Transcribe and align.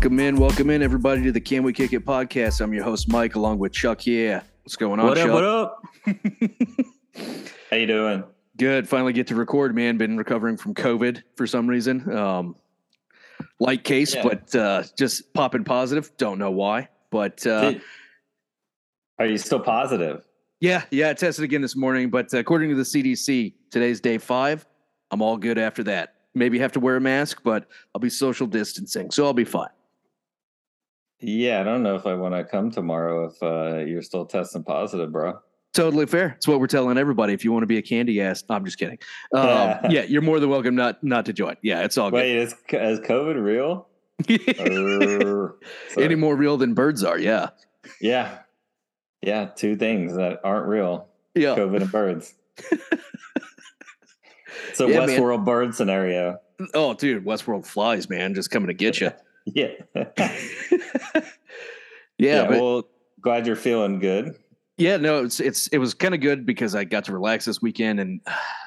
Welcome 0.00 0.18
in, 0.20 0.36
welcome 0.36 0.70
in, 0.70 0.80
everybody, 0.82 1.22
to 1.24 1.30
the 1.30 1.42
Can 1.42 1.62
We 1.62 1.74
Kick 1.74 1.92
It 1.92 2.06
podcast. 2.06 2.62
I'm 2.62 2.72
your 2.72 2.84
host, 2.84 3.10
Mike, 3.12 3.34
along 3.34 3.58
with 3.58 3.72
Chuck. 3.72 4.06
Yeah, 4.06 4.40
what's 4.62 4.74
going 4.74 4.98
on, 4.98 5.04
What 5.06 5.18
up? 5.18 5.26
Chuck? 5.26 5.34
What 5.34 5.44
up? 5.44 5.82
How 7.70 7.76
you 7.76 7.86
doing? 7.86 8.24
Good. 8.56 8.88
Finally 8.88 9.12
get 9.12 9.26
to 9.26 9.34
record, 9.34 9.74
man. 9.74 9.98
Been 9.98 10.16
recovering 10.16 10.56
from 10.56 10.72
COVID 10.72 11.22
for 11.36 11.46
some 11.46 11.66
reason. 11.66 12.10
Um, 12.16 12.56
light 13.58 13.84
case, 13.84 14.14
Yeah. 14.14 14.22
but 14.22 14.54
uh, 14.54 14.84
just 14.96 15.34
popping 15.34 15.64
positive. 15.64 16.10
Don't 16.16 16.38
know 16.38 16.50
why, 16.50 16.88
but 17.10 17.46
uh, 17.46 17.72
Did- 17.72 17.82
Are 19.18 19.26
you 19.26 19.36
still 19.36 19.60
positive? 19.60 20.24
yeah, 20.60 20.84
yeah. 20.90 21.10
I 21.10 21.12
tested 21.12 21.44
again 21.44 21.60
this 21.60 21.76
morning, 21.76 22.08
but 22.08 22.32
according 22.32 22.70
to 22.70 22.74
the 22.76 22.84
CDC, 22.84 23.52
today's 23.70 24.00
day 24.00 24.16
five. 24.16 24.66
I'm 25.10 25.20
all 25.20 25.36
good 25.36 25.58
after 25.58 25.82
that. 25.84 26.14
Maybe 26.34 26.58
have 26.58 26.72
to 26.72 26.80
wear 26.80 26.96
a 26.96 27.00
mask, 27.02 27.42
but 27.44 27.66
I'll 27.94 28.00
be 28.00 28.08
social 28.08 28.46
distancing, 28.46 29.10
so 29.10 29.26
I'll 29.26 29.34
be 29.34 29.44
fine. 29.44 29.68
Yeah, 31.20 31.60
I 31.60 31.64
don't 31.64 31.82
know 31.82 31.96
if 31.96 32.06
I 32.06 32.14
want 32.14 32.34
to 32.34 32.44
come 32.44 32.70
tomorrow 32.70 33.26
if 33.26 33.42
uh, 33.42 33.84
you're 33.84 34.02
still 34.02 34.24
testing 34.24 34.64
positive, 34.64 35.12
bro. 35.12 35.38
Totally 35.72 36.06
fair. 36.06 36.34
It's 36.36 36.48
what 36.48 36.58
we're 36.58 36.66
telling 36.66 36.98
everybody. 36.98 37.32
If 37.32 37.44
you 37.44 37.52
want 37.52 37.62
to 37.62 37.66
be 37.68 37.78
a 37.78 37.82
candy 37.82 38.20
ass, 38.20 38.42
I'm 38.48 38.64
just 38.64 38.78
kidding. 38.78 38.98
Um, 39.34 39.78
yeah, 39.90 40.02
you're 40.02 40.22
more 40.22 40.40
than 40.40 40.50
welcome 40.50 40.74
not 40.74 41.02
not 41.04 41.26
to 41.26 41.32
join. 41.32 41.56
Yeah, 41.62 41.84
it's 41.84 41.96
all 41.96 42.10
good. 42.10 42.16
Wait, 42.16 42.36
is, 42.36 42.54
is 42.70 43.00
COVID 43.00 43.42
real? 43.42 43.86
good. 44.26 45.52
Sorry. 45.90 46.04
Any 46.04 46.16
more 46.16 46.34
real 46.34 46.56
than 46.56 46.74
birds 46.74 47.04
are? 47.04 47.18
Yeah, 47.18 47.50
yeah, 48.00 48.38
yeah, 49.22 49.46
two 49.46 49.76
things 49.76 50.16
that 50.16 50.40
aren't 50.42 50.66
real: 50.66 51.08
yeah. 51.34 51.54
COVID 51.54 51.82
and 51.82 51.92
birds. 51.92 52.34
It's 54.68 54.80
a 54.80 54.88
Yeah, 54.88 55.06
man. 55.06 55.08
Westworld 55.08 55.44
bird 55.44 55.74
scenario. 55.74 56.38
Oh, 56.74 56.94
dude, 56.94 57.24
Westworld 57.24 57.66
flies, 57.66 58.08
man, 58.08 58.34
just 58.34 58.50
coming 58.50 58.68
to 58.68 58.74
get 58.74 59.00
you. 59.00 59.10
Yeah, 59.54 59.68
yeah, 62.18 62.46
but 62.46 62.60
well, 62.60 62.84
glad 63.20 63.46
you're 63.46 63.56
feeling 63.56 63.98
good. 63.98 64.34
yeah, 64.76 64.96
no, 64.96 65.24
it's 65.24 65.40
it's 65.40 65.66
it 65.68 65.78
was 65.78 65.94
kind 65.94 66.14
of 66.14 66.20
good 66.20 66.44
because 66.46 66.74
I 66.74 66.84
got 66.84 67.04
to 67.06 67.12
relax 67.12 67.44
this 67.46 67.62
weekend 67.62 68.00
and 68.00 68.20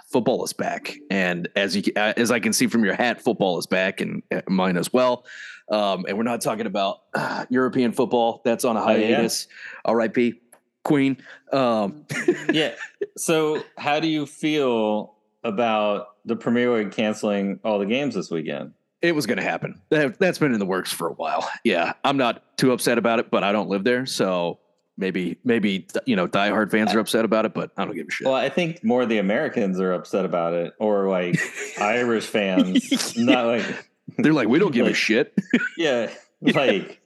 football 0.07 0.43
is 0.43 0.53
back, 0.53 0.95
and 1.09 1.47
as 1.55 1.75
you 1.75 1.83
uh, 1.95 2.13
as 2.17 2.31
I 2.31 2.39
can 2.39 2.53
see 2.53 2.67
from 2.67 2.83
your 2.83 2.95
hat, 2.95 3.21
football 3.21 3.57
is 3.59 3.67
back 3.67 4.01
and 4.01 4.23
uh, 4.33 4.41
mine 4.47 4.77
as 4.77 4.91
well. 4.91 5.25
Um, 5.71 6.05
and 6.07 6.17
we're 6.17 6.23
not 6.23 6.41
talking 6.41 6.65
about 6.65 7.01
uh, 7.13 7.45
European 7.49 7.91
football; 7.91 8.41
that's 8.43 8.65
on 8.65 8.75
a 8.75 8.83
Oh, 8.83 8.89
yeah? 8.95 9.15
hiatus. 9.15 9.47
R.I.P. 9.85 10.41
Queen. 10.83 11.17
Um, 11.51 12.05
yeah. 12.51 12.73
So, 13.15 13.63
how 13.77 13.99
do 13.99 14.07
you 14.07 14.25
feel 14.25 15.13
about 15.43 16.07
the 16.25 16.35
Premier 16.35 16.73
League 16.75 16.91
canceling 16.91 17.59
all 17.63 17.79
the 17.79 17.85
games 17.85 18.15
this 18.15 18.29
weekend? 18.31 18.73
It 19.03 19.13
was 19.13 19.27
going 19.27 19.37
to 19.37 19.43
happen. 19.43 19.79
That, 19.89 20.17
that's 20.17 20.39
been 20.39 20.53
in 20.53 20.59
the 20.59 20.65
works 20.65 20.91
for 20.91 21.07
a 21.07 21.13
while. 21.13 21.47
Yeah, 21.63 21.93
I'm 22.03 22.17
not 22.17 22.57
too 22.57 22.71
upset 22.71 22.97
about 22.97 23.19
it, 23.19 23.29
but 23.29 23.43
I 23.43 23.51
don't 23.51 23.69
live 23.69 23.83
there, 23.83 24.05
so 24.07 24.57
maybe 24.97 25.37
maybe 25.43 25.85
you 26.05 26.15
know 26.15 26.27
diehard 26.27 26.71
fans 26.71 26.93
are 26.95 26.99
upset 26.99 27.25
about 27.25 27.45
it, 27.45 27.53
but 27.53 27.71
I 27.77 27.85
don't 27.85 27.95
give 27.95 28.07
a 28.07 28.11
shit. 28.11 28.25
Well, 28.25 28.35
I 28.35 28.49
think 28.49 28.83
more 28.83 29.03
of 29.03 29.09
the 29.09 29.17
Americans 29.19 29.79
are 29.79 29.93
upset 29.93 30.25
about 30.25 30.53
it, 30.53 30.73
or 30.79 31.07
like 31.09 31.37
Irish 31.79 32.25
fans. 32.25 33.15
Not 33.17 33.45
like, 33.45 33.89
They're 34.17 34.33
like, 34.33 34.47
we 34.47 34.57
don't 34.57 34.73
give 34.73 34.87
a 34.87 34.93
shit. 34.93 35.37
yeah, 35.77 36.09
like 36.41 36.99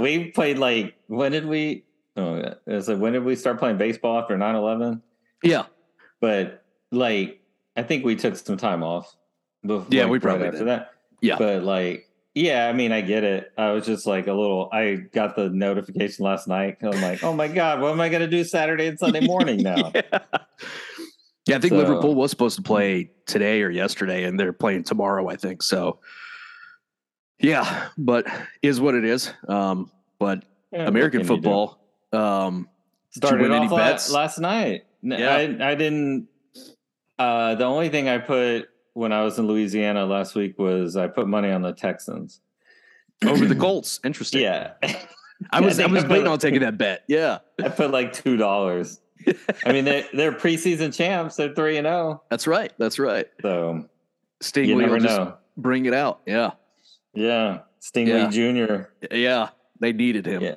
we 0.00 0.30
played 0.32 0.58
like 0.58 0.94
when 1.06 1.32
did 1.32 1.46
we? 1.46 1.84
Oh, 2.18 2.54
is 2.66 2.88
it 2.88 2.98
when 2.98 3.12
did 3.12 3.24
we 3.24 3.36
start 3.36 3.58
playing 3.58 3.76
baseball 3.76 4.18
after 4.18 4.36
9-11? 4.38 5.02
Yeah, 5.42 5.66
But 6.18 6.64
like, 6.90 7.42
I 7.76 7.82
think 7.82 8.06
we 8.06 8.16
took 8.16 8.36
some 8.36 8.56
time 8.56 8.82
off. 8.82 9.14
Before, 9.62 9.86
Yeah, 9.90 10.04
like, 10.04 10.10
we 10.12 10.16
right 10.18 10.22
probably 10.22 10.46
after 10.46 10.58
did. 10.60 10.68
that. 10.68 10.92
Yeah. 11.20 11.36
but 11.38 11.62
like, 11.62 12.08
yeah, 12.34 12.68
I 12.68 12.72
mean, 12.74 12.92
I 12.92 13.00
get 13.00 13.24
it. 13.24 13.50
I 13.56 13.70
was 13.70 13.86
just 13.86 14.06
like 14.06 14.26
a 14.26 14.32
little. 14.32 14.68
I 14.72 14.96
got 15.12 15.36
the 15.36 15.48
notification 15.48 16.24
last 16.24 16.46
night. 16.46 16.76
I'm 16.82 17.00
like, 17.00 17.22
oh 17.24 17.32
my 17.32 17.48
god, 17.48 17.80
what 17.80 17.92
am 17.92 18.00
I 18.00 18.08
going 18.10 18.20
to 18.20 18.28
do 18.28 18.44
Saturday 18.44 18.86
and 18.88 18.98
Sunday 18.98 19.20
morning 19.26 19.62
now? 19.62 19.90
yeah. 19.94 20.02
Yeah, 21.46 21.56
I 21.56 21.60
think 21.60 21.70
So- 21.72 21.76
Liverpool 21.78 22.14
was 22.14 22.30
supposed 22.30 22.56
to 22.56 22.62
play 22.62 23.10
today 23.26 23.62
or 23.62 23.70
yesterday, 23.70 24.24
and 24.24 24.38
they're 24.38 24.52
playing 24.52 24.82
tomorrow. 24.84 25.28
I 25.28 25.36
think 25.36 25.62
so. 25.62 26.00
Yeah, 27.38 27.88
but 27.98 28.26
is 28.62 28.80
what 28.80 28.94
it 28.94 29.04
is. 29.04 29.32
Um, 29.48 29.90
but 30.18 30.44
Yeah, 30.72 30.86
American 30.88 31.20
what 31.20 31.26
can 31.26 31.34
you 31.36 31.40
do? 31.42 31.42
football. 31.42 31.78
Um, 32.12 32.68
did 33.14 33.22
you 33.22 33.28
started 33.28 33.50
off 33.52 33.70
la- 33.70 33.76
bets? 33.78 34.10
last 34.10 34.38
night. 34.38 34.84
Yeah. 35.02 35.34
I 35.36 35.70
I 35.70 35.74
didn't. 35.74 36.28
Uh, 37.18 37.54
the 37.54 37.64
only 37.64 37.88
thing 37.90 38.08
I 38.08 38.18
put 38.18 38.68
when 38.96 39.12
I 39.12 39.22
was 39.22 39.38
in 39.38 39.46
Louisiana 39.46 40.06
last 40.06 40.34
week 40.34 40.58
was 40.58 40.96
I 40.96 41.06
put 41.06 41.28
money 41.28 41.50
on 41.50 41.60
the 41.62 41.72
Texans. 41.72 42.40
over 43.26 43.44
the 43.46 43.54
Colts. 43.66 44.00
Interesting. 44.04 44.40
Yeah, 44.42 44.72
I 45.50 45.60
was 45.60 45.78
I, 45.78 45.82
think 45.84 45.92
was 45.94 46.02
put- 46.04 46.12
waiting 46.12 46.26
on 46.26 46.38
taking 46.38 46.60
that 46.60 46.78
bet. 46.78 47.04
Yeah, 47.06 47.38
I 47.62 47.68
put 47.68 47.90
like 47.90 48.12
two 48.12 48.36
dollars. 48.36 49.00
I 49.64 49.72
mean, 49.72 49.84
they're, 49.84 50.04
they're 50.12 50.32
preseason 50.32 50.94
champs. 50.94 51.36
They're 51.36 51.54
three 51.54 51.78
and 51.78 51.86
zero. 51.86 52.22
that's 52.30 52.46
right. 52.46 52.72
That's 52.78 52.98
right. 52.98 53.26
So 53.42 53.84
Sting 54.40 54.68
you 54.68 54.76
never 54.76 55.00
know. 55.00 55.34
bring 55.56 55.86
it 55.86 55.94
out. 55.94 56.20
Yeah, 56.26 56.52
Yeah, 57.14 57.60
Sting 57.80 58.06
Yeah. 58.06 58.28
Jr. 58.30 58.82
yeah. 59.14 59.48
They 59.80 59.92
needed 59.92 60.24
him. 60.26 60.42
Yeah, 60.42 60.54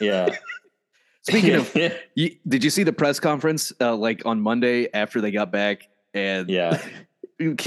yeah. 0.00 0.36
Speaking 1.22 1.54
of, 1.54 1.76
you, 2.14 2.36
did 2.48 2.62
you 2.64 2.70
see 2.70 2.82
the 2.84 2.92
press 2.92 3.18
conference 3.20 3.72
uh, 3.80 3.94
like 3.94 4.24
on 4.26 4.40
Monday 4.40 4.88
after 4.92 5.20
they 5.20 5.30
got 5.30 5.50
back? 5.52 5.88
And 6.14 6.48
yeah, 6.48 6.80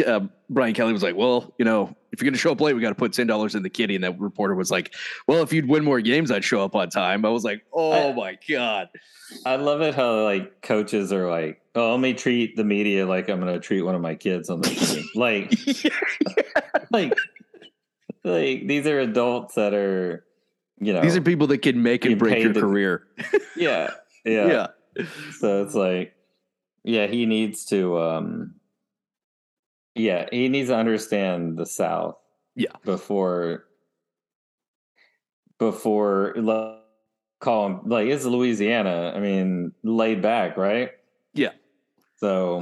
uh, 0.05 0.19
Brian 0.49 0.73
Kelly 0.73 0.93
was 0.93 1.03
like, 1.03 1.15
"Well, 1.15 1.53
you 1.59 1.65
know, 1.65 1.95
if 2.11 2.19
you're 2.21 2.25
going 2.25 2.33
to 2.33 2.39
show 2.39 2.51
up 2.51 2.59
late, 2.61 2.75
we 2.75 2.81
got 2.81 2.89
to 2.89 2.95
put 2.95 3.13
ten 3.13 3.27
dollars 3.27 3.55
in 3.55 3.63
the 3.63 3.69
kitty." 3.69 3.95
And 3.95 4.03
that 4.03 4.19
reporter 4.19 4.55
was 4.55 4.71
like, 4.71 4.93
"Well, 5.27 5.41
if 5.43 5.53
you'd 5.53 5.67
win 5.69 5.83
more 5.83 6.01
games, 6.01 6.31
I'd 6.31 6.43
show 6.43 6.63
up 6.63 6.75
on 6.75 6.89
time." 6.89 7.25
I 7.25 7.29
was 7.29 7.43
like, 7.43 7.63
"Oh 7.73 8.09
I- 8.09 8.13
my 8.13 8.37
god!" 8.49 8.89
I 9.45 9.57
love 9.57 9.81
it 9.81 9.93
how 9.93 10.23
like 10.23 10.61
coaches 10.63 11.13
are 11.13 11.29
like, 11.29 11.61
"Oh, 11.75 11.91
let 11.91 11.99
me 11.99 12.13
treat 12.15 12.55
the 12.55 12.63
media 12.63 13.05
like 13.05 13.29
I'm 13.29 13.39
going 13.39 13.53
to 13.53 13.59
treat 13.59 13.83
one 13.83 13.93
of 13.95 14.01
my 14.01 14.15
kids 14.15 14.49
on 14.49 14.61
the 14.61 14.69
team." 14.69 15.03
like, 15.15 15.53
like, 16.91 17.13
like 18.23 18.67
these 18.67 18.87
are 18.87 18.99
adults 18.99 19.55
that 19.55 19.73
are, 19.73 20.25
you 20.79 20.93
know, 20.93 21.01
These 21.01 21.15
are 21.15 21.21
people 21.21 21.47
that 21.47 21.59
can 21.59 21.81
make 21.83 22.05
and 22.05 22.17
break 22.17 22.43
your 22.43 22.53
career. 22.53 23.03
yeah, 23.55 23.91
yeah, 24.25 24.67
yeah. 24.97 25.05
So 25.37 25.63
it's 25.63 25.75
like, 25.75 26.15
yeah, 26.83 27.07
he 27.07 27.25
needs 27.27 27.65
to, 27.65 27.99
um, 27.99 28.55
yeah, 29.99 30.27
he 30.31 30.47
needs 30.49 30.69
to 30.69 30.75
understand 30.75 31.57
the 31.57 31.65
South. 31.65 32.15
Yeah. 32.55 32.71
Before, 32.83 33.65
before 35.59 36.33
like, 36.37 36.77
call 37.39 37.65
him 37.67 37.81
like 37.85 38.07
it's 38.07 38.25
Louisiana. 38.25 39.13
I 39.15 39.19
mean, 39.19 39.71
laid 39.83 40.21
back, 40.21 40.57
right? 40.57 40.91
Yeah. 41.33 41.51
So, 42.17 42.61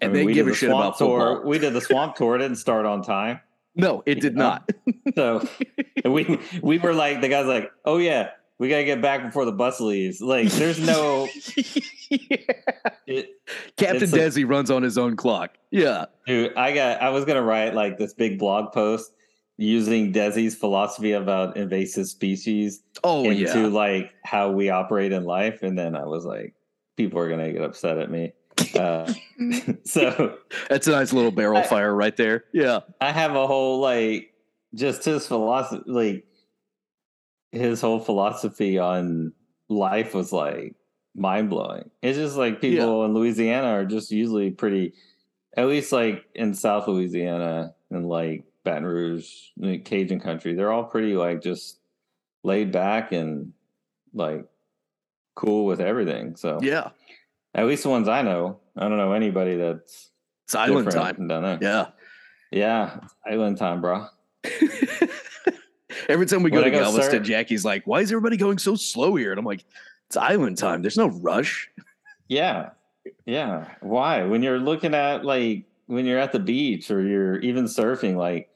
I 0.00 0.04
And 0.04 0.12
mean, 0.12 0.20
they 0.22 0.26
we 0.26 0.34
give 0.34 0.46
did 0.46 0.50
a 0.50 0.54
the 0.54 0.56
shit 0.56 0.70
swamp 0.70 0.84
about 0.84 0.98
tour. 0.98 1.20
football. 1.36 1.50
We 1.50 1.58
did 1.58 1.72
the 1.74 1.80
swamp 1.80 2.14
tour. 2.16 2.36
It 2.36 2.38
didn't 2.38 2.56
start 2.58 2.86
on 2.86 3.02
time. 3.02 3.40
No, 3.74 4.02
it 4.06 4.20
did 4.20 4.34
Yeah. 4.34 4.38
not. 4.38 4.70
So 5.14 5.46
and 6.04 6.12
we 6.12 6.38
we 6.62 6.78
were 6.78 6.94
like 6.94 7.20
the 7.20 7.28
guys 7.28 7.46
like, 7.46 7.70
oh 7.84 7.98
yeah, 7.98 8.30
we 8.58 8.68
gotta 8.68 8.84
get 8.84 9.00
back 9.02 9.22
before 9.22 9.44
the 9.44 9.52
bus 9.52 9.80
leaves. 9.80 10.20
Like, 10.20 10.48
there's 10.50 10.78
no. 10.84 11.28
It, 13.08 13.30
Captain 13.76 14.02
It's 14.02 14.12
a- 14.12 14.16
Desi 14.18 14.48
runs 14.48 14.70
on 14.70 14.82
his 14.82 14.98
own 14.98 15.14
clock. 15.16 15.56
Yeah. 15.70 16.06
Dude, 16.26 16.54
I 16.56 16.72
got 16.72 17.00
I 17.00 17.10
was 17.10 17.24
gonna 17.24 17.42
write 17.42 17.74
like 17.74 17.98
this 17.98 18.12
big 18.14 18.38
blog 18.38 18.72
post 18.72 19.12
using 19.58 20.12
Desi's 20.12 20.56
philosophy 20.56 21.12
about 21.12 21.56
invasive 21.56 22.06
species 22.08 22.82
Oh 23.04 23.24
into 23.30 23.42
yeah. 23.60 23.66
like 23.68 24.10
how 24.24 24.50
we 24.50 24.70
operate 24.70 25.12
in 25.12 25.24
life, 25.24 25.62
and 25.62 25.78
then 25.78 25.94
I 25.94 26.04
was 26.04 26.24
like, 26.24 26.54
people 26.96 27.20
are 27.20 27.28
gonna 27.28 27.52
get 27.52 27.62
upset 27.62 27.98
at 27.98 28.10
me. 28.10 28.32
Uh, 28.74 29.12
so 29.84 30.36
That's 30.68 30.88
a 30.88 30.90
nice 30.92 31.12
little 31.12 31.30
barrel 31.30 31.58
I- 31.58 31.62
fire 31.66 31.94
right 31.94 32.16
there. 32.16 32.44
Yeah. 32.52 32.80
I 33.00 33.12
have 33.12 33.36
a 33.36 33.46
whole 33.46 33.78
like 33.80 34.32
just 34.74 35.04
his 35.04 35.26
philosophy, 35.28 35.84
like 35.86 36.24
his 37.56 37.80
whole 37.80 38.00
philosophy 38.00 38.78
on 38.78 39.32
life 39.68 40.14
was 40.14 40.32
like 40.32 40.74
mind 41.14 41.50
blowing. 41.50 41.90
It's 42.02 42.18
just 42.18 42.36
like 42.36 42.60
people 42.60 43.04
in 43.04 43.14
Louisiana 43.14 43.68
are 43.68 43.84
just 43.84 44.10
usually 44.10 44.50
pretty, 44.50 44.92
at 45.56 45.66
least 45.66 45.92
like 45.92 46.24
in 46.34 46.54
South 46.54 46.86
Louisiana 46.88 47.74
and 47.90 48.06
like 48.08 48.44
Baton 48.64 48.84
Rouge, 48.84 49.28
Cajun 49.84 50.20
country, 50.20 50.54
they're 50.54 50.72
all 50.72 50.84
pretty 50.84 51.14
like 51.14 51.40
just 51.42 51.78
laid 52.42 52.70
back 52.72 53.12
and 53.12 53.52
like 54.12 54.44
cool 55.34 55.64
with 55.66 55.80
everything. 55.80 56.36
So 56.36 56.58
Yeah. 56.62 56.90
at 57.54 57.66
least 57.66 57.82
the 57.84 57.88
ones 57.90 58.08
I 58.08 58.22
know, 58.22 58.60
I 58.76 58.88
don't 58.88 58.98
know 58.98 59.12
anybody 59.12 59.56
that's 59.56 60.10
It's 60.44 60.54
island 60.54 60.90
time. 60.90 61.28
down 61.28 61.42
there. 61.42 61.58
Yeah. 61.60 61.86
Yeah, 62.52 63.00
island 63.26 63.58
time, 63.58 63.80
bro. 63.80 64.06
Every 66.08 66.26
time 66.26 66.42
we 66.42 66.50
go 66.50 66.56
When 66.56 66.64
to 66.64 66.70
go 66.70 66.80
Galveston, 66.84 67.24
Jackie's 67.24 67.64
like, 67.64 67.84
"Why 67.86 68.00
is 68.00 68.12
everybody 68.12 68.36
going 68.36 68.58
so 68.58 68.74
slow 68.76 69.14
here?" 69.16 69.32
And 69.32 69.38
I'm 69.38 69.44
like, 69.44 69.64
"It's 70.08 70.16
island 70.16 70.58
time. 70.58 70.82
There's 70.82 70.96
no 70.96 71.08
rush." 71.08 71.70
Yeah. 72.28 72.70
Yeah. 73.24 73.66
Why? 73.80 74.22
When 74.24 74.42
you're 74.42 74.58
looking 74.58 74.94
at 74.94 75.24
like 75.24 75.64
when 75.86 76.04
you're 76.06 76.18
at 76.18 76.32
the 76.32 76.38
beach 76.40 76.90
or 76.90 77.02
you're 77.02 77.38
even 77.40 77.64
surfing, 77.64 78.16
like 78.16 78.48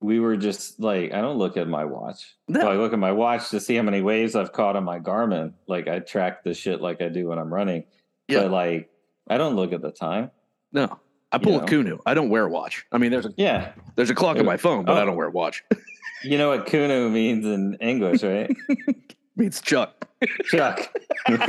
we 0.00 0.20
were 0.20 0.36
just 0.36 0.78
like, 0.80 1.12
I 1.14 1.20
don't 1.20 1.38
look 1.38 1.56
at 1.56 1.66
my 1.66 1.84
watch. 1.84 2.34
No. 2.48 2.60
Well, 2.60 2.68
I 2.72 2.74
look 2.76 2.92
at 2.92 2.98
my 2.98 3.12
watch 3.12 3.48
to 3.50 3.58
see 3.60 3.74
how 3.76 3.82
many 3.82 4.02
waves 4.02 4.36
I've 4.36 4.52
caught 4.52 4.76
on 4.76 4.84
my 4.84 5.00
Garmin. 5.00 5.54
Like 5.66 5.88
I 5.88 6.00
track 6.00 6.44
the 6.44 6.54
shit 6.54 6.80
like 6.80 7.00
I 7.00 7.08
do 7.08 7.28
when 7.28 7.38
I'm 7.38 7.52
running. 7.52 7.84
Yeah. 8.28 8.42
But 8.42 8.50
like, 8.50 8.90
I 9.28 9.38
don't 9.38 9.56
look 9.56 9.72
at 9.72 9.80
the 9.82 9.90
time. 9.90 10.30
No, 10.72 10.98
I 11.32 11.38
pull 11.38 11.52
You 11.52 11.58
a 11.58 11.60
know. 11.62 11.66
Kunu. 11.66 11.98
I 12.06 12.14
don't 12.14 12.28
wear 12.30 12.44
a 12.44 12.48
watch. 12.48 12.84
I 12.92 12.98
mean, 12.98 13.10
there's 13.10 13.26
a 13.26 13.32
Yeah. 13.36 13.72
there's 13.96 14.10
a 14.10 14.14
clock 14.14 14.36
on 14.38 14.44
my 14.44 14.56
phone, 14.56 14.84
but 14.84 14.98
I 14.98 15.02
Oh. 15.02 15.06
don't 15.06 15.16
wear 15.16 15.28
a 15.28 15.30
watch. 15.32 15.62
You 16.24 16.38
know 16.38 16.48
what 16.48 16.66
Kunu 16.66 17.10
means 17.12 17.44
in 17.46 17.76
English, 17.80 18.22
right? 18.22 18.50
Means 19.36 19.60
Chuck. 19.60 20.08
Chuck. 20.44 20.92
that's 21.28 21.48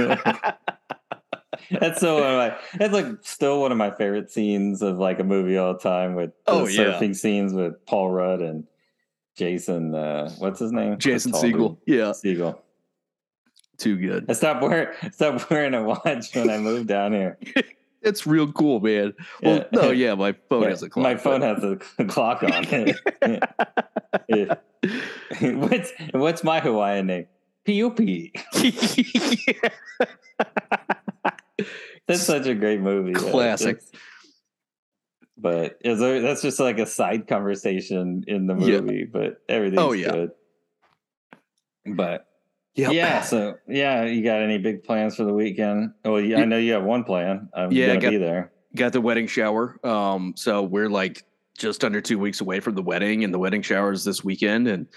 so 2.00 2.20
one 2.20 2.32
of 2.32 2.38
my 2.38 2.58
that's 2.78 2.94
like 2.94 3.06
still 3.22 3.62
one 3.62 3.72
of 3.72 3.78
my 3.78 3.92
favorite 3.92 4.32
scenes 4.32 4.82
of 4.82 4.98
like 4.98 5.20
a 5.20 5.24
movie 5.24 5.58
all 5.58 5.74
the 5.74 5.80
time 5.80 6.16
with 6.16 6.32
the 6.46 6.52
Oh, 6.52 6.68
yeah. 6.68 7.00
surfing 7.00 7.16
scenes 7.16 7.54
with 7.54 7.86
Paul 7.86 8.10
Rudd 8.12 8.42
and 8.42 8.66
Jason 9.38 9.94
uh 9.94 10.32
what's 10.40 10.60
his 10.60 10.72
name? 10.72 10.98
Jason 10.98 11.32
Segel. 11.32 11.78
Yeah. 11.86 12.06
Segel. 12.12 12.58
too 13.78 13.98
good. 13.98 14.26
I 14.30 14.34
stopped 14.34 14.64
wearing 14.64 14.88
stopped 15.12 15.50
wearing 15.50 15.74
a 15.76 15.84
watch 15.84 16.34
when 16.36 16.50
I 16.50 16.58
moved 16.58 16.88
down 16.88 17.14
here. 17.14 17.38
It's 18.02 18.28
real 18.28 18.52
cool, 18.52 18.80
man. 18.82 19.16
Well, 19.42 19.56
Yeah. 19.56 19.64
no, 19.72 19.90
yeah, 19.90 20.14
my 20.14 20.34
phone 20.48 20.62
Yeah, 20.62 20.70
has 20.70 20.84
a 20.84 20.90
clock. 20.90 21.02
My 21.04 21.16
phone 21.16 21.42
has 21.42 21.64
a 21.64 21.78
clock 22.06 22.44
on 22.44 22.52
it. 22.70 23.44
Yeah. 24.28 24.56
what's 25.42 25.92
what's 26.12 26.44
my 26.44 26.60
Hawaiian 26.60 27.08
name? 27.08 27.26
PUP. 27.66 28.00
That's 32.08 32.22
such 32.22 32.46
a 32.46 32.54
great 32.54 32.82
movie. 32.82 33.14
Classic. 33.14 33.82
But 35.38 35.78
is 35.84 36.00
there, 36.00 36.22
that's 36.22 36.42
just 36.44 36.60
like 36.60 36.78
a 36.80 36.86
side 36.86 37.28
conversation 37.28 38.24
in 38.28 38.46
the 38.48 38.54
movie, 38.56 39.06
but 39.06 39.42
everything's 39.50 39.82
Oh, 39.82 39.92
yeah. 39.92 40.12
good. 40.12 40.32
But 41.88 42.28
Yep. 42.76 42.94
yeah, 42.94 43.22
so 43.22 43.56
yeah, 43.68 44.04
you 44.04 44.24
got 44.24 44.42
any 44.42 44.58
big 44.58 44.84
plans 44.84 45.16
for 45.16 45.24
the 45.24 45.34
weekend? 45.34 45.92
Well, 46.04 46.20
yeah, 46.22 46.40
I 46.42 46.46
know 46.46 46.58
you 46.58 46.74
have 46.74 46.84
one 46.84 47.04
plan. 47.04 47.50
I'm 47.54 47.72
Yeah, 47.72 47.88
gonna 47.88 48.00
got- 48.02 48.10
be 48.12 48.18
there. 48.18 48.52
got 48.76 48.94
the 48.94 49.02
wedding 49.02 49.28
shower. 49.28 49.78
Um, 49.86 50.34
so 50.38 50.62
we're 50.64 50.90
like 50.90 51.24
just 51.58 51.84
under 51.84 52.02
two 52.02 52.20
weeks 52.20 52.42
away 52.42 52.60
from 52.60 52.76
the 52.76 52.82
wedding, 52.82 53.24
and 53.24 53.34
the 53.34 53.40
wedding 53.40 53.62
shower 53.62 53.92
is 53.92 54.04
this 54.04 54.24
weekend. 54.24 54.68
And 54.68 54.88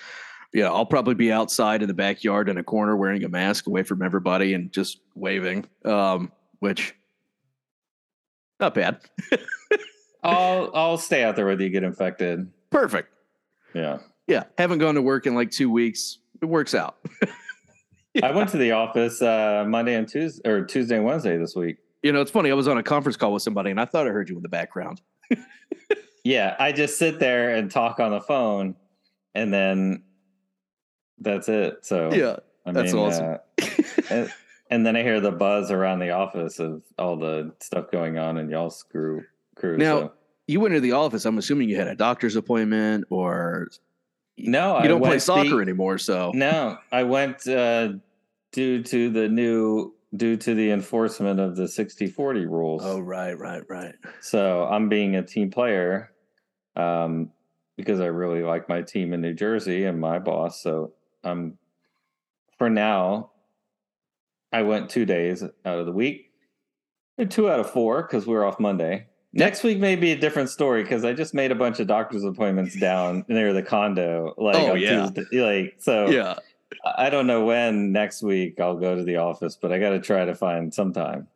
yeah, 0.53 0.67
I'll 0.67 0.87
probably 0.87 1.15
be 1.15 1.33
outside 1.33 1.83
in 1.83 1.89
the 1.89 1.95
backyard 1.95 2.49
in 2.49 2.59
a 2.59 2.63
corner 2.63 2.97
wearing 2.97 3.25
a 3.25 3.29
mask 3.29 3.67
away 3.67 3.83
from 3.83 4.03
everybody 4.03 4.55
and 4.55 4.73
just 4.73 5.01
waving. 5.15 5.67
Um, 5.85 6.33
which 6.61 6.95
not 8.61 8.75
bad. 8.75 9.01
I'll 10.23 10.71
I'll 10.75 10.99
stay 10.99 11.23
out 11.23 11.37
there 11.37 11.47
whether 11.47 11.63
you 11.63 11.71
get 11.71 11.85
infected. 11.85 12.51
Perfect. 12.71 13.13
Yeah. 13.75 13.99
Yeah. 14.27 14.45
Haven't 14.57 14.79
gone 14.79 14.97
to 14.97 15.03
work 15.03 15.27
in 15.27 15.35
like 15.35 15.51
two 15.51 15.71
weeks. 15.71 16.19
It 16.43 16.47
works 16.47 16.75
out. 16.75 16.97
I 18.23 18.33
went 18.33 18.51
to 18.51 18.57
the 18.57 18.73
office 18.73 19.23
uh, 19.23 19.65
Monday 19.69 19.95
and 19.95 20.09
Tuesday 20.09 20.49
or 20.49 20.65
Tuesday 20.65 20.97
and 20.97 21.05
Wednesday 21.05 21.37
this 21.37 21.55
week. 21.55 21.77
You 22.03 22.13
know, 22.13 22.21
it's 22.21 22.31
funny. 22.31 22.51
I 22.51 22.55
was 22.55 22.69
on 22.69 22.79
a 22.79 22.83
conference 22.83 23.17
call 23.17 23.33
with 23.33 23.43
somebody 23.43 23.71
and 23.71 23.81
I 23.81 23.85
thought 23.85 24.07
I 24.07 24.11
heard 24.11 24.29
you 24.29 24.37
in 24.37 24.43
the 24.43 24.49
background. 24.49 25.01
Yeah, 26.29 26.55
I 26.59 26.73
just 26.73 26.99
sit 26.99 27.19
there 27.21 27.55
and 27.55 27.71
talk 27.71 28.01
on 28.01 28.11
the 28.11 28.21
phone, 28.21 28.75
and 29.35 29.51
then 29.53 30.03
that's 31.19 31.49
it. 31.49 31.87
So 31.87 32.13
Yeah. 32.13 32.37
I 32.67 32.73
that's 32.73 32.93
mean, 32.93 33.03
awesome. 33.03 33.39
uh, 33.63 33.65
and, 34.11 34.33
and 34.71 34.85
then 34.87 34.95
I 34.95 35.03
hear 35.03 35.21
the 35.21 35.33
buzz 35.33 35.71
around 35.71 36.01
the 36.01 36.11
office 36.11 36.59
of 36.59 36.83
all 36.99 37.17
the 37.17 37.55
stuff 37.61 37.91
going 37.91 38.19
on 38.19 38.37
in 38.37 38.51
y'all's 38.51 38.83
crew. 38.83 39.25
Crew. 39.57 39.79
Now, 39.79 40.01
so. 40.01 40.13
You 40.47 40.61
went 40.61 40.75
to 40.75 40.81
the 40.81 40.93
office. 40.93 41.25
I'm 41.25 41.39
assuming 41.39 41.71
you 41.71 41.77
had 41.77 41.89
a 41.89 41.95
doctor's 41.95 42.37
appointment 42.37 43.05
or 43.09 43.69
no, 44.37 44.75
you 44.77 44.85
I 44.85 44.87
don't 44.87 45.03
play 45.03 45.19
soccer 45.19 45.49
the- 45.57 45.63
anymore. 45.63 45.97
So 45.97 46.33
No, 46.35 46.77
I 46.93 47.05
went 47.05 47.47
uh, 47.49 47.93
due 48.53 48.83
to 48.83 49.09
the 49.11 49.29
new 49.31 49.95
due 50.17 50.37
to 50.39 50.55
the 50.55 50.71
enforcement 50.73 51.39
of 51.41 51.57
the 51.57 51.65
60-40 51.65 52.49
rules. 52.51 52.83
Oh, 52.85 52.99
right, 53.01 53.39
right, 53.39 53.63
right. 53.69 53.95
So 54.21 54.65
I'm 54.65 54.89
being 54.91 55.17
a 55.17 55.23
team 55.23 55.51
player 55.51 56.13
um, 56.79 57.31
because 57.77 58.01
I 58.01 58.07
really 58.07 58.43
like 58.43 58.69
my 58.69 58.83
team 58.83 59.13
in 59.13 59.21
New 59.21 59.35
Jersey 59.35 59.85
and 59.85 60.01
my 60.01 60.19
boss. 60.19 60.63
So 60.63 60.93
I'm 61.25 61.59
for 62.57 62.71
now. 62.71 63.31
I 64.53 64.63
went 64.63 64.89
two 64.89 65.05
days 65.05 65.43
out 65.43 65.79
of 65.79 65.85
the 65.87 65.93
week, 65.93 66.33
and 67.19 67.31
two 67.31 67.51
out 67.51 67.61
of 67.61 67.71
four 67.71 68.03
because 68.03 68.27
we're 68.27 68.45
off 68.45 68.59
Monday. 68.59 69.07
Next 69.35 69.63
week 69.63 69.79
may 69.79 69.95
be 69.95 70.13
a 70.13 70.17
different 70.17 70.49
story 70.49 70.83
because 70.83 71.05
I 71.05 71.13
just 71.13 71.35
made 71.35 71.53
a 71.53 71.55
bunch 71.55 71.81
of 71.81 71.87
doctor's 71.87 72.25
appointments 72.25 72.75
down 72.81 73.27
near 73.29 73.53
the 73.53 73.63
condo. 73.63 74.33
Like, 74.39 74.57
Oh, 74.57 74.73
on 74.73 74.81
yeah. 74.81 75.11
Tuesday. 75.15 75.41
like 75.43 75.75
so. 75.79 76.09
Yeah. 76.09 76.37
I 76.97 77.11
don't 77.11 77.27
know 77.27 77.45
when 77.45 77.93
next 77.93 78.23
week 78.23 78.59
I'll 78.61 78.77
go 78.77 78.95
to 78.95 79.03
the 79.03 79.17
office, 79.17 79.57
but 79.61 79.71
I 79.73 79.79
got 79.79 79.91
to 79.91 80.01
try 80.01 80.25
to 80.25 80.35
find 80.35 80.73
some 80.73 80.93
time. 80.93 81.27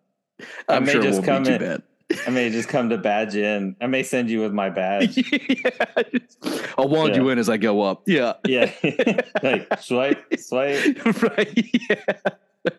I 0.69 0.79
may 0.79 0.93
sure 0.93 1.03
just 1.03 1.25
come 1.25 1.47
in-. 1.47 1.83
I 2.27 2.31
may 2.31 2.51
just 2.51 2.69
come 2.69 2.89
to 2.91 2.99
badge 2.99 3.35
in. 3.37 3.77
I 3.81 3.87
may 3.87 4.03
send 4.03 4.31
you 4.31 4.41
with 4.41 4.53
my 4.53 4.71
badge. 4.71 5.19
I'll 6.79 6.89
wand 6.89 7.15
Yeah. 7.15 7.21
you 7.23 7.29
in 7.31 7.39
as 7.39 7.49
I 7.49 7.57
go 7.57 7.83
up. 7.83 8.03
Yeah. 8.07 8.35
Yeah. 8.47 8.73
like 9.43 9.79
swipe, 9.81 10.23
swipe. 10.39 11.05
right. 11.23 11.69
Yeah. 11.91 12.75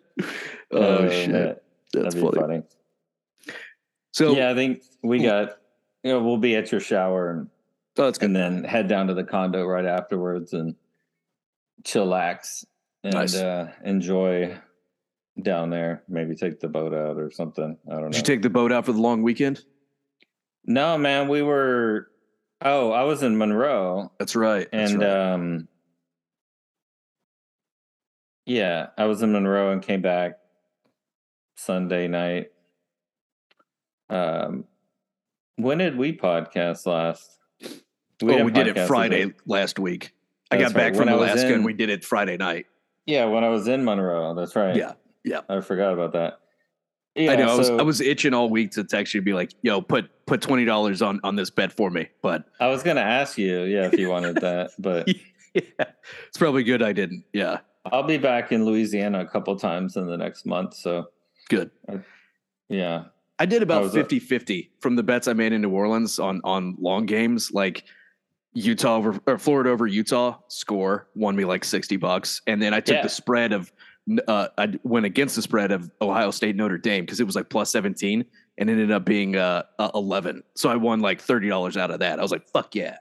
Oh, 0.72 0.80
Uh, 1.06 1.10
shit. 1.10 1.32
that- 1.32 1.62
That's 1.92 2.14
That'd 2.14 2.32
be 2.32 2.40
funny. 2.40 2.62
funny. 3.46 3.56
So 4.12 4.36
yeah, 4.36 4.50
I 4.50 4.54
think 4.54 4.82
we 5.02 5.22
got. 5.22 5.56
You 6.02 6.12
know, 6.12 6.22
we'll 6.22 6.36
be 6.36 6.54
at 6.56 6.70
your 6.70 6.80
shower 6.82 7.30
and 7.30 7.48
oh, 7.96 8.04
that's 8.04 8.18
good. 8.18 8.26
and 8.26 8.36
then 8.36 8.64
head 8.64 8.88
down 8.88 9.06
to 9.06 9.14
the 9.14 9.24
condo 9.24 9.64
right 9.64 9.86
afterwards 9.86 10.52
and 10.52 10.74
chillax 11.82 12.64
and 13.02 13.14
Nice. 13.14 13.34
uh, 13.34 13.70
enjoy 13.84 14.54
down 15.42 15.70
there. 15.70 16.02
Maybe 16.08 16.34
take 16.34 16.60
the 16.60 16.68
boat 16.68 16.94
out 16.94 17.16
or 17.18 17.30
something. 17.30 17.76
I 17.88 17.92
don't 17.92 18.02
know. 18.04 18.08
Did 18.10 18.16
you 18.18 18.22
take 18.22 18.42
the 18.42 18.50
boat 18.50 18.72
out 18.72 18.86
for 18.86 18.92
the 18.92 19.00
long 19.00 19.22
weekend? 19.22 19.62
no, 20.66 20.96
man, 20.96 21.28
we 21.28 21.42
were. 21.42 22.08
Oh, 22.62 22.90
I 22.92 23.02
was 23.02 23.22
in 23.22 23.36
Monroe 23.36 24.10
That's 24.18 24.34
right. 24.34 24.66
That's 24.72 24.92
and 24.92 25.00
right. 25.02 25.10
um 25.32 25.68
yeah 28.46 28.88
i 28.98 29.06
was 29.06 29.22
in 29.22 29.32
monroe 29.32 29.70
and 29.72 29.80
came 29.82 30.02
back 30.02 30.38
sunday 31.56 32.08
night 32.08 32.48
um 34.10 34.64
when 35.56 35.78
did 35.78 35.96
we 35.96 36.14
podcast 36.16 36.84
last 36.86 37.38
oh, 37.64 37.68
we 38.22 38.50
didn't 38.50 38.76
it 38.76 38.86
Friday 38.86 39.32
last 39.46 39.78
week. 39.78 40.12
I 40.50 40.58
got 40.58 40.74
back 40.74 40.94
from 40.94 41.06
When 41.06 41.14
Alaska 41.14 41.54
and 41.54 41.64
we 41.64 41.72
did 41.72 41.88
it 41.88 42.04
Friday 42.04 42.36
night. 42.36 42.66
yeah 43.06 43.24
when 43.24 43.44
i 43.44 43.48
was 43.48 43.66
in 43.66 43.82
monroe 43.84 44.34
that's 44.34 44.54
right 44.56 44.76
Yeah. 44.76 44.92
Yeah. 45.24 45.40
i 45.48 45.60
forgot 45.60 45.92
about 45.94 46.12
that 46.12 46.40
I 47.16 47.20
Yeah, 47.20 47.36
know. 47.36 47.52
I 47.54 47.56
was 47.56 47.70
I 47.70 47.82
was 47.82 48.00
itching 48.00 48.34
all 48.34 48.50
week 48.50 48.72
to 48.72 48.82
text 48.82 49.14
you 49.14 49.18
and 49.20 49.24
be 49.24 49.34
like, 49.34 49.52
"Yo, 49.62 49.80
put 49.80 50.10
put 50.26 50.42
twenty 50.42 50.64
dollars 50.64 51.00
on 51.00 51.20
on 51.22 51.36
this 51.36 51.48
bet 51.48 51.72
for 51.72 51.88
me." 51.88 52.08
But 52.22 52.44
I 52.58 52.66
was 52.66 52.82
gonna 52.82 53.02
ask 53.02 53.38
you 53.38 53.62
yeah 53.62 53.86
if 53.86 53.96
you 53.96 54.08
wanted 54.10 54.34
that 54.40 54.70
but 54.80 55.06
yeah, 55.54 55.62
it's 56.26 56.36
probably 56.36 56.64
good 56.64 56.82
I 56.82 56.92
didn't. 56.92 57.24
Yeah, 57.32 57.58
i'll 57.92 58.02
be 58.02 58.18
back 58.18 58.50
in 58.50 58.64
louisiana 58.64 59.20
a 59.20 59.26
couple 59.26 59.54
times 59.56 59.96
in 59.96 60.08
the 60.08 60.16
next 60.16 60.44
month 60.44 60.74
so 60.74 61.06
good. 61.48 61.70
yeah 62.68 63.04
I 63.38 63.46
did 63.46 63.62
about 63.62 63.82
was 63.84 63.94
50-50 63.94 64.70
from 64.80 64.96
the 64.96 65.02
bets 65.04 65.28
I 65.28 65.32
made 65.34 65.52
in 65.52 65.62
New 65.62 65.70
Orleans 65.70 66.18
on 66.18 66.40
on 66.44 66.76
long 66.80 67.06
games, 67.06 67.50
like 67.52 67.84
Utah 68.54 68.96
over 68.96 69.20
or 69.28 69.38
Florida 69.38 69.70
over 69.70 69.86
Utah 69.86 70.38
score 70.48 71.06
won 71.14 71.36
me 71.36 71.44
like 71.44 71.62
sixty 71.64 71.96
bucks, 71.96 72.42
and 72.48 72.60
then 72.60 72.74
I 72.74 72.80
took 72.80 72.96
Yeah. 72.96 73.02
the 73.02 73.08
spread 73.08 73.52
of 73.52 73.72
uh, 74.28 74.48
I 74.58 74.74
went 74.82 75.06
against 75.06 75.36
the 75.36 75.42
spread 75.42 75.72
of 75.72 75.90
Ohio 76.00 76.30
State 76.30 76.56
Notre 76.56 76.78
Dame 76.78 77.04
because 77.04 77.20
it 77.20 77.24
was 77.24 77.36
like 77.36 77.48
plus 77.48 77.70
seventeen 77.70 78.24
and 78.58 78.70
ended 78.70 78.90
up 78.90 79.04
being 79.04 79.36
uh, 79.36 79.62
uh 79.78 79.90
eleven, 79.94 80.42
so 80.54 80.68
I 80.68 80.76
won 80.76 81.00
like 81.00 81.20
thirty 81.20 81.48
dollars 81.48 81.76
out 81.76 81.90
of 81.90 82.00
that. 82.00 82.18
I 82.18 82.22
was 82.22 82.30
like, 82.30 82.48
fuck 82.48 82.74
yeah, 82.74 82.98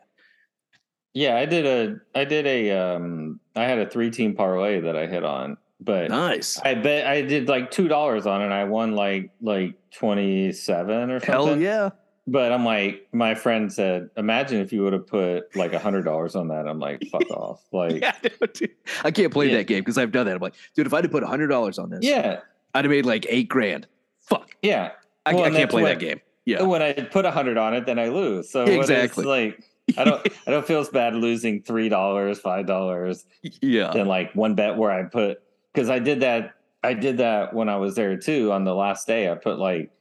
yeah 1.13 1.35
i 1.35 1.45
did 1.45 1.65
a 1.65 1.97
i 2.19 2.25
did 2.25 2.47
a 2.47 2.71
um 2.71 3.39
i 3.55 3.65
had 3.65 3.77
a 3.77 3.87
three 3.87 4.09
team 4.09 4.33
parlay 4.33 4.79
that 4.79 4.95
i 4.95 5.05
hit 5.05 5.23
on 5.23 5.57
but 5.83 6.09
nice, 6.09 6.59
I 6.59 6.75
bet 6.75 7.05
I 7.07 7.21
did 7.21 7.49
like 7.49 7.69
two 7.69 7.87
dollars 7.87 8.25
on 8.25 8.41
it. 8.41 8.45
and 8.45 8.53
I 8.53 8.63
won 8.63 8.93
like 8.95 9.31
like 9.41 9.75
twenty 9.91 10.51
seven 10.53 11.11
or 11.11 11.19
something. 11.19 11.33
hell 11.33 11.59
yeah. 11.59 11.89
But 12.25 12.53
I'm 12.53 12.63
like, 12.63 13.07
my 13.11 13.35
friend 13.35 13.71
said, 13.71 14.09
imagine 14.15 14.61
if 14.61 14.71
you 14.71 14.81
would 14.83 14.93
have 14.93 15.05
put 15.07 15.53
like 15.57 15.73
a 15.73 15.79
hundred 15.79 16.03
dollars 16.05 16.35
on 16.37 16.47
that. 16.47 16.67
I'm 16.69 16.79
like, 16.79 17.03
fuck 17.11 17.29
off. 17.31 17.61
Like, 17.73 18.01
Yeah, 18.01 18.15
dude. 18.53 18.71
I 19.03 19.11
can't 19.11 19.31
play 19.33 19.49
Yeah. 19.49 19.57
that 19.57 19.67
game 19.67 19.79
because 19.81 19.97
I've 19.97 20.11
done 20.13 20.25
that. 20.27 20.35
I'm 20.35 20.41
like, 20.41 20.55
dude, 20.75 20.87
if 20.87 20.93
I'd 20.93 21.03
have 21.03 21.11
put 21.11 21.23
hundred 21.23 21.47
dollars 21.47 21.77
on 21.79 21.89
this, 21.89 21.99
yeah, 22.01 22.39
I'd 22.73 22.85
have 22.85 22.89
made 22.91 23.05
like 23.05 23.25
eight 23.29 23.49
grand. 23.49 23.87
Fuck, 24.21 24.55
yeah. 24.61 24.91
I, 25.25 25.33
Well, 25.33 25.43
I 25.45 25.49
can't 25.51 25.69
play 25.69 25.81
what- 25.81 25.89
that 25.89 25.99
game. 25.99 26.21
Yeah, 26.45 26.63
When 26.63 26.81
I 26.81 26.91
put 26.91 27.23
a 27.25 27.31
hundred 27.31 27.57
on 27.57 27.73
it, 27.73 27.85
then 27.85 27.97
I 27.99 28.09
lose. 28.09 28.49
So 28.49 28.63
Exactly. 28.65 29.23
like 29.23 29.63
I 29.97 30.03
don't, 30.03 30.27
I 30.47 30.51
don't 30.51 30.65
feel 30.67 30.79
as 30.81 30.89
bad 30.89 31.15
losing 31.15 31.61
three 31.61 31.87
dollars, 31.89 32.39
five 32.39 32.65
dollars 32.67 33.25
yeah, 33.61 33.91
than 33.91 34.07
like 34.07 34.33
one 34.33 34.53
bet 34.55 34.77
where 34.77 34.91
I 34.91 35.03
put 35.03 35.41
because 35.73 35.89
I 35.89 35.99
did 35.99 36.19
that. 36.21 36.53
I 36.83 36.93
did 36.95 37.17
that 37.19 37.53
when 37.53 37.69
I 37.69 37.77
was 37.77 37.95
there 37.95 38.17
too. 38.17 38.51
On 38.51 38.65
the 38.65 38.75
last 38.75 39.07
day, 39.07 39.29
I 39.31 39.35
put 39.35 39.57
like 39.57 39.91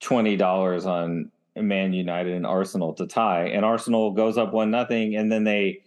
twenty 0.00 0.36
dollars 0.36 0.84
on 0.86 1.30
Man 1.62 1.92
United 1.92 2.34
and 2.34 2.46
Arsenal 2.46 2.92
to 2.94 3.06
tie, 3.06 3.46
and 3.48 3.64
Arsenal 3.64 4.10
goes 4.12 4.38
up 4.38 4.52
one 4.52 4.70
nothing, 4.70 5.16
and 5.16 5.30
then 5.30 5.44
they 5.44 5.82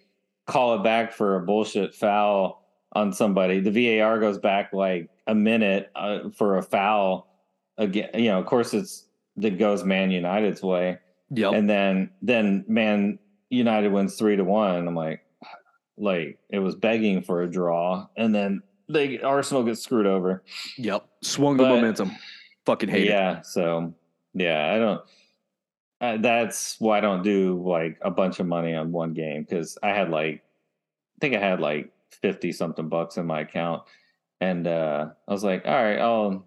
call 0.47 0.75
it 0.75 0.83
back 0.83 1.13
for 1.13 1.35
a 1.35 1.41
bullshit 1.45 1.93
foul 1.95 2.65
on 2.93 3.13
somebody. 3.13 3.59
The 3.59 3.99
VAR 3.99 4.19
goes 4.19 4.37
back 4.37 4.73
like 4.73 5.09
a 5.27 5.35
minute 5.35 5.91
uh, 5.95 6.29
for 6.35 6.57
a 6.57 6.63
foul 6.63 7.27
again. 7.77 8.09
You 8.15 8.31
know, 8.31 8.39
of 8.39 8.45
course, 8.45 8.73
it's 8.73 9.05
that 9.37 9.57
goes 9.57 9.83
Man 9.83 10.11
United's 10.11 10.61
way. 10.61 10.99
Yep. 11.29 11.53
And 11.53 11.69
then 11.69 12.09
then 12.21 12.65
Man 12.67 13.17
United 13.49 13.91
wins 13.93 14.15
three 14.17 14.35
to 14.35 14.43
one. 14.43 14.87
I'm 14.87 14.95
like, 14.95 15.21
like 15.97 16.39
it 16.49 16.59
was 16.59 16.75
begging 16.75 17.21
for 17.21 17.43
a 17.43 17.49
draw, 17.49 18.07
and 18.17 18.33
then 18.35 18.61
they 18.89 19.21
Arsenal 19.21 19.63
gets 19.63 19.81
screwed 19.81 20.05
over. 20.07 20.43
Yep. 20.77 21.05
Swung 21.21 21.55
the 21.57 21.63
But- 21.63 21.69
momentum. 21.75 22.11
Fucking 22.65 22.89
hate 22.89 23.03
it. 23.07 23.09
yeah. 23.09 23.41
So 23.41 23.93
yeah, 24.33 24.73
I 24.75 24.77
don't. 24.77 25.01
Uh, 26.01 26.17
that's 26.17 26.75
why 26.79 26.97
I 26.97 27.01
don't 27.01 27.21
do 27.23 27.61
like 27.63 27.97
a 28.01 28.09
bunch 28.11 28.39
of 28.39 28.47
money 28.47 28.73
on 28.73 28.91
one 28.91 29.13
game 29.13 29.43
because 29.43 29.77
I 29.83 29.89
had 29.89 30.09
like, 30.09 30.35
I 30.43 31.17
think 31.21 31.35
I 31.35 31.39
had 31.39 31.59
like 31.61 31.91
fifty 32.09 32.51
something 32.51 32.89
bucks 32.89 33.17
in 33.17 33.25
my 33.27 33.41
account, 33.41 33.83
and 34.39 34.67
uh 34.67 35.09
I 35.27 35.31
was 35.31 35.43
like, 35.43 35.65
all 35.65 35.71
right, 35.83 35.99
I'll 35.99 36.43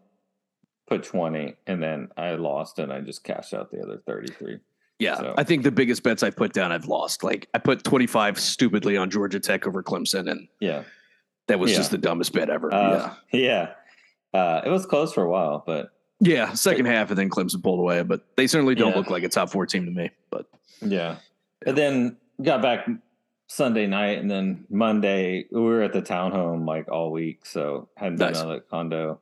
put 0.88 1.04
twenty, 1.04 1.54
and 1.68 1.80
then 1.82 2.08
I 2.16 2.32
lost, 2.32 2.80
and 2.80 2.92
I 2.92 3.00
just 3.00 3.22
cashed 3.22 3.54
out 3.54 3.70
the 3.70 3.80
other 3.80 3.98
thirty 4.06 4.32
three. 4.32 4.58
Yeah, 4.98 5.16
So- 5.18 5.34
I 5.38 5.44
think 5.44 5.62
the 5.62 5.70
biggest 5.72 6.02
bets 6.02 6.22
I've 6.24 6.36
put 6.36 6.52
down, 6.52 6.72
I've 6.72 6.86
lost. 6.86 7.22
Like 7.22 7.48
I 7.54 7.58
put 7.58 7.84
twenty 7.84 8.06
five 8.08 8.40
stupidly 8.40 8.96
on 8.96 9.08
Georgia 9.08 9.38
Tech 9.38 9.66
over 9.68 9.82
Clemson, 9.84 10.28
and 10.30 10.48
Yeah. 10.60 10.82
that 11.46 11.60
was 11.60 11.70
Yeah. 11.70 11.76
just 11.76 11.90
the 11.92 11.98
dumbest 11.98 12.32
bet 12.32 12.50
ever. 12.50 12.74
Uh, 12.74 13.14
yeah. 13.32 13.74
Uh, 14.34 14.60
it 14.66 14.68
was 14.68 14.84
close 14.84 15.12
for 15.12 15.22
a 15.22 15.30
while, 15.30 15.62
but 15.64 15.92
yeah, 16.20 16.34
yeah. 16.34 16.52
Second 16.54 16.86
half, 16.86 17.10
and 17.10 17.18
then 17.18 17.30
Clemson 17.30 17.62
pulled 17.62 17.80
away, 17.80 18.02
but 18.02 18.24
they 18.36 18.46
certainly 18.46 18.74
don't 18.74 18.90
Yeah. 18.92 18.96
look 18.98 19.10
like 19.10 19.22
a 19.24 19.28
top 19.28 19.50
four 19.50 19.66
team 19.66 19.84
to 19.86 19.90
me. 19.90 20.10
But 20.30 20.46
yeah. 20.80 21.16
And 21.66 21.76
then 21.76 22.16
got 22.42 22.62
back 22.62 22.86
Sunday 23.46 23.86
night, 23.86 24.18
and 24.18 24.30
then 24.30 24.64
Monday 24.70 25.46
we 25.50 25.60
were 25.60 25.82
at 25.82 25.92
the 25.92 26.02
townhome 26.02 26.66
like 26.66 26.90
all 26.90 27.10
week, 27.10 27.44
so 27.46 27.88
hadn't 27.96 28.18
been 28.18 28.28
Nice. 28.32 28.40
out 28.42 28.48
the 28.48 28.60
condo. 28.60 29.20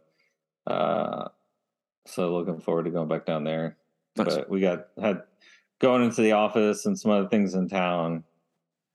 Uh, 0.67 1.29
so 2.07 2.33
looking 2.35 2.61
forward 2.61 2.85
to 2.85 2.91
going 2.91 3.09
back 3.09 3.27
down 3.27 3.45
there. 3.45 3.77
nice. 4.17 4.27
But 4.37 4.51
we 4.51 4.61
got 4.61 4.89
had 5.01 5.23
going 5.81 6.03
into 6.03 6.21
the 6.23 6.33
office 6.33 6.87
and 6.87 6.99
some 6.99 7.11
other 7.11 7.29
things 7.29 7.55
in 7.55 7.69
town. 7.69 8.25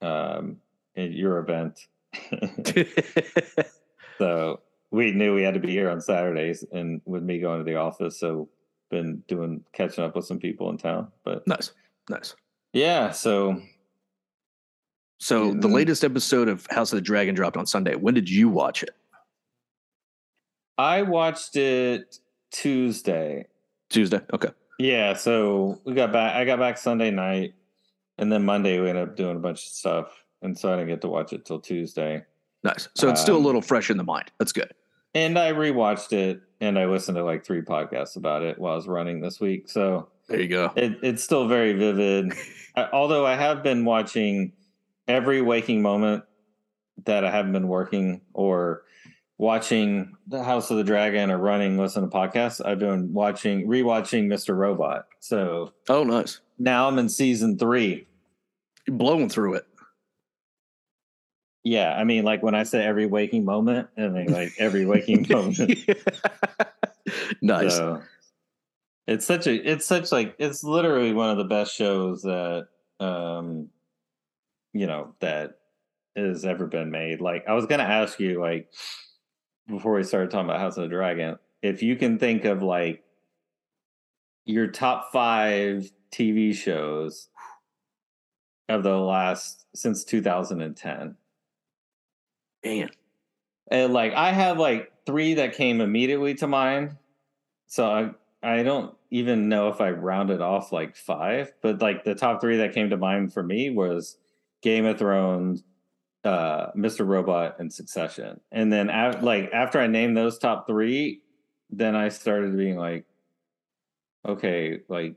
Um, 0.00 0.60
at 0.96 1.12
your 1.12 1.38
event. 1.38 1.86
So 4.18 4.60
we 4.90 5.12
knew 5.12 5.34
we 5.34 5.42
had 5.42 5.54
to 5.54 5.60
be 5.60 5.70
here 5.70 5.90
on 5.90 6.00
Saturdays, 6.00 6.64
and 6.72 7.00
with 7.04 7.22
me 7.22 7.38
going 7.40 7.58
to 7.58 7.64
the 7.64 7.76
office, 7.76 8.18
so 8.18 8.48
been 8.90 9.22
doing 9.28 9.62
catching 9.72 10.02
up 10.04 10.16
with 10.16 10.24
some 10.24 10.38
people 10.38 10.70
in 10.70 10.78
town. 10.78 11.08
But 11.24 11.46
nice, 11.46 11.72
nice. 12.08 12.34
yeah, 12.72 13.10
so 13.10 13.60
So 15.18 15.52
the 15.52 15.68
latest 15.68 16.04
episode 16.04 16.48
of 16.48 16.66
House 16.70 16.92
of 16.92 16.96
the 16.96 17.02
Dragon 17.02 17.34
dropped 17.34 17.56
on 17.56 17.66
Sunday. 17.66 17.96
When 17.96 18.14
did 18.14 18.30
you 18.30 18.48
watch 18.48 18.82
it? 18.82 18.90
I 20.78 21.02
watched 21.02 21.56
it 21.56 22.18
Tuesday. 22.52 23.46
Tuesday. 23.90 24.20
Okay. 24.32 24.50
Yeah, 24.78 25.14
so 25.14 25.80
we 25.84 25.92
got 25.94 26.12
back. 26.12 26.36
I 26.36 26.44
got 26.44 26.58
back 26.60 26.78
Sunday 26.78 27.10
night, 27.10 27.54
and 28.16 28.30
then 28.30 28.44
Monday 28.44 28.78
we 28.80 28.88
ended 28.88 29.08
up 29.08 29.16
doing 29.16 29.36
a 29.36 29.40
bunch 29.40 29.66
of 29.66 29.72
stuff, 29.72 30.24
and 30.40 30.56
so 30.56 30.72
I 30.72 30.76
didn't 30.76 30.88
get 30.88 31.00
to 31.00 31.08
watch 31.08 31.32
it 31.32 31.44
till 31.44 31.58
Tuesday. 31.58 32.22
Nice. 32.62 32.88
So 32.94 33.08
it's 33.08 33.20
still 33.20 33.36
a 33.36 33.38
Um, 33.38 33.44
little 33.44 33.60
fresh 33.62 33.90
in 33.90 33.96
the 33.96 34.04
mind. 34.04 34.30
That's 34.38 34.52
good. 34.52 34.72
And 35.14 35.38
I 35.38 35.52
rewatched 35.52 36.12
it, 36.12 36.40
and 36.60 36.78
I 36.78 36.86
listened 36.86 37.16
to 37.16 37.24
like 37.24 37.44
three 37.44 37.62
podcasts 37.62 38.16
about 38.16 38.42
it 38.42 38.58
while 38.58 38.72
I 38.74 38.76
was 38.76 38.86
running 38.88 39.20
this 39.20 39.40
week. 39.40 39.68
So 39.68 40.08
There 40.28 40.40
you 40.40 40.48
go. 40.48 40.72
It, 40.76 40.98
it's 41.02 41.22
still 41.24 41.48
very 41.48 41.72
vivid. 41.72 42.32
I, 42.76 42.88
although 42.92 43.24
I 43.26 43.34
have 43.34 43.62
been 43.62 43.84
watching 43.84 44.52
every 45.06 45.40
waking 45.40 45.80
moment 45.82 46.24
that 47.04 47.24
I 47.24 47.30
haven't 47.30 47.52
been 47.52 47.68
working 47.68 48.20
or 48.34 48.82
watching 49.38 50.16
the 50.26 50.42
House 50.42 50.70
of 50.72 50.76
the 50.76 50.84
Dragon 50.84 51.30
or 51.30 51.38
running, 51.38 51.78
listening 51.78 52.10
to 52.10 52.16
podcasts. 52.16 52.60
I've 52.64 52.80
been 52.80 53.12
watching, 53.12 53.68
rewatching 53.68 54.26
Mr. 54.26 54.54
Robot. 54.56 55.06
So 55.20 55.72
Oh, 55.88 56.02
nice. 56.02 56.40
now 56.58 56.88
I'm 56.88 56.98
in 56.98 57.08
season 57.08 57.56
three. 57.56 58.06
You're 58.86 58.96
blowing 58.96 59.28
through 59.28 59.54
it. 59.54 59.66
Yeah, 61.68 61.94
I 61.94 62.04
mean, 62.04 62.24
like 62.24 62.42
when 62.42 62.54
I 62.54 62.62
say 62.62 62.82
every 62.82 63.04
waking 63.04 63.44
moment, 63.44 63.88
I 63.98 64.08
mean 64.08 64.32
like 64.32 64.54
every 64.58 64.86
waking 64.86 65.26
moment. 65.30 65.58
nice. 67.42 67.76
So 67.76 68.02
it's 69.06 69.26
such 69.26 69.46
a 69.46 69.54
it's 69.70 69.84
such 69.84 70.10
like 70.10 70.34
it's 70.38 70.64
literally 70.64 71.12
one 71.12 71.28
of 71.28 71.36
the 71.36 71.44
best 71.44 71.74
shows 71.74 72.22
that 72.22 72.68
um 73.00 73.68
you 74.72 74.86
know 74.86 75.14
that 75.20 75.58
has 76.16 76.46
ever 76.46 76.66
been 76.66 76.90
made. 76.90 77.20
Like 77.20 77.46
I 77.46 77.52
was 77.52 77.66
gonna 77.66 77.82
ask 77.82 78.18
you 78.18 78.40
like 78.40 78.72
before 79.66 79.92
we 79.92 80.04
started 80.04 80.30
talking 80.30 80.48
about 80.48 80.60
House 80.60 80.78
of 80.78 80.84
the 80.84 80.88
Dragon, 80.88 81.36
if 81.60 81.82
you 81.82 81.96
can 81.96 82.18
think 82.18 82.46
of 82.46 82.62
like 82.62 83.04
your 84.46 84.68
top 84.68 85.12
five 85.12 85.90
TV 86.12 86.54
shows 86.54 87.28
of 88.70 88.82
the 88.82 88.96
last 88.96 89.66
since 89.74 90.02
2010. 90.04 91.14
Man. 92.64 92.90
And 93.70 93.92
like 93.92 94.14
I 94.14 94.32
have 94.32 94.58
like 94.58 94.92
three 95.06 95.34
that 95.34 95.54
came 95.54 95.80
immediately 95.80 96.34
to 96.36 96.46
mind. 96.46 96.96
So 97.66 97.90
I 97.90 98.10
I 98.42 98.62
don't 98.62 98.94
even 99.10 99.48
know 99.48 99.68
if 99.68 99.80
I 99.80 99.90
rounded 99.90 100.40
off 100.40 100.72
like 100.72 100.96
five, 100.96 101.52
but 101.62 101.80
like 101.80 102.04
the 102.04 102.14
top 102.14 102.40
three 102.40 102.58
that 102.58 102.74
came 102.74 102.90
to 102.90 102.96
mind 102.96 103.32
for 103.32 103.42
me 103.42 103.70
was 103.70 104.16
Game 104.62 104.84
of 104.84 104.98
Thrones, 104.98 105.64
uh, 106.24 106.72
Mr. 106.72 107.06
Robot, 107.06 107.56
and 107.58 107.72
Succession. 107.72 108.40
And 108.52 108.72
then 108.72 108.90
af- 108.90 109.22
like 109.22 109.50
after 109.52 109.80
I 109.80 109.86
named 109.86 110.16
those 110.16 110.38
top 110.38 110.66
three, 110.66 111.22
then 111.70 111.94
I 111.96 112.08
started 112.08 112.56
being 112.56 112.76
like, 112.76 113.04
okay, 114.26 114.80
like 114.88 115.16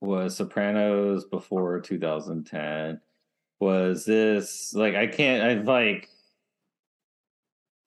was 0.00 0.36
Sopranos 0.36 1.24
before 1.24 1.80
2010? 1.80 3.00
Was 3.60 4.04
this 4.04 4.74
like 4.74 4.94
I 4.94 5.06
can't 5.06 5.44
I 5.44 5.62
like 5.62 6.08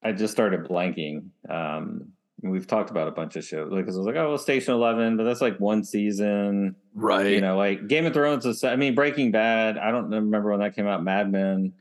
I 0.05 0.11
just 0.13 0.31
started 0.33 0.63
blanking. 0.65 1.29
Um, 1.49 2.09
we've 2.41 2.67
talked 2.67 2.91
about 2.91 3.07
a 3.07 3.11
bunch 3.11 3.35
of 3.35 3.43
shows, 3.43 3.71
like 3.71 3.85
'cause 3.85 3.95
I 3.95 3.97
was 3.99 4.05
like, 4.07 4.15
oh, 4.15 4.29
well, 4.29 4.37
Station 4.37 4.73
Eleven, 4.73 5.17
but 5.17 5.23
that's 5.23 5.41
like 5.41 5.59
one 5.59 5.83
season. 5.83 6.75
Right. 6.93 7.31
You 7.31 7.41
know, 7.41 7.57
like 7.57 7.87
Game 7.87 8.05
of 8.05 8.13
Thrones. 8.13 8.45
Is, 8.45 8.63
I 8.63 8.75
mean, 8.75 8.93
Breaking 8.95 9.31
Bad. 9.31 9.77
I 9.77 9.91
don't 9.91 10.09
remember 10.11 10.51
when 10.51 10.59
that 10.59 10.75
came 10.75 10.87
out. 10.87 11.03
Mad 11.03 11.31
Men. 11.31 11.73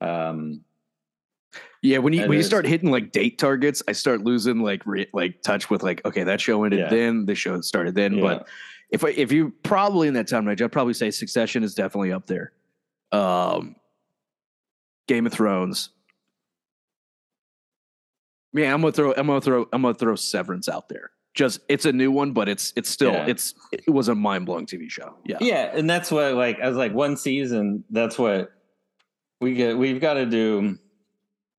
Um, 0.00 0.62
Yeah, 1.82 1.98
when 1.98 2.12
you 2.12 2.26
when 2.26 2.36
you 2.38 2.42
start 2.42 2.66
hitting 2.66 2.90
like 2.90 3.12
date 3.12 3.38
targets, 3.38 3.82
I 3.88 3.92
start 3.92 4.22
losing 4.22 4.60
like 4.60 4.84
re, 4.84 5.06
like 5.14 5.40
touch 5.42 5.70
with 5.70 5.82
like 5.82 6.04
okay, 6.04 6.24
that 6.24 6.40
show 6.40 6.64
ended 6.64 6.80
Yeah. 6.80 6.88
then, 6.90 7.24
the 7.26 7.34
show 7.34 7.60
started 7.60 7.94
then. 7.94 8.14
yeah. 8.14 8.22
But 8.22 8.48
if 8.90 9.04
I, 9.04 9.10
if 9.10 9.30
you 9.30 9.50
probably 9.62 10.08
in 10.08 10.14
that 10.14 10.26
time 10.26 10.46
range, 10.46 10.60
I'd 10.60 10.72
probably 10.72 10.94
say 10.94 11.10
Succession 11.12 11.62
is 11.62 11.74
definitely 11.74 12.12
up 12.12 12.26
there. 12.26 12.52
Um, 13.12 13.76
Game 15.06 15.26
of 15.26 15.32
Thrones. 15.32 15.90
Yeah, 18.52 18.72
I'm 18.74 18.80
gonna 18.80 18.92
throw 18.92 19.12
I'm 19.14 19.26
gonna 19.26 19.40
throw 19.40 19.66
I'm 19.72 19.82
gonna 19.82 19.94
throw 19.94 20.16
Severance 20.16 20.68
out 20.68 20.88
there. 20.88 21.10
Just 21.34 21.60
it's 21.68 21.84
a 21.86 21.92
new 21.92 22.10
one, 22.10 22.32
but 22.32 22.48
it's 22.48 22.72
it's 22.76 22.90
still 22.90 23.12
Yeah. 23.12 23.26
it's 23.26 23.54
it 23.72 23.88
was 23.90 24.08
a 24.08 24.14
mind 24.14 24.46
blowing 24.46 24.66
TV 24.66 24.90
show. 24.90 25.14
Yeah. 25.24 25.38
yeah, 25.40 25.70
and 25.74 25.88
that's 25.88 26.10
what 26.10 26.34
like 26.34 26.60
I 26.60 26.68
was 26.68 26.76
like 26.76 26.92
one 26.92 27.16
season. 27.16 27.84
That's 27.90 28.18
what 28.18 28.50
we 29.40 29.54
get. 29.54 29.78
We've 29.78 30.00
got 30.00 30.14
to 30.14 30.26
do 30.26 30.76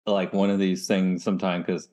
like 0.06 0.34
one 0.34 0.50
of 0.50 0.60
these 0.60 0.88
things 0.88 1.24
sometime 1.24 1.62
because. 1.62 1.88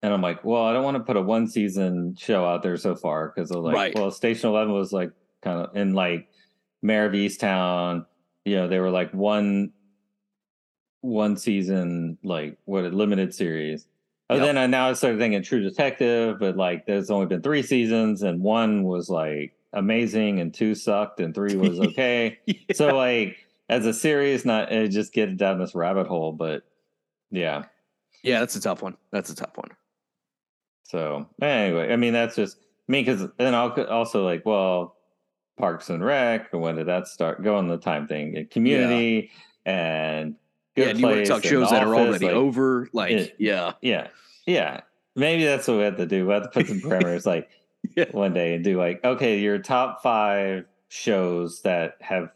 And 0.00 0.14
I'm 0.14 0.22
like, 0.22 0.44
well, 0.44 0.62
I 0.62 0.72
don't 0.72 0.84
want 0.84 0.96
to 0.96 1.02
put 1.02 1.16
a 1.16 1.20
one 1.20 1.48
season 1.48 2.14
show 2.16 2.44
out 2.46 2.62
there 2.62 2.76
so 2.76 2.94
far 2.94 3.32
because 3.34 3.50
like, 3.50 3.74
Right. 3.74 3.94
well, 3.96 4.12
Station 4.12 4.48
Eleven 4.48 4.72
was 4.72 4.92
like 4.92 5.10
kind 5.42 5.58
of 5.66 5.74
in 5.76 5.92
like 5.92 6.28
Mare 6.82 7.06
of 7.06 7.14
Easttown. 7.14 8.06
You 8.44 8.54
know, 8.54 8.68
they 8.68 8.78
were 8.78 8.92
like 8.92 9.12
one 9.12 9.72
one 11.00 11.36
season, 11.36 12.16
like 12.22 12.58
what 12.64 12.84
a 12.84 12.88
limited 12.90 13.34
series. 13.34 13.88
Oh, 14.30 14.34
Yep. 14.36 14.44
then 14.44 14.58
I 14.58 14.66
now 14.66 14.90
I 14.90 14.92
started 14.92 15.18
thinking 15.18 15.42
True 15.42 15.62
Detective, 15.62 16.38
but 16.38 16.56
like 16.56 16.86
there's 16.86 17.10
only 17.10 17.26
been 17.26 17.42
three 17.42 17.62
seasons, 17.62 18.22
and 18.22 18.42
one 18.42 18.84
was 18.84 19.08
like 19.08 19.54
amazing, 19.72 20.40
and 20.40 20.52
two 20.52 20.74
sucked, 20.74 21.20
and 21.20 21.34
three 21.34 21.56
was 21.56 21.80
okay. 21.88 22.38
So 22.74 22.94
like 22.94 23.36
as 23.68 23.86
a 23.86 23.92
series, 23.94 24.44
not 24.44 24.70
it 24.72 24.88
just 24.88 25.12
get 25.12 25.36
down 25.36 25.58
this 25.58 25.74
rabbit 25.74 26.06
hole, 26.06 26.32
but 26.32 26.62
yeah. 27.30 27.64
yeah, 28.22 28.40
that's 28.40 28.56
a 28.56 28.60
tough 28.60 28.82
one. 28.82 28.96
That's 29.12 29.30
a 29.30 29.36
tough 29.36 29.56
one. 29.56 29.70
So 30.84 31.26
anyway, 31.40 31.92
I 31.92 31.96
mean 31.96 32.12
that's 32.12 32.36
just 32.36 32.58
me 32.86 33.02
because 33.02 33.28
then 33.38 33.54
I'll 33.54 33.70
also 33.88 34.24
like 34.24 34.44
well, 34.46 34.96
Parks 35.58 35.88
and 35.90 36.04
Rec. 36.04 36.52
When 36.52 36.76
did 36.76 36.86
that 36.88 37.08
start? 37.08 37.42
Go 37.42 37.56
on 37.56 37.68
the 37.68 37.78
time 37.78 38.06
thing. 38.06 38.36
and 38.36 38.50
Community 38.50 39.30
and 39.66 40.32
Good 40.32 40.36
yeah, 40.78 40.92
do 40.92 41.00
you 41.00 41.06
want 41.06 41.18
to 41.18 41.26
talk 41.26 41.44
shows 41.44 41.70
that 41.70 41.82
are 41.82 41.94
already 41.94 42.26
like, 42.26 42.34
over? 42.34 42.88
Like, 42.92 43.12
it- 43.12 43.36
yeah. 43.38 43.72
Yeah, 43.80 44.08
yeah. 44.46 44.80
Maybe 45.16 45.44
that's 45.44 45.66
what 45.66 45.78
we 45.78 45.82
have 45.82 45.96
to 45.96 46.06
do. 46.06 46.26
We 46.26 46.32
have 46.32 46.44
to 46.44 46.48
put 46.50 46.68
some 46.68 46.80
parameters. 46.80 47.26
like 47.26 47.48
yeah. 47.96 48.06
one 48.12 48.32
day 48.32 48.54
and 48.54 48.64
do 48.64 48.78
like, 48.78 49.02
okay, 49.04 49.38
your 49.38 49.58
top 49.58 50.02
five 50.02 50.64
shows 50.88 51.62
that 51.62 51.96
have 52.00 52.30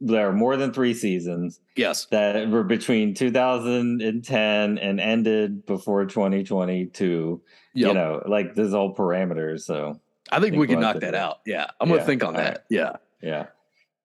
there 0.00 0.28
are 0.28 0.32
more 0.32 0.56
than 0.56 0.72
three 0.72 0.94
seasons. 0.94 1.60
Yes. 1.76 2.06
That 2.06 2.48
were 2.48 2.62
between 2.62 3.14
2010 3.14 4.78
and 4.78 5.00
ended 5.00 5.66
before 5.66 6.04
2022. 6.06 7.40
Yep. 7.74 7.88
You 7.88 7.94
know, 7.94 8.22
like 8.26 8.54
this 8.54 8.72
all 8.72 8.94
parameters. 8.94 9.62
So 9.62 10.00
I 10.30 10.38
think, 10.38 10.54
I 10.54 10.56
think 10.56 10.56
we 10.56 10.66
can 10.68 10.80
knock 10.80 11.00
that 11.00 11.14
out. 11.14 11.40
Yeah. 11.46 11.66
I'm 11.80 11.88
yeah. 11.88 11.96
gonna 11.96 12.06
think 12.06 12.24
on 12.24 12.34
that. 12.34 12.48
Right. 12.48 12.60
Yeah. 12.70 12.92
Yeah. 13.20 13.46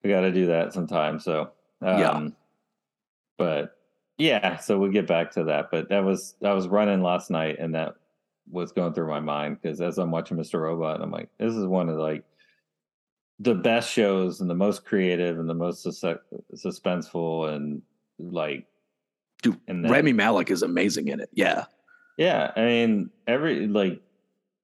We 0.03 0.09
gotta 0.09 0.31
do 0.31 0.47
that 0.47 0.73
sometime. 0.73 1.19
So 1.19 1.51
um, 1.81 1.99
yeah. 1.99 2.27
But 3.37 3.77
yeah, 4.17 4.57
so 4.57 4.77
we'll 4.79 4.91
get 4.91 5.07
back 5.07 5.31
to 5.31 5.43
that. 5.45 5.69
But 5.71 5.89
that 5.89 6.03
was 6.03 6.35
I 6.43 6.53
was 6.53 6.67
running 6.67 7.01
last 7.01 7.29
night 7.29 7.57
and 7.59 7.75
that 7.75 7.95
was 8.49 8.71
going 8.71 8.93
through 8.93 9.09
my 9.09 9.19
mind 9.19 9.59
because 9.61 9.81
as 9.81 9.97
I'm 9.97 10.11
watching 10.11 10.37
Mr. 10.37 10.61
Robot, 10.61 11.01
I'm 11.01 11.11
like, 11.11 11.29
this 11.37 11.53
is 11.53 11.65
one 11.65 11.89
of 11.89 11.97
like 11.97 12.23
the 13.39 13.55
best 13.55 13.91
shows 13.91 14.41
and 14.41 14.49
the 14.49 14.55
most 14.55 14.85
creative 14.85 15.39
and 15.39 15.49
the 15.49 15.53
most 15.53 15.83
sus- 15.83 16.03
suspenseful 16.55 17.53
and 17.53 17.81
like 18.19 18.65
dude 19.43 19.59
and 19.67 19.83
then, 19.83 19.91
Rami 19.91 20.13
Malek 20.13 20.49
is 20.49 20.63
amazing 20.63 21.09
in 21.09 21.19
it. 21.19 21.29
Yeah. 21.33 21.65
Yeah, 22.17 22.51
I 22.55 22.61
mean 22.61 23.11
every 23.27 23.67
like 23.67 24.01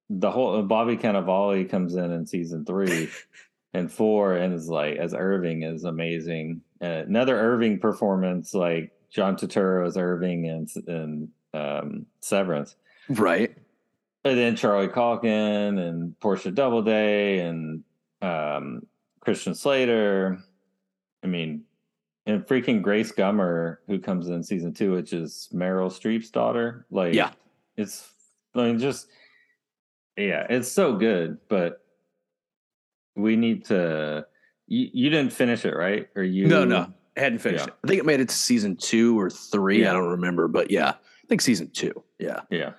the 0.10 0.32
whole 0.32 0.58
uh, 0.58 0.62
Bobby 0.64 0.98
Cannavale 0.98 1.70
comes 1.70 1.96
in 1.96 2.12
in 2.12 2.26
season 2.26 2.66
3 2.66 3.10
and 3.74 3.92
4 3.92 4.38
and 4.38 4.54
is 4.54 4.70
like 4.70 4.98
as 4.98 5.14
Irving 5.14 5.64
is 5.64 5.84
amazing. 5.84 6.62
Uh, 6.84 7.04
another 7.08 7.40
Irving 7.40 7.80
performance 7.80 8.54
like 8.54 8.92
John 9.10 9.38
Turturro 9.38 9.88
as 9.88 9.96
Irving 9.96 10.50
and 10.50 10.70
and 10.88 11.30
um, 11.54 12.06
Severance. 12.20 12.76
Right. 13.08 13.56
And 14.26 14.38
then 14.38 14.58
Carly 14.58 14.90
Chaikin 14.90 15.80
and 15.80 16.20
Portia 16.20 16.52
Doubleday 16.52 17.40
and 17.40 17.84
um, 18.22 18.86
Christian 19.22 19.56
Slater. 19.56 20.44
I 21.24 21.28
mean, 21.28 21.64
and 22.26 22.46
freaking 22.46 22.82
Grace 22.82 23.14
Gummer, 23.14 23.78
who 23.88 24.00
comes 24.00 24.28
in 24.28 24.44
season 24.44 24.74
two, 24.74 24.92
which 24.92 25.14
is 25.14 25.48
Meryl 25.54 25.90
Streep's 25.90 26.30
daughter. 26.32 26.86
Like, 26.92 27.14
yeah, 27.14 27.32
it's 27.78 28.10
I 28.56 28.64
mean, 28.64 28.80
just 28.80 29.08
yeah, 30.18 30.48
it's 30.50 30.70
so 30.70 30.98
good. 30.98 31.38
But 31.48 31.82
we 33.16 33.38
need 33.38 33.64
to. 33.66 34.26
You, 34.74 34.90
you 34.94 35.10
didn't 35.10 35.34
finish 35.34 35.66
it, 35.66 35.76
right? 35.76 36.10
Or 36.16 36.24
you? 36.24 36.48
No, 36.48 36.66
no, 36.66 36.92
I 37.16 37.20
hadn't 37.20 37.40
finished 37.40 37.68
yeah. 37.68 37.74
it. 37.74 37.80
I 37.84 37.88
think 37.88 38.00
it 38.00 38.06
made 38.06 38.20
it 38.20 38.30
to 38.30 38.36
season 38.36 38.76
two 38.76 39.20
or 39.20 39.30
three. 39.30 39.82
Yeah. 39.82 39.92
I 39.92 39.94
don't 39.94 40.10
remember, 40.10 40.48
but 40.48 40.72
yeah, 40.72 40.90
I 40.90 41.28
think 41.28 41.42
season 41.42 41.70
two. 41.70 42.04
Yeah, 42.20 42.42
yeah. 42.50 42.74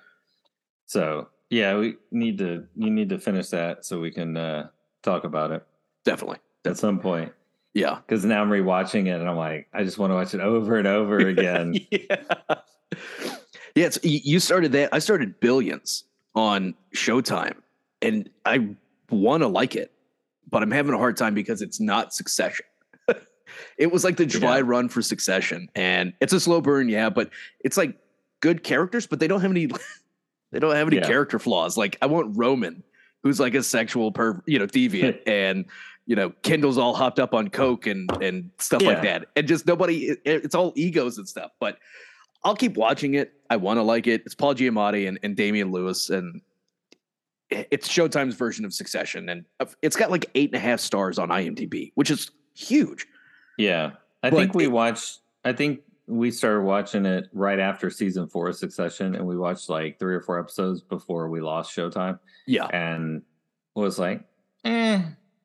So 0.85 1.29
yeah, 1.49 1.77
we 1.77 1.95
need 2.11 2.37
to. 2.39 2.65
You 2.75 2.89
need 2.89 3.09
to 3.09 3.19
finish 3.19 3.49
that 3.49 3.85
so 3.85 3.99
we 3.99 4.11
can. 4.11 4.37
uh 4.37 4.67
talk 5.05 5.23
about 5.23 5.51
it 5.51 5.65
definitely 6.03 6.39
at 6.65 6.77
some 6.77 6.99
point. 6.99 7.31
Yeah, 7.73 7.99
because 8.05 8.25
now 8.25 8.41
I'm 8.41 8.49
rewatching 8.49 9.07
it 9.07 9.19
and 9.19 9.29
I'm 9.29 9.37
like, 9.37 9.67
I 9.73 9.83
just 9.83 9.97
want 9.97 10.11
to 10.11 10.15
watch 10.15 10.33
it 10.33 10.41
over 10.41 10.77
and 10.77 10.87
over 10.87 11.19
again. 11.27 11.75
yeah, 11.91 12.17
yeah. 13.75 13.85
It's, 13.85 13.99
you 14.03 14.39
started 14.39 14.71
that. 14.73 14.89
I 14.93 14.99
started 14.99 15.39
Billions 15.39 16.05
on 16.33 16.73
Showtime, 16.93 17.57
and 18.01 18.29
I 18.45 18.75
want 19.09 19.43
to 19.43 19.47
like 19.47 19.75
it, 19.75 19.91
but 20.49 20.63
I'm 20.63 20.71
having 20.71 20.93
a 20.93 20.97
hard 20.97 21.17
time 21.17 21.33
because 21.33 21.61
it's 21.61 21.79
not 21.79 22.13
Succession. 22.13 22.65
it 23.77 23.91
was 23.91 24.03
like 24.03 24.17
the 24.17 24.25
dry 24.25 24.57
yeah. 24.57 24.63
run 24.65 24.89
for 24.89 25.01
Succession, 25.01 25.69
and 25.75 26.13
it's 26.21 26.33
a 26.33 26.39
slow 26.39 26.61
burn, 26.61 26.89
yeah, 26.89 27.09
but 27.09 27.29
it's 27.61 27.77
like 27.77 27.97
good 28.41 28.63
characters, 28.63 29.07
but 29.07 29.19
they 29.19 29.27
don't 29.27 29.41
have 29.41 29.51
any. 29.51 29.67
they 30.51 30.59
don't 30.59 30.75
have 30.75 30.87
any 30.87 30.97
yeah. 30.97 31.07
character 31.07 31.39
flaws. 31.39 31.77
Like 31.77 31.97
I 32.01 32.05
want 32.05 32.37
Roman 32.37 32.83
who's 33.25 33.39
like 33.39 33.55
a 33.55 33.63
sexual 33.63 34.11
per 34.11 34.41
you 34.45 34.57
know 34.57 34.67
deviant 34.67 35.19
and 35.27 35.65
you 36.05 36.15
know 36.15 36.29
Kendall's 36.43 36.77
all 36.77 36.93
hopped 36.93 37.19
up 37.19 37.33
on 37.33 37.49
coke 37.49 37.87
and 37.87 38.09
and 38.21 38.49
stuff 38.59 38.81
yeah. 38.83 38.89
like 38.89 39.01
that 39.01 39.25
and 39.35 39.45
just 39.45 39.65
nobody 39.65 40.11
it, 40.11 40.21
it's 40.23 40.55
all 40.55 40.71
egos 40.77 41.17
and 41.17 41.27
stuff 41.27 41.51
but 41.59 41.79
I'll 42.45 42.55
keep 42.55 42.77
watching 42.77 43.15
it 43.15 43.33
I 43.49 43.57
want 43.57 43.77
to 43.77 43.81
like 43.81 44.07
it 44.07 44.21
it's 44.25 44.35
Paul 44.35 44.55
Giamatti 44.55 45.09
and, 45.09 45.19
and 45.23 45.35
Damian 45.35 45.71
Lewis 45.71 46.09
and 46.11 46.39
it's 47.49 47.87
Showtime's 47.87 48.35
version 48.35 48.65
of 48.65 48.73
Succession 48.73 49.29
and 49.29 49.45
it's 49.81 49.95
got 49.95 50.11
like 50.11 50.29
eight 50.35 50.49
and 50.49 50.55
a 50.55 50.59
half 50.59 50.79
stars 50.79 51.19
on 51.19 51.29
IMDb 51.29 51.91
which 51.95 52.09
is 52.09 52.31
huge 52.55 53.05
yeah 53.57 53.91
I 54.23 54.29
but 54.29 54.37
think 54.37 54.53
we 54.55 54.65
it, 54.65 54.71
watched 54.71 55.19
I 55.43 55.53
think 55.53 55.81
we 56.07 56.31
started 56.31 56.61
watching 56.61 57.05
it 57.05 57.29
right 57.33 57.59
after 57.59 57.89
season 57.89 58.27
four 58.27 58.49
of 58.49 58.55
Succession, 58.55 59.15
and 59.15 59.25
we 59.25 59.37
watched 59.37 59.69
like 59.69 59.99
three 59.99 60.15
or 60.15 60.21
four 60.21 60.39
episodes 60.39 60.81
before 60.81 61.29
we 61.29 61.41
lost 61.41 61.75
Showtime. 61.75 62.19
Yeah, 62.45 62.65
and 62.65 63.23
was 63.75 63.97
like, 63.97 64.21
eh. 64.63 65.01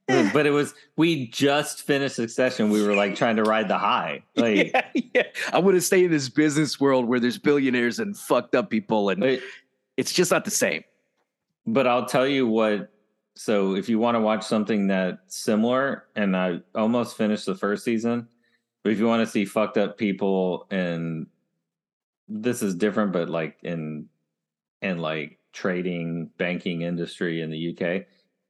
eh. 0.09 0.31
But 0.33 0.47
it 0.47 0.51
was 0.51 0.75
we 0.97 1.29
just 1.29 1.83
finished 1.83 2.17
Succession. 2.17 2.71
We 2.71 2.87
were 2.87 2.95
like 2.95 3.15
trying 3.15 3.37
to 3.37 3.43
ride 3.43 3.69
the 3.69 3.79
high. 3.79 4.23
Like, 4.37 4.73
yeah, 4.73 5.03
yeah. 5.15 5.23
I 5.53 5.59
want 5.59 5.77
to 5.77 5.81
stay 5.81 6.05
in 6.05 6.11
this 6.11 6.29
business 6.29 6.81
world 6.81 7.07
where 7.07 7.21
there's 7.21 7.39
billionaires 7.39 7.99
and 7.99 8.17
fucked 8.17 8.55
up 8.55 8.71
people, 8.71 9.11
and 9.11 9.21
but, 9.21 9.41
it's 9.97 10.13
just 10.13 10.31
not 10.31 10.45
the 10.45 10.51
same. 10.51 10.85
But 11.67 11.87
I'll 11.87 12.07
tell 12.07 12.27
you 12.27 12.47
what. 12.47 12.93
So 13.37 13.75
if 13.75 13.89
you 13.89 13.99
want 13.99 14.17
to 14.17 14.21
watch 14.21 14.45
something 14.45 14.89
that's 14.89 15.37
similar, 15.37 16.05
and 16.17 16.37
I 16.37 16.61
almost 16.75 17.17
finished 17.17 17.47
the 17.47 17.55
first 17.55 17.85
season 17.85 18.29
but 18.83 18.93
if 18.93 18.99
you 18.99 19.07
want 19.07 19.25
to 19.25 19.31
see 19.31 19.45
fucked 19.45 19.77
up 19.77 19.99
people 19.99 20.67
and 20.71 21.27
this 22.29 22.63
is 22.63 22.75
different, 22.75 23.13
but 23.13 23.29
like 23.29 23.59
in 23.63 24.09
in 24.81 24.99
like 24.99 25.39
trading 25.53 26.31
banking 26.39 26.83
industry 26.83 27.43
in 27.43 27.51
the 27.51 27.77
UK 27.77 28.07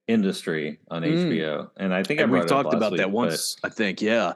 industry 0.07 0.79
on 0.91 1.03
mm. 1.03 1.13
HBO. 1.13 1.71
And 1.77 1.95
I 1.95 2.03
think 2.03 2.21
and 2.21 2.31
we've 2.31 2.47
talked 2.47 2.73
about 2.75 2.93
week, 2.93 2.99
that 2.99 3.11
once, 3.11 3.57
I 3.65 3.71
think. 3.71 4.01
Yeah. 4.01 4.35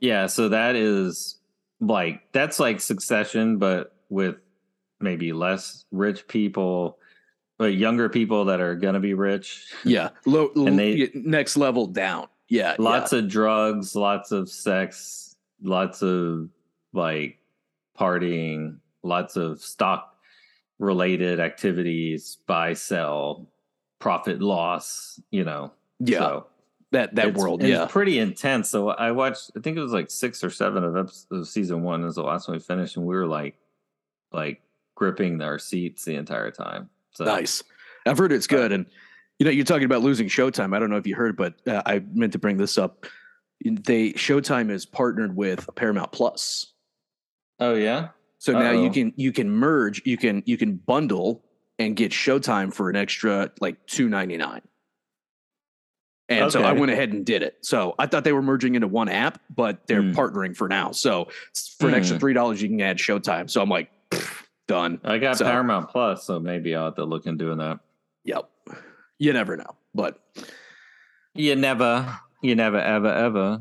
Yeah. 0.00 0.26
So 0.26 0.48
that 0.48 0.74
is 0.74 1.38
like 1.80 2.22
that's 2.32 2.58
like 2.58 2.80
succession, 2.80 3.58
but 3.58 3.94
with 4.08 4.36
maybe 4.98 5.32
less 5.32 5.84
rich 5.92 6.26
people, 6.26 6.98
but 7.58 7.74
younger 7.74 8.08
people 8.08 8.44
that 8.46 8.60
are 8.60 8.74
gonna 8.74 9.00
be 9.00 9.14
rich. 9.14 9.72
Yeah. 9.84 10.10
Low 10.24 10.50
and 10.56 10.78
they 10.78 11.10
next 11.14 11.56
level 11.56 11.86
down. 11.86 12.28
Yeah. 12.48 12.76
Lots 12.78 13.12
yeah. 13.12 13.20
of 13.20 13.28
drugs, 13.28 13.94
lots 13.94 14.32
of 14.32 14.48
sex, 14.48 15.36
lots 15.62 16.02
of 16.02 16.48
like 16.92 17.38
partying, 17.98 18.78
lots 19.02 19.36
of 19.36 19.60
stock 19.60 20.16
related 20.78 21.40
activities, 21.40 22.38
buy, 22.46 22.74
sell, 22.74 23.48
profit 23.98 24.42
loss, 24.42 25.20
you 25.30 25.44
know. 25.44 25.72
Yeah. 25.98 26.18
So 26.18 26.46
that 26.92 27.14
that 27.14 27.28
it's, 27.28 27.38
world, 27.38 27.62
it's 27.62 27.70
yeah. 27.70 27.86
pretty 27.86 28.18
intense. 28.18 28.68
So 28.68 28.90
I 28.90 29.12
watched 29.12 29.52
I 29.56 29.60
think 29.60 29.76
it 29.76 29.82
was 29.82 29.92
like 29.92 30.10
6 30.10 30.44
or 30.44 30.50
7 30.50 30.84
of 30.84 30.96
episodes 30.96 31.26
of 31.30 31.48
season 31.48 31.82
1 31.82 32.04
is 32.04 32.16
the 32.16 32.22
last 32.22 32.48
one 32.48 32.56
we 32.56 32.62
finished 32.62 32.96
and 32.96 33.06
we 33.06 33.14
were 33.14 33.26
like 33.26 33.56
like 34.32 34.60
gripping 34.94 35.40
our 35.40 35.58
seats 35.58 36.04
the 36.04 36.14
entire 36.16 36.50
time. 36.50 36.90
So 37.16 37.24
Nice. 37.24 37.62
I've 38.06 38.18
heard 38.18 38.32
it's 38.32 38.46
good 38.46 38.72
and 38.72 38.86
you 39.38 39.44
know, 39.44 39.50
you're 39.50 39.66
talking 39.66 39.84
about 39.84 40.00
losing 40.00 40.28
Showtime. 40.28 40.74
I 40.74 40.78
don't 40.78 40.88
know 40.88 40.96
if 40.96 41.06
you 41.06 41.14
heard, 41.14 41.36
but 41.36 41.54
uh, 41.68 41.82
I 41.84 42.02
meant 42.14 42.32
to 42.32 42.38
bring 42.38 42.56
this 42.56 42.78
up 42.78 43.06
they 43.64 44.12
Showtime 44.12 44.70
is 44.70 44.86
partnered 44.86 45.36
with 45.36 45.68
Paramount 45.74 46.12
Plus. 46.12 46.72
Oh 47.58 47.74
yeah. 47.74 48.08
So 48.38 48.54
Uh-oh. 48.54 48.62
now 48.62 48.70
you 48.70 48.90
can 48.90 49.12
you 49.16 49.32
can 49.32 49.50
merge, 49.50 50.02
you 50.04 50.16
can 50.16 50.42
you 50.46 50.56
can 50.56 50.76
bundle 50.76 51.44
and 51.78 51.96
get 51.96 52.12
Showtime 52.12 52.72
for 52.72 52.90
an 52.90 52.96
extra 52.96 53.50
like 53.60 53.84
two 53.86 54.08
ninety 54.08 54.36
nine. 54.36 54.62
And 56.28 56.42
okay. 56.42 56.50
so 56.50 56.62
I 56.62 56.72
went 56.72 56.90
ahead 56.90 57.12
and 57.12 57.24
did 57.24 57.42
it. 57.42 57.56
So 57.62 57.94
I 58.00 58.06
thought 58.06 58.24
they 58.24 58.32
were 58.32 58.42
merging 58.42 58.74
into 58.74 58.88
one 58.88 59.08
app, 59.08 59.40
but 59.54 59.86
they're 59.86 60.02
mm. 60.02 60.12
partnering 60.12 60.56
for 60.56 60.68
now. 60.68 60.90
So 60.90 61.28
for 61.78 61.86
an 61.86 61.94
extra 61.94 62.16
hmm. 62.16 62.20
three 62.20 62.32
dollars, 62.32 62.60
you 62.60 62.68
can 62.68 62.80
add 62.80 62.98
Showtime. 62.98 63.48
So 63.48 63.62
I'm 63.62 63.68
like, 63.68 63.90
done. 64.66 65.00
I 65.04 65.18
got 65.18 65.38
so, 65.38 65.44
Paramount 65.44 65.88
Plus, 65.90 66.24
so 66.24 66.40
maybe 66.40 66.74
I'll 66.74 66.86
have 66.86 66.96
to 66.96 67.04
look 67.04 67.26
into 67.26 67.44
doing 67.44 67.58
that. 67.58 67.80
Yep. 68.24 68.50
You 69.18 69.32
never 69.32 69.56
know, 69.56 69.76
but 69.94 70.20
you 71.34 71.56
never 71.56 72.18
you 72.42 72.54
never, 72.54 72.78
ever, 72.78 73.12
ever. 73.12 73.60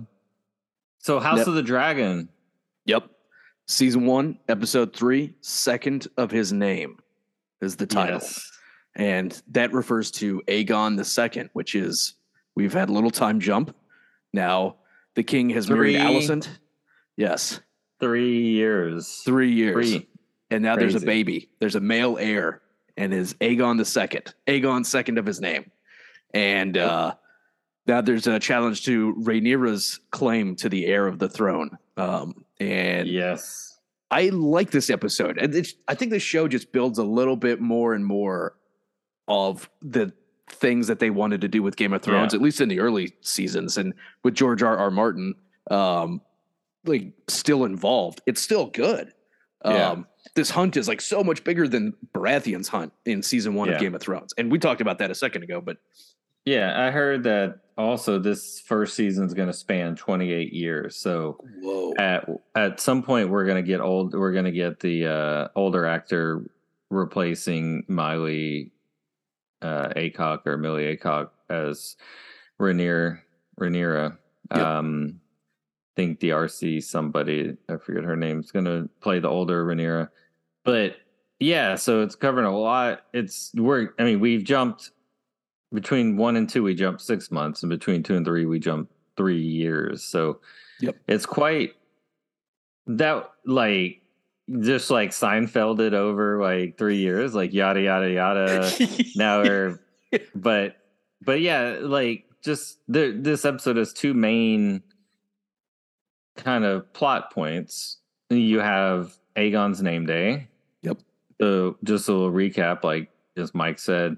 So, 1.00 1.20
House 1.20 1.40
yep. 1.40 1.48
of 1.48 1.56
the 1.56 1.64
Dragon. 1.64 2.30
Yep. 2.86 3.10
Season 3.68 4.06
one, 4.06 4.38
episode 4.48 4.96
three, 4.96 5.34
second 5.42 6.08
of 6.18 6.30
his 6.30 6.54
name 6.54 7.00
is 7.62 7.76
the 7.76 7.88
title. 7.88 8.20
Yes. 8.22 8.52
And 8.96 9.42
that 9.52 9.74
refers 9.74 10.12
to 10.12 10.42
Aegon 10.48 10.98
the 10.98 11.06
Second, 11.06 11.50
which 11.54 11.74
is 11.74 12.14
we've 12.56 12.74
had 12.74 12.90
a 12.90 12.94
little 12.94 13.10
time 13.10 13.40
jump. 13.40 13.76
Now 14.34 14.76
the 15.16 15.24
king 15.24 15.50
has 15.52 15.66
three, 15.66 15.98
married 15.98 16.16
Alicent. 16.16 16.48
Yes. 17.18 17.60
Three 18.00 18.50
years. 18.50 19.22
Three 19.26 19.52
years. 19.52 19.74
Three. 19.74 20.08
And 20.56 20.64
now 20.64 20.76
Crazy. 20.76 20.92
there's 20.94 21.04
a 21.04 21.06
baby. 21.06 21.50
There's 21.60 21.76
a 21.76 21.80
male 21.82 22.18
heir, 22.18 22.62
and 22.98 23.14
is 23.14 23.34
Aegon 23.36 23.78
the 23.78 23.86
Second. 23.86 24.34
Aegon 24.48 24.86
second 24.86 25.18
of 25.18 25.26
his 25.26 25.42
name. 25.42 25.70
And 26.34 26.78
uh 26.78 27.16
now 27.88 28.02
there's 28.02 28.26
a 28.26 28.40
challenge 28.40 28.84
to 28.86 29.14
Rhaenyra's 29.20 30.00
claim 30.12 30.56
to 30.56 30.70
the 30.70 30.86
heir 30.88 31.06
of 31.08 31.20
the 31.20 31.30
throne. 31.30 31.78
Um, 31.98 32.44
and 32.60 33.08
yes, 33.08 33.78
I 34.10 34.30
like 34.30 34.72
this 34.72 34.90
episode. 34.90 35.38
And 35.38 35.54
I 35.88 35.94
think 35.94 36.12
the 36.12 36.20
show 36.20 36.48
just 36.48 36.72
builds 36.72 36.98
a 36.98 37.04
little 37.04 37.36
bit 37.36 37.62
more 37.62 37.94
and 37.94 38.04
more 38.04 38.56
of 39.28 39.70
the 39.84 40.14
things 40.50 40.88
that 40.88 41.00
they 41.00 41.10
wanted 41.12 41.42
to 41.42 41.48
do 41.48 41.62
with 41.62 41.76
Game 41.76 41.94
of 41.94 42.02
Thrones, 42.02 42.34
Yeah. 42.34 42.38
at 42.38 42.42
least 42.44 42.60
in 42.62 42.70
the 42.70 42.80
early 42.80 43.14
seasons, 43.22 43.78
and 43.78 43.94
with 44.24 44.34
George 44.36 44.64
R. 44.64 44.78
R. 44.78 44.90
Martin, 44.92 45.36
um, 45.70 46.22
like 46.86 47.14
still 47.28 47.66
involved. 47.66 48.22
It's 48.26 48.42
still 48.42 48.66
good. 48.68 49.12
Yeah. 49.64 49.96
This 50.34 50.50
hunt 50.50 50.76
is 50.76 50.88
like 50.88 51.02
so 51.02 51.24
much 51.24 51.44
bigger 51.44 51.68
than 51.68 51.94
Baratheon's 52.14 52.68
hunt 52.68 52.92
in 53.06 53.22
season 53.22 53.54
one 53.54 53.68
Yeah. 53.70 53.76
of 53.76 53.82
Game 53.82 53.96
of 53.96 54.02
Thrones, 54.02 54.34
and 54.38 54.52
we 54.52 54.60
talked 54.60 54.82
about 54.82 54.98
that 55.00 55.12
a 55.12 55.16
second 55.16 55.44
ago. 55.44 55.62
But 55.62 55.78
Yeah, 56.46 56.74
I 56.80 56.92
heard 56.92 57.24
that 57.24 57.60
also 57.78 58.20
this 58.20 58.60
first 58.60 58.96
season 58.96 59.26
is 59.26 59.34
going 59.34 59.48
to 59.48 59.54
span 59.54 59.96
28 59.96 60.54
years. 60.54 60.96
So 60.96 61.38
whoa, 61.62 61.94
at 62.00 62.28
at 62.56 62.80
some 62.80 63.04
point 63.04 63.30
we're 63.30 63.46
going 63.46 63.64
to 63.64 63.68
get 63.68 63.82
old 63.82 64.14
we're 64.14 64.32
going 64.32 64.46
to 64.46 64.52
get 64.52 64.80
the 64.80 65.08
uh 65.08 65.48
older 65.56 65.86
actor 65.86 66.46
replacing 66.90 67.84
Miley 67.88 68.72
uh 69.62 69.90
Alcock 69.96 70.46
or 70.48 70.58
Milly 70.58 70.86
Alcock 70.96 71.32
as 71.50 71.96
Rhaenyra 72.60 73.20
Rhaenyra. 73.60 74.18
Yep. 74.56 74.66
Um 74.66 75.20
think 75.96 76.20
D'Arcy 76.20 76.82
somebody 76.82 77.56
I 77.70 77.78
forget 77.78 78.04
her 78.04 78.16
name 78.16 78.40
is 78.40 78.52
going 78.52 78.66
to 78.66 78.90
play 79.02 79.20
the 79.20 79.30
older 79.30 79.66
Rhaenyra. 79.66 80.10
But 80.64 80.98
yeah, 81.40 81.76
so 81.76 82.02
it's 82.02 82.16
covering 82.16 82.46
a 82.46 82.58
lot. 82.58 83.02
It's 83.14 83.52
we're 83.56 83.90
I 84.00 84.04
mean, 84.04 84.20
we've 84.20 84.44
jumped 84.44 84.92
between 85.74 86.16
1 86.16 86.36
and 86.36 86.50
2 86.50 86.64
we 86.64 86.74
jumped 86.76 87.02
6 87.02 87.32
months 87.32 87.64
and 87.64 87.70
between 87.70 88.04
2 88.04 88.16
and 88.16 88.26
3 88.26 88.46
we 88.46 88.60
jumped 88.60 88.92
3 89.18 89.40
years. 89.42 90.04
So 90.04 90.40
Yep. 90.82 90.96
it's 91.08 91.26
quite 91.26 91.74
that 92.88 93.32
like 93.46 94.02
just 94.62 94.92
like 94.92 95.10
Seinfeld 95.12 95.80
it 95.80 95.94
over 95.94 96.42
like 96.42 96.78
three 96.78 96.98
years, 96.98 97.34
like 97.34 97.54
yada 97.54 97.82
yada 97.82 98.12
yada. 98.12 98.72
now 99.16 99.42
we're 99.42 99.80
but 100.36 100.78
but 101.24 101.42
yeah, 101.42 101.78
like 101.82 102.26
just 102.44 102.78
the, 102.88 103.18
this 103.18 103.44
episode 103.46 103.78
has 103.78 103.92
two 103.92 104.14
main 104.14 104.84
kind 106.36 106.66
of 106.66 106.92
plot 106.94 107.32
points. 107.32 107.98
You 108.30 108.60
have 108.60 109.16
Aegon's 109.36 109.82
name 109.82 110.06
day. 110.06 110.48
Yep. 110.82 111.00
So 111.42 111.78
just 111.84 112.10
a 112.10 112.14
little 112.14 112.32
recap, 112.32 112.84
like 112.84 113.10
as 113.38 113.54
Mike 113.54 113.80
said, 113.80 114.18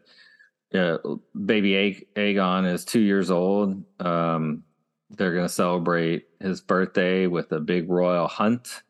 uh, 0.74 0.98
baby 1.46 1.76
A- 1.76 2.08
Aegon 2.16 2.72
is 2.72 2.86
two 2.86 3.00
years 3.00 3.32
old. 3.32 3.84
Um, 4.00 4.64
they're 5.10 5.34
going 5.34 5.48
to 5.48 5.54
celebrate 5.54 6.28
his 6.40 6.62
birthday 6.62 7.28
with 7.28 7.52
a 7.52 7.60
big 7.60 7.90
royal 7.90 8.28
hunt. 8.28 8.84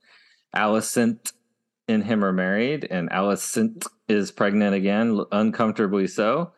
Alicent 0.56 1.34
and 1.88 2.04
him 2.04 2.26
are 2.26 2.34
married, 2.34 2.88
and 2.90 3.10
Alicent 3.12 3.86
is 4.08 4.32
pregnant 4.32 4.76
again, 4.76 5.24
uncomfortably 5.32 6.08
so. 6.08 6.52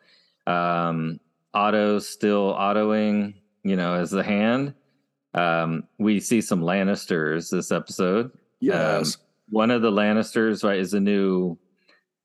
Um, 0.46 1.20
Otto's 1.52 2.08
still 2.08 2.54
autoing, 2.54 3.34
you 3.62 3.76
know, 3.76 3.94
as 3.94 4.10
the 4.10 4.22
hand. 4.22 4.74
Um, 5.34 5.84
we 5.98 6.18
see 6.20 6.40
some 6.40 6.60
Lannisters 6.62 7.50
this 7.50 7.70
episode. 7.70 8.32
yes, 8.60 9.16
One 9.48 9.70
of 9.70 9.82
the 9.82 9.90
Lannisters, 9.90 10.64
right, 10.64 10.78
is 10.78 10.94
a 10.94 11.00
new 11.00 11.56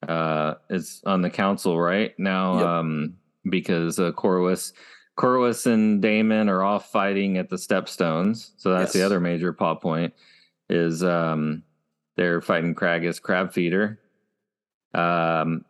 uh 0.07 0.55
is 0.69 1.01
on 1.05 1.21
the 1.21 1.29
council 1.29 1.79
right 1.79 2.13
now 2.19 2.57
Yep. 2.59 2.65
um 2.67 3.13
because 3.49 3.97
uh 3.97 4.11
Corlys 4.11 4.73
Corlys 5.17 5.65
and 5.65 5.99
Daemon 6.01 6.47
are 6.49 6.63
off 6.63 6.91
fighting 6.91 7.37
at 7.37 7.49
the 7.49 7.55
Stepstones. 7.55 8.51
So 8.57 8.71
that's 8.71 8.93
the 8.93 9.01
other 9.01 9.19
major 9.19 9.51
plot 9.53 9.81
point 9.81 10.13
is 10.69 11.03
um 11.03 11.63
they're 12.17 12.41
fighting 12.41 12.75
Craghas 12.75 13.19
crab 13.21 13.51
feeder. 13.53 13.99
Um 14.93 15.65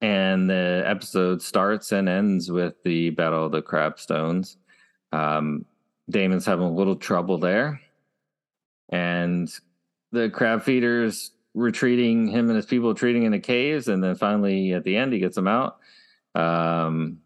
and 0.00 0.48
the 0.48 0.82
episode 0.86 1.42
starts 1.42 1.92
and 1.92 2.08
ends 2.08 2.50
with 2.50 2.74
the 2.84 3.10
Battle 3.10 3.46
of 3.46 3.52
the 3.52 3.62
Crab 3.62 3.98
Stones. 3.98 4.56
Um 5.12 5.64
Daemon's 6.10 6.46
having 6.46 6.66
a 6.66 6.72
little 6.72 6.96
trouble 6.96 7.38
there. 7.38 7.80
And 8.88 9.50
the 10.12 10.30
crab 10.30 10.62
feeders 10.62 11.32
retreating, 11.54 12.28
him 12.28 12.48
and 12.48 12.56
his 12.56 12.66
people 12.66 12.90
retreating 12.90 13.24
into 13.24 13.40
caves, 13.40 13.88
and 13.88 14.02
then 14.02 14.14
finally 14.14 14.72
at 14.72 14.84
the 14.84 14.96
end 14.96 15.12
he 15.12 15.18
gets 15.18 15.36
them 15.36 15.48
out. 15.48 15.78
Um 16.34 17.18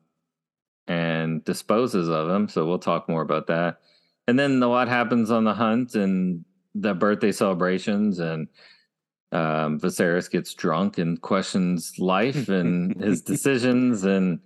and 0.86 1.44
disposes 1.44 2.08
of 2.08 2.26
them. 2.26 2.48
So 2.48 2.66
we'll 2.66 2.80
talk 2.80 3.08
more 3.08 3.22
about 3.22 3.46
that. 3.46 3.80
And 4.26 4.38
then 4.38 4.60
a 4.60 4.68
lot 4.68 4.88
happens 4.88 5.30
on 5.30 5.44
the 5.44 5.54
hunt 5.54 5.94
and 5.94 6.44
the 6.74 6.94
birthday 6.94 7.30
celebrations 7.30 8.18
and 8.18 8.48
um, 9.32 9.78
Viserys 9.78 10.28
gets 10.28 10.54
drunk 10.54 10.98
and 10.98 11.20
questions 11.20 11.96
life 11.98 12.48
and 12.48 13.00
his 13.00 13.22
decisions 13.32 14.04
and 14.04 14.40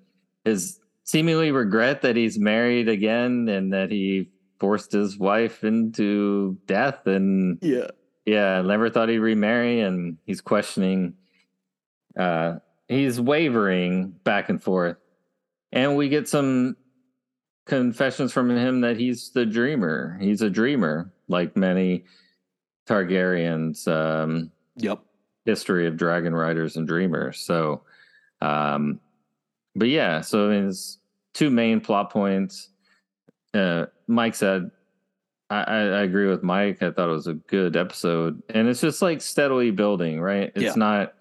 his 0.44 0.78
seemingly 1.04 1.52
regret 1.52 2.02
that 2.02 2.16
he's 2.16 2.38
married 2.38 2.88
again 2.88 3.48
and 3.48 3.72
that 3.72 3.90
he 3.90 4.30
forced 4.58 4.92
his 4.92 5.18
wife 5.18 5.62
into 5.62 6.58
death 6.66 7.06
and 7.06 7.58
yeah, 7.62 7.88
yeah, 8.24 8.62
never 8.62 8.88
thought 8.88 9.08
he'd 9.08 9.18
remarry, 9.18 9.80
and 9.80 10.16
he's 10.24 10.40
questioning. 10.40 11.14
Uh, 12.18 12.56
he's 12.88 13.20
wavering 13.20 14.10
back 14.24 14.48
and 14.48 14.62
forth, 14.62 14.96
and 15.72 15.96
we 15.96 16.08
get 16.08 16.28
some 16.28 16.76
confessions 17.66 18.32
from 18.32 18.50
him 18.50 18.80
that 18.80 18.96
he's 18.96 19.30
the 19.32 19.44
dreamer. 19.44 20.18
He's 20.20 20.40
a 20.42 20.50
dreamer, 20.50 21.12
like 21.28 21.56
many 21.56 22.04
Targaryens. 22.88 23.86
Um, 23.88 24.50
yep, 24.76 25.00
history 25.44 25.86
of 25.86 25.98
dragon 25.98 26.34
riders 26.34 26.76
and 26.76 26.88
dreamers. 26.88 27.40
So, 27.40 27.82
um, 28.40 29.00
but 29.76 29.88
yeah, 29.88 30.20
so 30.20 30.50
his 30.50 30.98
two 31.32 31.50
main 31.50 31.80
plot 31.80 32.10
points. 32.10 32.70
Uh, 33.52 33.86
Mike 34.08 34.34
said, 34.34 34.70
I, 35.50 35.62
I, 35.62 35.78
I 35.78 36.02
agree 36.02 36.26
with 36.28 36.42
Mike. 36.42 36.82
I 36.82 36.90
thought 36.90 37.08
it 37.08 37.12
was 37.12 37.26
a 37.26 37.34
good 37.34 37.76
episode, 37.76 38.42
and 38.50 38.68
it's 38.68 38.80
just 38.80 39.02
like 39.02 39.20
steadily 39.20 39.70
building, 39.70 40.20
right? 40.20 40.50
It's 40.54 40.62
Yeah. 40.62 40.72
not. 40.76 41.14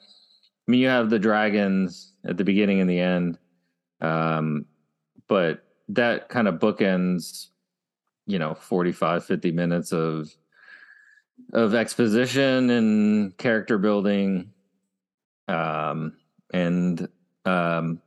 I 0.68 0.72
mean, 0.72 0.80
you 0.82 0.88
have 0.88 1.10
the 1.10 1.20
dragons 1.20 2.14
at 2.26 2.38
the 2.38 2.44
beginning 2.46 2.80
and 2.80 2.90
the 2.90 3.00
end, 3.00 3.38
um, 4.00 4.66
but 5.28 5.64
that 5.90 6.30
kind 6.30 6.48
of 6.48 6.56
bookends, 6.56 7.48
you 8.28 8.40
know, 8.40 8.54
45, 8.54 9.26
50 9.26 9.52
minutes 9.52 9.92
of 9.92 10.34
of 11.52 11.74
exposition 11.76 12.70
and 12.70 13.38
character 13.38 13.78
building 13.80 14.52
um 15.48 16.14
and 16.54 17.08
um 17.46 18.00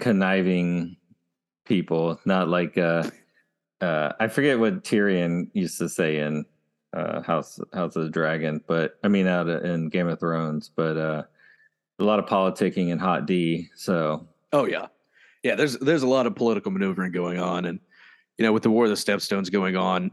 conniving 0.00 0.96
people 1.64 2.18
not 2.24 2.48
like 2.48 2.76
uh 2.78 3.08
uh 3.80 4.12
i 4.18 4.26
forget 4.26 4.58
what 4.58 4.82
tyrion 4.82 5.48
used 5.52 5.78
to 5.78 5.88
say 5.88 6.18
in 6.18 6.44
uh 6.94 7.22
house 7.22 7.60
house 7.72 7.94
of 7.94 8.02
the 8.02 8.10
dragon 8.10 8.60
but 8.66 8.98
i 9.04 9.08
mean 9.08 9.26
out 9.26 9.48
in 9.48 9.88
game 9.88 10.08
of 10.08 10.18
thrones 10.18 10.70
but 10.74 10.96
uh 10.96 11.22
a 12.00 12.04
lot 12.04 12.18
of 12.18 12.26
politicking 12.26 12.90
and 12.90 13.00
hot 13.00 13.26
d 13.26 13.68
so 13.76 14.26
Oh 14.52 14.66
yeah, 14.66 14.86
yeah. 15.42 15.54
There's 15.54 15.78
there's 15.78 16.02
a 16.02 16.08
lot 16.08 16.26
of 16.26 16.34
political 16.34 16.70
maneuvering 16.70 17.12
going 17.12 17.38
on, 17.38 17.66
and 17.66 17.78
you 18.38 18.44
know, 18.44 18.52
with 18.52 18.62
the 18.62 18.70
War 18.70 18.84
of 18.84 18.90
the 18.90 18.96
Stepstones 18.96 19.50
going 19.50 19.76
on, 19.76 20.06
it 20.06 20.10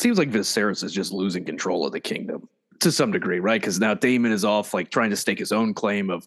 seems 0.00 0.18
like 0.18 0.30
Viserys 0.30 0.82
is 0.82 0.92
just 0.92 1.12
losing 1.12 1.44
control 1.44 1.86
of 1.86 1.92
the 1.92 2.00
kingdom 2.00 2.48
to 2.80 2.90
some 2.90 3.12
degree, 3.12 3.40
right? 3.40 3.60
Because 3.60 3.78
now 3.78 3.94
Daemon 3.94 4.32
is 4.32 4.44
off, 4.44 4.72
like 4.72 4.90
trying 4.90 5.10
to 5.10 5.16
stake 5.16 5.38
his 5.38 5.52
own 5.52 5.74
claim 5.74 6.08
of 6.08 6.26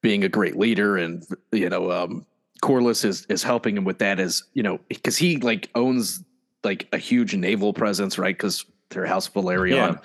being 0.00 0.24
a 0.24 0.28
great 0.28 0.56
leader, 0.56 0.96
and 0.96 1.24
you 1.52 1.68
know, 1.68 1.90
um, 1.90 2.26
Corlys 2.62 3.04
is 3.04 3.26
is 3.28 3.42
helping 3.42 3.76
him 3.76 3.84
with 3.84 3.98
that, 3.98 4.20
as 4.20 4.42
you 4.54 4.62
know, 4.62 4.80
because 4.88 5.16
he 5.16 5.36
like 5.38 5.68
owns 5.74 6.22
like 6.64 6.88
a 6.92 6.98
huge 6.98 7.34
naval 7.34 7.72
presence, 7.72 8.18
right? 8.18 8.36
Because 8.36 8.64
they're 8.90 9.06
House 9.06 9.28
of 9.28 9.34
Velaryon. 9.34 10.00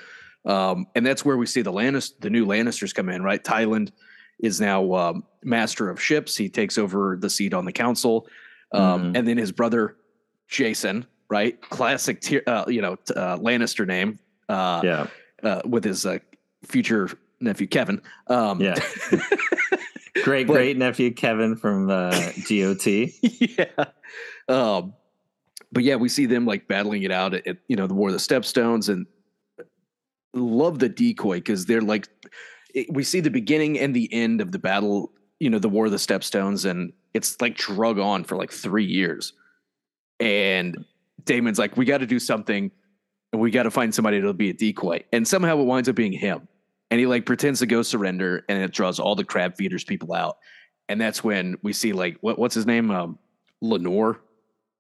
Um, 0.45 0.87
and 0.93 1.05
that's 1.05 1.23
where 1.23 1.37
we 1.37 1.45
see 1.45 1.61
the 1.61 1.71
Lannis, 1.71 2.11
the 2.19 2.29
new 2.29 2.45
Lannisters 2.45 2.93
come 2.93 3.07
in, 3.09 3.23
right? 3.23 3.41
Tyland 3.41 3.93
is 4.39 4.59
now 4.59 4.93
um, 4.93 5.23
master 5.43 5.89
of 5.89 6.01
ships. 6.01 6.35
He 6.35 6.49
takes 6.49 6.77
over 6.77 7.17
the 7.19 7.29
seat 7.29 7.53
on 7.53 7.63
the 7.63 7.71
council, 7.71 8.27
um, 8.73 9.13
Mhm. 9.13 9.17
and 9.17 9.27
then 9.27 9.37
his 9.37 9.53
brother 9.53 9.95
Jason, 10.49 11.05
right? 11.29 11.59
Classic, 11.61 12.21
uh, 12.45 12.65
you 12.67 12.81
know, 12.81 12.93
uh, 13.15 13.37
Lannister 13.37 13.87
name, 13.87 14.19
uh, 14.49 14.81
yeah 14.83 15.07
uh, 15.43 15.61
with 15.65 15.83
his 15.83 16.05
uh, 16.05 16.19
future 16.63 17.09
nephew 17.43 17.67
Kevin. 17.67 18.01
Um, 18.27 18.61
yeah 18.61 18.75
great 20.23 20.47
But- 20.47 20.53
great 20.53 20.77
nephew 20.77 21.11
kevin 21.11 21.55
from 21.55 21.89
uh 21.89 22.11
got 22.47 23.13
yeah. 23.21 23.85
Um, 24.47 24.93
but 25.71 25.83
yeah, 25.83 25.95
we 25.95 26.07
see 26.07 26.25
them 26.27 26.45
like 26.45 26.67
battling 26.67 27.03
it 27.03 27.11
out 27.11 27.33
at, 27.33 27.47
at, 27.47 27.57
you 27.67 27.75
know 27.75 27.87
the 27.87 27.93
War 27.95 28.09
of 28.09 28.13
the 28.13 28.19
Stepstones, 28.19 28.89
and 28.89 29.07
love 30.33 30.79
the 30.79 30.89
decoy 30.89 31.37
because 31.37 31.65
they're 31.65 31.81
like 31.81 32.07
it, 32.73 32.87
we 32.91 33.03
see 33.03 33.19
the 33.19 33.31
beginning 33.31 33.79
and 33.79 33.95
the 33.95 34.11
end 34.13 34.39
of 34.41 34.51
the 34.51 34.59
battle. 34.59 35.11
You 35.39 35.49
know, 35.49 35.59
the 35.59 35.69
War 35.69 35.85
of 35.85 35.91
the 35.91 35.97
Stepstones, 35.97 36.69
and 36.69 36.93
it's 37.13 37.41
like 37.41 37.55
drug 37.57 37.99
on 37.99 38.23
for 38.23 38.37
like 38.37 38.51
three 38.51 38.85
years. 38.85 39.33
And 40.19 40.85
Daemon's 41.23 41.59
like, 41.59 41.75
we 41.75 41.85
got 41.85 41.97
to 41.97 42.05
do 42.05 42.19
something, 42.19 42.71
and 43.31 43.41
we 43.41 43.51
got 43.51 43.63
to 43.63 43.71
find 43.71 43.93
somebody 43.93 44.21
to 44.21 44.31
be 44.33 44.49
a 44.51 44.53
decoy. 44.53 45.03
And 45.11 45.27
somehow 45.27 45.59
it 45.59 45.63
winds 45.63 45.89
up 45.89 45.95
being 45.95 46.13
him. 46.13 46.47
And 46.93 46.99
he 46.99 47.07
like 47.07 47.25
pretends 47.25 47.59
to 47.61 47.65
go 47.65 47.81
surrender, 47.81 48.45
and 48.47 48.61
it 48.61 48.71
draws 48.71 48.99
all 48.99 49.15
the 49.15 49.23
crab 49.23 49.55
feeders 49.55 49.83
people 49.83 50.13
out. 50.13 50.37
and 50.87 51.01
that's 51.01 51.23
when 51.23 51.55
we 51.63 51.73
see 51.73 51.91
like 51.91 52.17
what 52.21 52.37
what's 52.37 52.53
his 52.53 52.67
name, 52.67 52.91
um, 52.91 53.17
Lenore, 53.61 54.21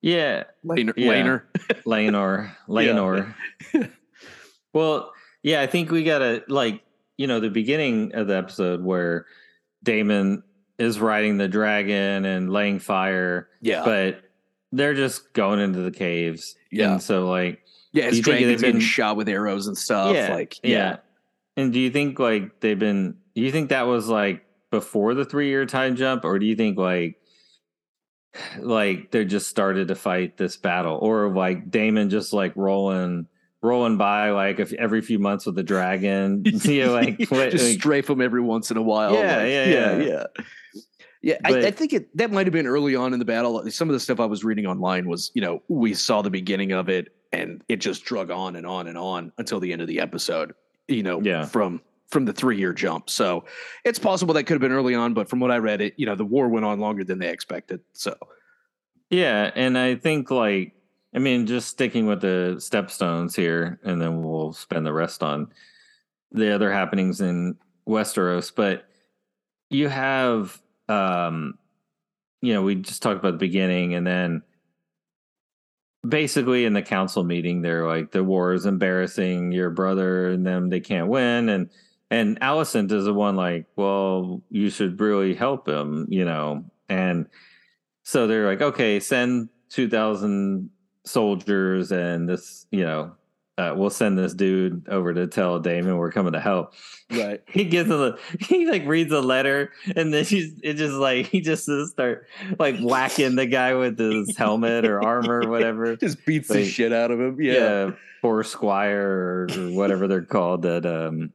Yeah, 0.01 0.43
Laner, 0.63 0.93
Yeah. 0.95 1.11
Laner. 1.11 1.41
Lanor, 1.87 2.51
Lanor. 2.69 3.33
well, 4.73 5.11
yeah, 5.41 5.61
I 5.61 5.67
think 5.67 5.89
we 5.91 6.03
gotta 6.03 6.43
like 6.47 6.83
you 7.17 7.25
know 7.27 7.39
the 7.39 7.49
beginning 7.49 8.13
of 8.15 8.27
the 8.27 8.37
episode 8.37 8.83
where 8.83 9.25
Daemon 9.83 10.43
is 10.77 10.99
riding 10.99 11.37
the 11.37 11.47
dragon 11.47 12.25
and 12.25 12.51
laying 12.51 12.77
fire, 12.79 13.47
yeah, 13.61 13.83
but 13.83 14.21
they're 14.71 14.93
just 14.93 15.33
going 15.33 15.59
into 15.59 15.79
the 15.79 15.91
caves. 15.91 16.55
Yeah. 16.71 16.93
and 16.93 17.01
so 17.01 17.27
like 17.29 17.61
yeah. 17.91 18.03
do 18.03 18.09
His 18.09 18.17
you 18.17 18.23
think 18.23 18.37
dragon's 18.39 18.61
getting 18.61 18.75
been- 18.79 18.81
shot 18.81 19.17
with 19.17 19.29
arrows 19.29 19.67
and 19.67 19.77
stuff. 19.77 20.13
yeah, 20.15 20.33
like 20.33 20.59
yeah, 20.63 20.97
And 21.55 21.71
do 21.71 21.79
you 21.79 21.89
think 21.89 22.19
like 22.19 22.59
they've 22.59 22.77
been? 22.77 23.17
Do 23.35 23.41
you 23.41 23.51
think 23.51 23.69
that 23.69 23.87
was 23.87 24.07
like 24.07 24.45
before 24.71 25.13
the 25.13 25.25
three 25.25 25.49
year 25.49 25.65
time 25.65 25.95
jump, 25.95 26.25
or 26.25 26.39
do 26.39 26.45
you 26.45 26.55
think 26.55 26.77
like 26.77 27.17
like 28.59 29.11
they 29.11 29.25
just 29.25 29.47
started 29.47 29.89
to 29.89 29.95
fight 29.95 30.37
this 30.37 30.57
battle, 30.57 30.97
or 31.01 31.29
like 31.29 31.69
Daemon 31.69 32.09
just 32.09 32.33
like 32.33 32.55
rolling 32.55 33.27
rolling 33.61 33.97
by 33.97 34.31
like 34.31 34.59
if, 34.59 34.73
every 34.73 35.01
few 35.01 35.19
months 35.19 35.45
with 35.45 35.55
the 35.55 35.63
dragon? 35.63 36.43
you 36.63 36.85
know, 36.85 36.93
like 36.93 37.19
what, 37.29 37.51
just 37.51 37.65
like- 37.65 37.79
strafe 37.79 38.09
him 38.09 38.21
every 38.21 38.41
once 38.41 38.71
in 38.71 38.77
a 38.77 38.81
while. 38.81 39.13
Yeah, 39.13 39.37
like, 39.37 39.49
yeah, 39.49 39.65
yeah, 39.65 39.97
yeah. 39.97 40.03
yeah. 40.05 40.43
Yeah, 41.23 41.37
I, 41.45 41.67
I 41.67 41.71
think 41.71 41.93
it 41.93 42.17
that 42.17 42.31
might 42.31 42.45
have 42.47 42.51
been 42.51 42.67
early 42.67 42.97
on 42.97 43.13
in 43.13 43.19
the 43.19 43.23
battle. 43.25 43.63
Some 43.71 43.87
of 43.87 43.93
the 43.93 43.99
stuff 44.01 44.19
I 44.19 44.25
was 44.25 44.43
reading 44.43 44.65
online 44.65 45.07
was, 45.07 45.31
you 45.33 45.41
know, 45.41 45.63
we 45.69 45.93
saw 45.93 46.21
the 46.21 46.29
beginning 46.29 46.73
of 46.73 46.89
it 46.89 47.15
and 47.31 47.63
it 47.69 47.77
just 47.77 48.03
drug 48.03 48.29
on 48.29 48.57
and 48.57 48.67
on 48.67 48.87
and 48.87 48.97
on 48.97 49.31
until 49.37 49.61
the 49.61 49.71
end 49.71 49.81
of 49.81 49.87
the 49.87 50.01
episode. 50.01 50.53
You 50.87 51.03
know, 51.03 51.21
Yeah. 51.21 51.45
from 51.45 51.81
from 52.09 52.25
the 52.25 52.33
three 52.33 52.57
year 52.59 52.73
jump. 52.73 53.09
So 53.09 53.45
it's 53.83 53.97
possible 53.97 54.33
that 54.35 54.43
could 54.43 54.53
have 54.53 54.61
been 54.61 54.71
early 54.71 54.93
on, 54.93 55.13
but 55.15 55.27
from 55.29 55.39
what 55.39 55.49
I 55.49 55.57
read, 55.57 55.81
it 55.81 55.93
you 55.97 56.05
know 56.05 56.15
the 56.15 56.25
war 56.25 56.47
went 56.47 56.65
on 56.65 56.79
longer 56.79 57.03
than 57.03 57.19
they 57.19 57.29
expected. 57.29 57.81
So 57.93 58.15
Yeah, 59.09 59.51
and 59.55 59.77
I 59.77 59.95
think 59.95 60.29
like 60.29 60.73
I 61.15 61.19
mean 61.19 61.45
just 61.47 61.69
sticking 61.69 62.05
with 62.07 62.21
the 62.21 62.55
stepstones 62.57 63.35
here 63.35 63.79
and 63.83 64.01
then 64.01 64.21
we'll 64.23 64.53
spend 64.53 64.85
the 64.85 64.93
rest 64.93 65.23
on 65.23 65.47
the 66.31 66.53
other 66.53 66.71
happenings 66.71 67.21
in 67.21 67.55
Westeros, 67.87 68.51
but 68.55 68.85
you 69.69 69.87
have 69.89 70.61
um 70.89 71.57
you 72.41 72.53
know, 72.53 72.61
we 72.61 72.75
just 72.75 73.01
talked 73.01 73.19
about 73.19 73.31
the 73.31 73.37
beginning 73.37 73.93
and 73.95 74.05
then 74.05 74.41
basically 76.07 76.65
in 76.65 76.73
the 76.73 76.81
council 76.81 77.23
meeting 77.23 77.61
they're 77.61 77.87
like 77.87 78.11
the 78.11 78.23
war 78.23 78.53
is 78.53 78.65
embarrassing 78.65 79.51
your 79.51 79.69
brother 79.69 80.27
and 80.29 80.45
them 80.45 80.69
they 80.69 80.81
can't 80.81 81.07
win 81.07 81.47
and 81.47 81.69
and 82.13 82.39
Alicent 82.41 82.91
is 82.91 83.05
the 83.05 83.13
one 83.13 83.35
like, 83.35 83.65
well, 83.75 84.43
you 84.51 84.69
should 84.69 85.01
really 85.01 85.33
help 85.33 85.67
him, 85.67 86.05
you 86.09 86.23
know. 86.23 86.63
And 86.87 87.25
so 88.03 88.27
they're 88.27 88.45
like, 88.45 88.61
okay, 88.61 88.99
send 88.99 89.49
2,000 89.69 90.69
soldiers 91.05 91.91
and 91.91 92.29
this, 92.29 92.67
you 92.69 92.83
know, 92.83 93.15
uh, 93.57 93.73
we'll 93.75 93.89
send 93.89 94.17
this 94.17 94.33
dude 94.33 94.87
over 94.89 95.13
to 95.13 95.27
tell 95.27 95.59
Daemon 95.59 95.97
we're 95.97 96.11
coming 96.11 96.33
to 96.33 96.39
help. 96.39 96.73
right, 97.11 97.41
He 97.47 97.65
gives 97.65 97.89
him 97.89 98.01
a, 98.01 98.17
he 98.39 98.65
like 98.65 98.85
reads 98.87 99.11
a 99.11 99.21
letter 99.21 99.71
and 99.95 100.13
then 100.13 100.25
he's, 100.25 100.59
it 100.63 100.73
just 100.75 100.95
like, 100.95 101.27
he 101.27 101.41
just 101.41 101.69
start 101.91 102.27
like 102.57 102.79
whacking 102.79 103.35
the 103.35 103.45
guy 103.45 103.75
with 103.75 103.99
his 103.99 104.35
helmet 104.35 104.85
or 104.85 105.03
armor 105.03 105.41
or 105.41 105.49
whatever. 105.49 105.95
just 105.97 106.25
beats 106.25 106.47
the 106.47 106.65
shit 106.65 106.91
out 106.91 107.11
of 107.11 107.19
him. 107.19 107.39
Yeah, 107.39 107.53
Yeah. 107.53 107.91
Poor 108.21 108.43
Squire 108.43 109.01
or, 109.01 109.47
or 109.55 109.71
whatever 109.71 110.07
they're 110.07 110.23
called 110.23 110.61
that 110.61 110.85
um, 110.85 111.31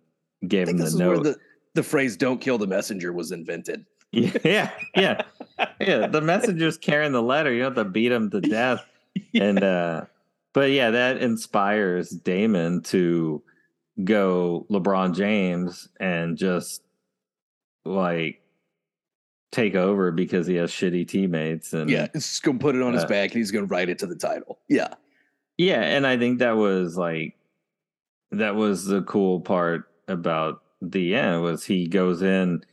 gave 0.47 0.69
him 0.69 0.79
this 0.79 0.95
the 0.95 0.97
is 0.97 1.07
where 1.07 1.17
note. 1.17 1.23
the 1.25 1.37
the 1.75 1.83
phrase 1.83 2.17
"Don't 2.17 2.41
kill 2.41 2.57
the 2.57 2.67
messenger" 2.67 3.13
was 3.13 3.31
invented. 3.31 3.85
yeah, 4.13 4.71
yeah, 4.97 5.21
yeah. 5.79 6.07
The 6.07 6.23
messenger's 6.23 6.79
carrying 6.79 7.13
the 7.13 7.23
letter. 7.23 7.53
You 7.53 7.65
don't 7.65 7.77
have 7.77 7.87
to 7.87 7.91
beat 7.91 8.11
him 8.11 8.31
to 8.31 8.41
death. 8.41 8.85
And 9.35 9.63
uh 9.63 10.07
but 10.59 10.73
yeah, 10.73 10.91
that 10.91 11.19
inspires 11.19 12.11
Daemon 12.11 12.83
to 12.87 13.41
go 14.03 14.67
LeBron 14.69 15.15
James 15.15 15.89
and 16.01 16.37
just 16.37 16.83
like 17.85 18.43
take 19.53 19.77
over 19.77 20.11
because 20.11 20.49
he 20.49 20.57
has 20.57 20.73
shitty 20.73 21.07
teammates 21.07 21.75
and 21.75 21.89
yeah, 21.89 22.09
it's 22.13 22.29
just 22.29 22.43
gonna 22.43 22.59
put 22.59 22.75
it 22.75 22.83
on 22.83 22.93
his 22.93 23.05
Uh, 23.05 23.07
back 23.07 23.31
and 23.31 23.39
he's 23.39 23.53
gonna 23.53 23.67
write 23.67 23.89
it 23.89 24.01
to 24.01 24.07
the 24.07 24.17
title. 24.17 24.59
Yeah, 24.69 24.95
Yeah, 25.59 25.81
and 25.81 26.05
I 26.05 26.19
think 26.19 26.41
that 26.41 26.57
was 26.57 26.97
like 26.97 27.39
that 28.33 28.57
was 28.57 28.85
the 28.85 29.03
cool 29.03 29.41
part 29.41 29.85
about 30.09 30.65
the 30.83 31.15
end 31.15 31.45
was 31.45 31.63
he 31.63 31.87
goes 31.87 32.21
in. 32.21 32.65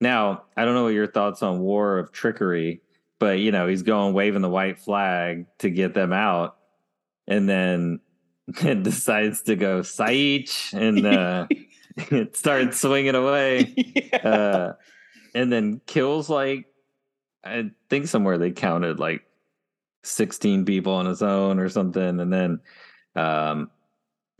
Now, 0.00 0.44
I 0.56 0.64
don't 0.64 0.74
know 0.74 0.84
what 0.84 0.94
your 0.94 1.08
thoughts 1.08 1.42
on 1.42 1.58
War 1.58 1.98
of 1.98 2.12
Trickery, 2.12 2.82
but 3.18 3.40
you 3.40 3.50
know, 3.50 3.66
he's 3.66 3.82
going 3.82 4.14
waving 4.14 4.42
the 4.42 4.48
white 4.48 4.78
flag 4.78 5.46
to 5.58 5.70
get 5.70 5.92
them 5.92 6.12
out 6.12 6.58
and 7.28 7.48
then 7.48 8.00
it 8.62 8.82
decides 8.82 9.42
to 9.42 9.56
go 9.56 9.80
Saich 9.80 10.72
and 10.72 11.06
uh 11.06 11.46
started 12.34 12.74
swinging 12.74 13.14
away 13.14 13.74
yeah. 13.76 14.16
uh, 14.28 14.72
and 15.34 15.52
then 15.52 15.80
kills 15.86 16.28
like 16.28 16.66
I 17.44 17.70
think 17.90 18.06
somewhere 18.06 18.38
they 18.38 18.52
counted 18.52 18.98
like 18.98 19.22
sixteen 20.04 20.64
people 20.64 20.92
on 20.92 21.06
his 21.06 21.22
own 21.22 21.58
or 21.58 21.68
something, 21.68 22.20
and 22.20 22.32
then 22.32 22.60
um, 23.16 23.70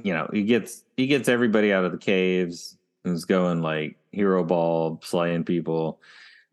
you 0.03 0.13
know 0.13 0.29
he 0.33 0.45
gets 0.45 0.85
he 0.97 1.07
gets 1.07 1.29
everybody 1.29 1.73
out 1.73 1.85
of 1.85 1.93
the 1.93 1.99
caves 1.99 2.79
and 3.05 3.15
is 3.15 3.25
going 3.25 3.63
like 3.63 3.97
hero 4.13 4.45
ball 4.45 5.01
slaying 5.03 5.45
people, 5.45 6.01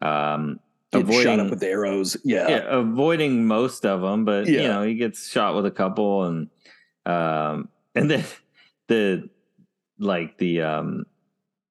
um, 0.02 0.60
Getting 0.92 1.08
shot 1.08 1.16
avoiding 1.20 1.40
up 1.40 1.50
with 1.52 1.64
arrows. 1.64 2.18
Yeah, 2.24 2.48
yeah, 2.48 2.64
avoiding 2.68 3.46
most 3.46 3.86
of 3.86 4.02
them, 4.02 4.26
but 4.26 4.48
you 4.48 4.64
know 4.64 4.84
he 4.84 4.96
gets 4.96 5.30
shot 5.30 5.56
with 5.56 5.66
a 5.66 5.72
couple, 5.72 6.24
and 6.24 6.50
um, 7.06 7.70
and 7.94 8.10
then 8.10 8.26
the 8.88 9.30
like 10.00 10.38
the 10.38 10.62
um 10.62 11.06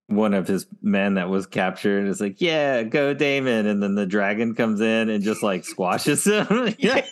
one 0.08 0.34
of 0.34 0.48
his 0.48 0.66
men 0.80 1.14
that 1.14 1.28
was 1.28 1.46
captured 1.46 2.06
is 2.06 2.20
like, 2.20 2.40
yeah, 2.40 2.82
go 2.82 3.12
Daemon, 3.12 3.66
and 3.66 3.82
then 3.82 3.94
the 3.94 4.06
dragon 4.06 4.54
comes 4.54 4.80
in 4.80 5.10
and 5.10 5.22
just 5.22 5.42
like 5.42 5.64
squashes 5.64 6.24
him. 6.26 6.74
yeah, 6.78 7.04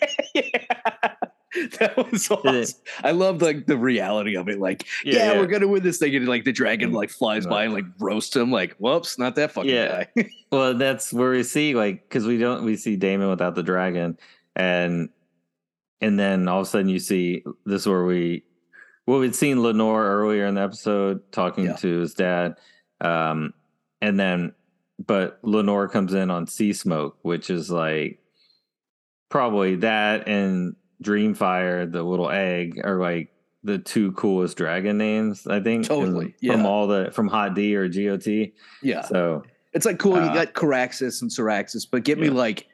that 1.78 1.96
was 1.96 2.30
awesome. 2.30 2.80
I 3.04 3.12
love 3.12 3.40
like 3.42 3.66
the 3.66 3.76
reality 3.76 4.36
of 4.36 4.48
it. 4.48 4.58
Like, 4.58 4.84
yeah, 5.04 5.32
yeah. 5.32 5.38
we're 5.38 5.46
gonna 5.46 5.68
win 5.68 5.82
this 5.82 5.98
thing, 5.98 6.14
and 6.14 6.26
like 6.28 6.44
the 6.44 6.52
dragon 6.52 6.92
like 6.92 7.10
flies 7.10 7.44
Yeah. 7.44 7.50
by 7.50 7.64
and 7.64 7.72
like 7.74 7.84
roasts 7.98 8.34
him. 8.34 8.50
Like, 8.50 8.74
whoops, 8.78 9.18
not 9.18 9.34
that 9.36 9.52
fucking 9.52 9.70
Yeah. 9.70 10.04
guy. 10.16 10.28
Well, 10.52 10.74
that's 10.74 11.12
where 11.12 11.30
we 11.32 11.42
see 11.42 11.74
like 11.74 12.08
because 12.08 12.24
we 12.26 12.38
don't 12.38 12.64
we 12.64 12.76
see 12.76 12.96
Daemon 12.96 13.30
without 13.30 13.54
the 13.54 13.62
dragon, 13.62 14.16
and 14.54 15.08
and 16.00 16.18
then 16.18 16.46
all 16.48 16.60
of 16.60 16.66
a 16.66 16.70
sudden 16.70 16.88
you 16.88 16.98
see 16.98 17.42
this 17.64 17.82
is 17.82 17.88
where 17.88 18.04
we 18.04 18.44
well 19.06 19.18
we'd 19.18 19.34
seen 19.34 19.62
Lenore 19.62 20.04
earlier 20.06 20.46
in 20.46 20.54
the 20.54 20.60
episode 20.62 21.20
talking 21.32 21.66
Yeah. 21.66 21.76
to 21.76 21.98
his 22.00 22.14
dad, 22.14 22.56
um, 23.00 23.54
and 24.00 24.18
then 24.20 24.52
but 25.04 25.38
Lenore 25.42 25.88
comes 25.88 26.14
in 26.14 26.30
on 26.30 26.46
Sea 26.46 26.72
Smoke, 26.72 27.18
which 27.22 27.50
is 27.50 27.70
like 27.70 28.20
probably 29.28 29.76
that 29.76 30.28
and 30.28 30.76
Dreamfire, 31.02 31.90
the 31.90 32.02
little 32.02 32.30
egg, 32.30 32.80
are 32.84 32.98
like 32.98 33.30
the 33.64 33.78
two 33.78 34.12
coolest 34.12 34.56
dragon 34.56 34.96
names 34.96 35.46
I 35.46 35.60
think 35.60 35.86
Totally, 35.86 36.26
from 36.26 36.60
yeah. 36.60 36.66
all 36.66 36.86
the 36.86 37.10
from 37.12 37.26
Hot 37.28 37.54
D 37.54 37.74
or 37.76 37.88
GOT. 37.88 38.52
yeah, 38.82 39.02
So 39.02 39.42
it's 39.72 39.84
like 39.84 39.98
cool. 39.98 40.14
you 40.16 40.20
Uh, 40.22 40.34
got 40.34 40.54
Caraxes 40.54 41.20
and 41.22 41.30
Syraxis, 41.30 41.86
but 41.90 42.04
get 42.04 42.18
me 42.18 42.30
like 42.30 42.66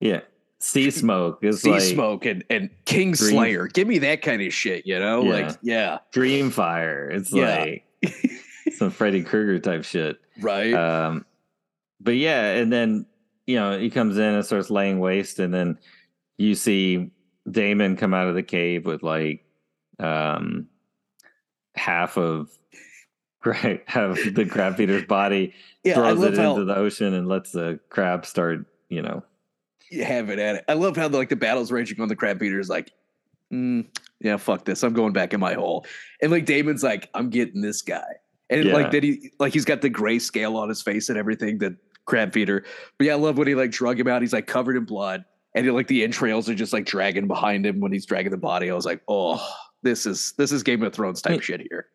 Yeah. 0.00 0.20
Sea 0.62 0.90
smoke 0.90 1.42
is 1.42 1.62
Sea 1.62 1.70
like 1.70 1.80
Smoke 1.80 2.26
and 2.26 2.44
and 2.50 2.68
King 2.84 3.12
Dream- 3.12 3.30
Slayer. 3.30 3.66
Give 3.68 3.88
me 3.88 3.98
that 4.00 4.20
kind 4.20 4.42
of 4.42 4.52
shit. 4.52 4.84
You 4.86 4.98
know, 4.98 5.22
Yeah. 5.22 5.30
like 5.30 5.56
yeah, 5.62 5.98
Dreamfire. 6.12 7.10
It's 7.14 7.32
Yeah. 7.32 7.58
like 7.58 7.84
some 8.72 8.90
Freddy 8.90 9.22
Krueger 9.22 9.58
type 9.58 9.84
shit. 9.84 10.18
right. 10.40 10.74
Um, 10.74 11.24
but 12.00 12.16
yeah, 12.16 12.52
and 12.56 12.70
then 12.72 13.06
you 13.46 13.56
know 13.56 13.78
he 13.78 13.88
comes 13.90 14.18
in 14.18 14.22
and 14.34 14.44
starts 14.44 14.68
laying 14.70 14.98
waste, 15.00 15.38
and 15.38 15.54
then 15.54 15.78
you 16.36 16.54
see 16.54 17.10
Daemon 17.50 17.96
come 17.96 18.14
out 18.14 18.28
of 18.28 18.34
the 18.34 18.42
cave 18.42 18.86
with 18.86 19.02
like 19.02 19.44
um 19.98 20.66
half 21.74 22.16
of 22.16 22.50
right 23.44 23.82
half 23.86 24.18
the 24.34 24.46
crab 24.46 24.76
feeder's 24.76 25.04
body, 25.04 25.54
yeah, 25.84 25.94
throws 25.94 26.22
it 26.22 26.36
how 26.36 26.52
into 26.52 26.64
the 26.64 26.76
ocean, 26.76 27.14
and 27.14 27.28
lets 27.28 27.52
the 27.52 27.80
crab 27.88 28.26
start. 28.26 28.66
You 28.88 29.02
know, 29.02 29.22
you 29.90 30.04
have 30.04 30.30
it 30.30 30.38
at 30.38 30.56
it. 30.56 30.64
I 30.68 30.74
love 30.74 30.96
how 30.96 31.08
the, 31.08 31.16
like 31.16 31.28
the 31.28 31.36
battles 31.36 31.70
raging 31.72 32.00
on 32.00 32.08
the 32.08 32.16
crab 32.16 32.38
beaters. 32.38 32.68
Like, 32.68 32.92
mm, 33.52 33.86
yeah, 34.20 34.36
fuck 34.36 34.64
this. 34.64 34.82
I'm 34.82 34.92
going 34.92 35.12
back 35.12 35.32
in 35.32 35.40
my 35.40 35.54
hole. 35.54 35.86
And 36.20 36.30
like 36.30 36.44
Daemon's 36.44 36.82
like, 36.82 37.08
I'm 37.14 37.30
getting 37.30 37.60
this 37.60 37.82
guy. 37.82 38.02
And 38.50 38.64
Yeah. 38.64 38.74
like 38.74 38.90
that 38.90 39.02
he 39.02 39.30
like 39.38 39.52
he's 39.52 39.64
got 39.64 39.80
the 39.80 39.88
gray 39.88 40.18
scale 40.18 40.56
on 40.56 40.68
his 40.68 40.82
face 40.82 41.08
and 41.08 41.16
everything. 41.16 41.58
The 41.58 41.76
crab 42.04 42.32
feeder. 42.32 42.64
But 42.98 43.06
yeah, 43.06 43.12
I 43.12 43.16
love 43.16 43.38
when 43.38 43.46
he 43.46 43.54
like 43.54 43.70
drug 43.70 43.98
him 43.98 44.08
out. 44.08 44.22
He's 44.22 44.32
like 44.32 44.46
covered 44.46 44.76
in 44.76 44.84
blood, 44.84 45.24
and 45.54 45.64
he, 45.66 45.70
like 45.70 45.88
the 45.88 46.04
entrails 46.04 46.48
are 46.48 46.54
just 46.54 46.72
like 46.72 46.86
dragging 46.86 47.26
behind 47.26 47.66
him 47.66 47.80
when 47.80 47.92
he's 47.92 48.06
dragging 48.06 48.30
the 48.30 48.36
body. 48.36 48.70
I 48.70 48.74
was 48.74 48.86
like, 48.86 49.02
oh, 49.08 49.44
this 49.82 50.06
is 50.06 50.32
this 50.38 50.52
is 50.52 50.62
Game 50.62 50.82
of 50.82 50.92
Thrones 50.92 51.22
type 51.22 51.36
Yeah. 51.36 51.40
shit 51.40 51.60
here. 51.70 51.86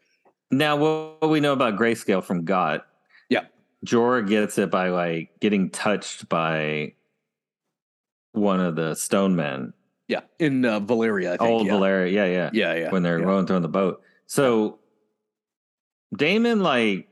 Now, 0.51 0.75
what 0.75 1.29
we 1.29 1.39
know 1.39 1.53
about 1.53 1.75
grayscale 1.75 2.23
from 2.23 2.45
Got? 2.45 2.85
Yeah. 3.29 3.45
Jorah 3.85 4.27
gets 4.27 4.57
it 4.57 4.69
by 4.71 4.89
like 4.89 5.31
getting 5.39 5.69
touched 5.69 6.29
by 6.29 6.93
one 8.33 8.59
of 8.59 8.75
the 8.75 8.95
stone 8.95 9.35
men. 9.35 9.73
Yeah, 10.07 10.21
in 10.37 10.63
uh, 10.65 10.79
Valyria, 10.81 11.29
I 11.33 11.37
think. 11.37 11.41
Old 11.41 11.65
yeah. 11.65 11.73
Valyria, 11.73 12.11
yeah, 12.11 12.25
yeah, 12.25 12.49
Yeah, 12.53 12.73
yeah. 12.75 12.91
When 12.91 13.01
they're 13.01 13.19
yeah. 13.19 13.25
rowing 13.25 13.47
through 13.47 13.55
on 13.55 13.61
the 13.63 13.67
boat. 13.67 14.03
So 14.27 14.77
Daemon 16.15 16.61
like 16.61 17.07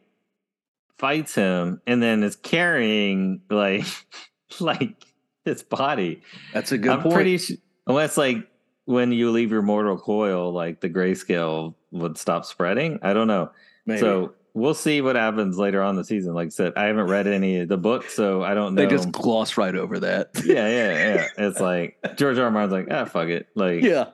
fights 0.98 1.34
him 1.34 1.82
and 1.88 2.04
then 2.04 2.22
is 2.24 2.36
carrying 2.36 3.42
like 3.50 3.86
like 4.60 4.96
his 5.46 5.64
body. 5.64 6.22
That's 6.54 6.72
a 6.72 6.78
good 6.78 6.92
I'm 6.92 7.02
point. 7.02 7.16
pretty 7.16 7.38
su- 7.38 7.58
unless 7.88 8.18
like 8.18 8.48
when 8.86 9.12
you 9.12 9.32
leave 9.32 9.52
your 9.52 9.62
mortal 9.62 9.98
coil, 9.98 10.52
like 10.52 10.82
the 10.82 10.90
grayscale 10.90 11.76
would 11.92 12.18
stop 12.18 12.46
spreading. 12.46 13.00
I 13.02 13.14
don't 13.14 13.28
know. 13.28 13.52
Maybe. 13.86 14.00
So 14.00 14.34
we'll 14.54 14.74
see 14.74 15.02
what 15.02 15.16
happens 15.16 15.58
later 15.58 15.82
on 15.82 15.92
in 15.92 15.96
the 15.98 16.04
season. 16.04 16.34
Like 16.34 16.48
I 16.48 16.50
said, 16.50 16.74
I 16.76 16.86
haven't 16.86 17.08
read 17.08 17.28
any 17.28 17.60
of 17.60 17.70
the 17.70 17.78
books, 17.78 18.14
so 18.14 18.44
I 18.44 18.54
don't 18.54 18.76
know. 18.76 18.82
they 18.82 18.90
just 18.90 19.12
gloss 19.12 19.58
right 19.58 19.76
over 19.76 20.00
that. 20.02 20.32
yeah, 20.46 20.68
yeah, 20.68 21.16
yeah. 21.16 21.28
It's 21.38 21.60
like 21.60 21.98
George 22.16 22.38
R. 22.38 22.46
R. 22.46 22.52
Martin's 22.52 22.74
like, 22.74 22.88
ah, 22.92 23.06
fuck 23.06 23.28
it. 23.28 23.48
Like, 23.56 23.84
yeah. 23.84 24.10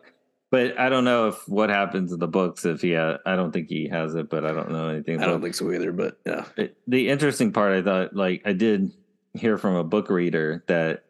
but 0.51 0.79
I 0.79 0.89
don't 0.89 1.03
know 1.03 1.29
if 1.29 1.47
what 1.47 1.69
happens 1.69 2.11
in 2.11 2.19
the 2.19 2.27
books 2.27 2.65
if 2.65 2.81
he. 2.81 2.93
Ha- 2.93 3.19
I 3.25 3.35
don't 3.35 3.51
think 3.51 3.69
he 3.69 3.87
has 3.89 4.15
it, 4.15 4.29
but 4.29 4.45
I 4.45 4.51
don't 4.51 4.71
know 4.71 4.89
anything. 4.89 5.21
I 5.21 5.25
don't 5.25 5.41
think 5.41 5.55
so 5.55 5.71
either, 5.71 5.91
but 5.91 6.19
yeah. 6.25 6.45
it. 6.57 6.77
The 6.87 7.09
interesting 7.09 7.51
part, 7.51 7.73
I 7.73 7.81
thought, 7.81 8.15
like, 8.15 8.41
I 8.45 8.53
did 8.53 8.91
hear 9.33 9.57
from 9.57 9.75
a 9.75 9.83
book 9.83 10.09
reader 10.09 10.63
that 10.67 11.05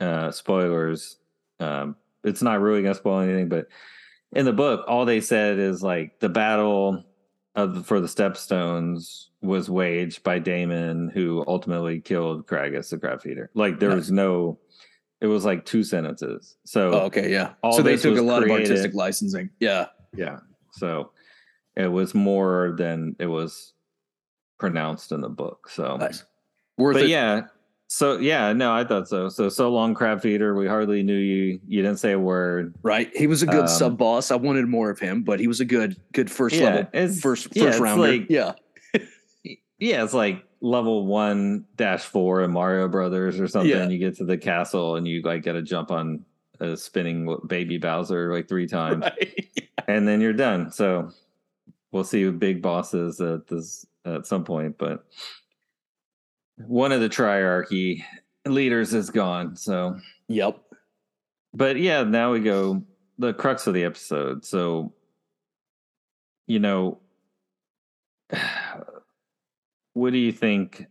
uh 0.00 0.30
spoilers. 0.30 1.16
Um, 1.60 1.96
it's 2.24 2.42
not 2.42 2.60
really 2.60 2.82
gonna 2.82 2.94
spoil 2.94 3.20
anything, 3.20 3.48
but 3.48 3.66
in 4.32 4.44
the 4.44 4.52
book, 4.52 4.84
all 4.86 5.04
they 5.04 5.20
said 5.20 5.58
is 5.58 5.82
like 5.82 6.20
the 6.20 6.28
battle 6.28 7.04
of 7.54 7.86
for 7.86 8.00
the 8.00 8.06
Stepstones 8.06 9.26
was 9.40 9.70
waged 9.70 10.22
by 10.22 10.38
Daemon, 10.38 11.08
who 11.14 11.44
ultimately 11.46 12.00
killed 12.00 12.46
Craghas, 12.46 12.90
the 12.90 12.98
Crab 12.98 13.22
Feeder. 13.22 13.50
Like 13.54 13.78
there 13.80 13.94
was 13.94 14.10
no, 14.10 14.58
it 15.20 15.26
was 15.28 15.44
like 15.44 15.64
two 15.64 15.82
sentences. 15.82 16.56
So 16.64 16.92
Oh, 16.92 16.98
okay, 17.06 17.30
yeah. 17.30 17.54
all 17.62 17.72
so 17.72 17.82
they 17.82 17.96
took 17.96 18.18
a 18.18 18.22
lot 18.22 18.42
created- 18.42 18.66
of 18.66 18.70
artistic 18.70 18.94
licensing. 18.94 19.50
Yeah. 19.60 19.86
yeah, 20.14 20.38
so 20.72 21.12
it 21.76 21.86
was 21.88 22.14
more 22.14 22.74
than 22.76 23.14
it 23.18 23.26
was 23.26 23.72
pronounced 24.58 25.12
in 25.12 25.20
the 25.20 25.28
book. 25.28 25.68
So 25.70 25.96
Nice. 25.96 26.24
Worth 26.76 26.94
but 26.94 27.04
it. 27.04 27.08
yeah 27.08 27.42
so 27.90 28.18
yeah 28.18 28.52
no 28.52 28.72
i 28.72 28.84
thought 28.84 29.08
so 29.08 29.28
so 29.30 29.48
so 29.48 29.70
long 29.72 29.94
crab 29.94 30.20
feeder 30.20 30.54
we 30.54 30.66
hardly 30.68 31.02
knew 31.02 31.16
you 31.16 31.58
you 31.66 31.80
didn't 31.82 31.98
say 31.98 32.12
a 32.12 32.18
word 32.18 32.74
Right. 32.82 33.10
He 33.16 33.26
was 33.26 33.42
a 33.42 33.46
good 33.46 33.62
Um, 33.62 33.68
sub 33.68 33.96
boss. 33.98 34.30
I 34.30 34.36
wanted 34.36 34.66
more 34.68 34.90
of 34.90 34.98
him, 34.98 35.22
but 35.22 35.40
he 35.40 35.48
was 35.48 35.60
a 35.60 35.64
good 35.64 35.96
good 36.12 36.30
first 36.30 36.54
yeah 36.56 36.64
level 36.64 36.88
it's 36.92 37.20
first 37.20 37.44
first 37.44 37.56
yeah, 37.56 37.78
rounder. 37.78 38.06
like- 38.12 38.26
yeah. 38.28 38.52
yeah 39.78 40.04
it's 40.04 40.12
like 40.14 40.44
level 40.60 41.06
one 41.06 41.64
dash 41.76 42.02
four 42.02 42.42
in 42.42 42.50
mario 42.50 42.88
brothers 42.88 43.38
or 43.40 43.46
something 43.48 43.70
Yeah. 43.70 43.88
you 43.88 43.98
get 43.98 44.16
to 44.16 44.24
the 44.24 44.36
castle 44.36 44.96
and 44.96 45.06
you 45.06 45.22
like 45.22 45.42
gotta 45.44 45.62
jump 45.62 45.90
on 45.90 46.24
a 46.60 46.76
spinning 46.76 47.38
baby 47.46 47.78
bowser 47.78 48.32
like 48.34 48.48
three 48.48 48.66
times 48.78 49.02
Right. 49.04 49.46
and 49.86 50.06
then 50.06 50.20
you're 50.20 50.32
done 50.32 50.72
so 50.72 51.10
we'll 51.92 52.04
see 52.04 52.22
who 52.22 52.32
big 52.32 52.60
bosses 52.60 53.20
at 53.20 53.46
this 53.46 53.86
at 54.04 54.26
some 54.26 54.44
point 54.44 54.76
but 54.78 55.06
one 56.66 56.92
of 56.92 57.00
the 57.00 57.08
triarchy 57.08 58.02
leaders 58.46 58.94
is 58.94 59.10
gone 59.10 59.56
so 59.56 59.96
Yep. 60.28 60.58
but 61.54 61.76
yeah, 61.78 62.02
now 62.02 62.32
we 62.32 62.40
go 62.40 62.82
the 63.18 63.34
crux 63.34 63.66
of 63.66 63.74
the 63.74 63.84
episode. 63.84 64.44
So, 64.44 64.92
you 66.46 66.60
know, 66.60 67.00
what 69.92 70.12
do 70.12 70.18
you 70.18 70.32
think? 70.32 70.86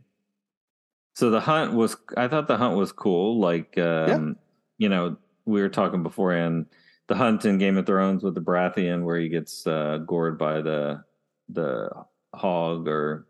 So 1.15 1.29
the 1.29 1.39
hunt 1.39 1.73
was, 1.73 1.95
I 2.15 2.27
thought 2.27 2.47
the 2.47 2.57
hunt 2.57 2.77
was 2.77 2.91
cool. 2.91 3.39
Like, 3.39 3.77
um, 3.77 4.35
you 4.77 4.89
know, 4.89 5.17
we 5.45 5.61
were 5.61 5.69
talking 5.69 6.03
beforehand, 6.03 6.67
the 7.07 7.15
hunt 7.15 7.45
in 7.45 7.57
Game 7.57 7.77
of 7.77 7.85
Thrones 7.85 8.23
with 8.23 8.35
the 8.35 8.41
Baratheon, 8.41 9.03
where 9.03 9.17
he 9.17 9.29
gets 9.29 9.65
uh, 9.65 9.99
gored 10.05 10.37
by 10.37 10.61
the 10.61 11.03
the 11.49 11.89
hog 12.35 12.87
or 12.87 13.26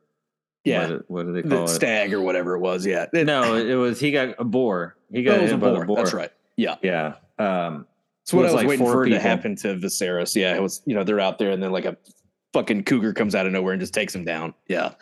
Yeah. 0.67 0.89
what, 0.89 1.09
what 1.09 1.25
do 1.25 1.33
they 1.33 1.41
The 1.41 1.49
call 1.55 1.63
it? 1.65 1.69
stag 1.69 2.13
or 2.13 2.21
whatever 2.21 2.55
it 2.55 2.59
was. 2.59 2.85
Yeah. 2.85 3.05
No, 3.13 3.55
it 3.55 3.75
was 3.75 3.99
he 3.99 4.11
got 4.11 4.35
a 4.39 4.43
boar. 4.43 4.95
He 5.11 5.23
got 5.23 5.35
it 5.39 5.41
hit 5.41 5.53
a 5.53 5.57
by 5.57 5.69
the 5.69 5.75
boar. 5.77 5.85
boar. 5.85 5.97
That's 5.97 6.13
right. 6.13 6.31
Yeah. 6.55 6.75
Yeah. 6.81 7.15
Um, 7.39 7.85
That's 8.21 8.33
what 8.33 8.43
was 8.43 8.51
I 8.51 8.53
was 8.53 8.53
like 8.55 8.67
waiting 8.67 8.85
for 8.85 9.05
it 9.05 9.09
to 9.11 9.19
happen 9.19 9.55
to 9.57 9.75
Viserys. 9.75 10.35
Yeah, 10.35 10.55
it 10.55 10.61
was. 10.61 10.81
You 10.85 10.95
know, 10.95 11.03
they're 11.03 11.19
out 11.19 11.37
there, 11.39 11.51
and 11.51 11.61
then 11.63 11.71
like 11.71 11.85
a 11.85 11.95
fucking 12.53 12.83
cougar 12.83 13.13
comes 13.13 13.35
out 13.35 13.45
of 13.45 13.51
nowhere 13.53 13.73
and 13.73 13.79
just 13.79 13.93
takes 13.93 14.13
him 14.15 14.25
down. 14.25 14.53
Yeah, 14.67 14.93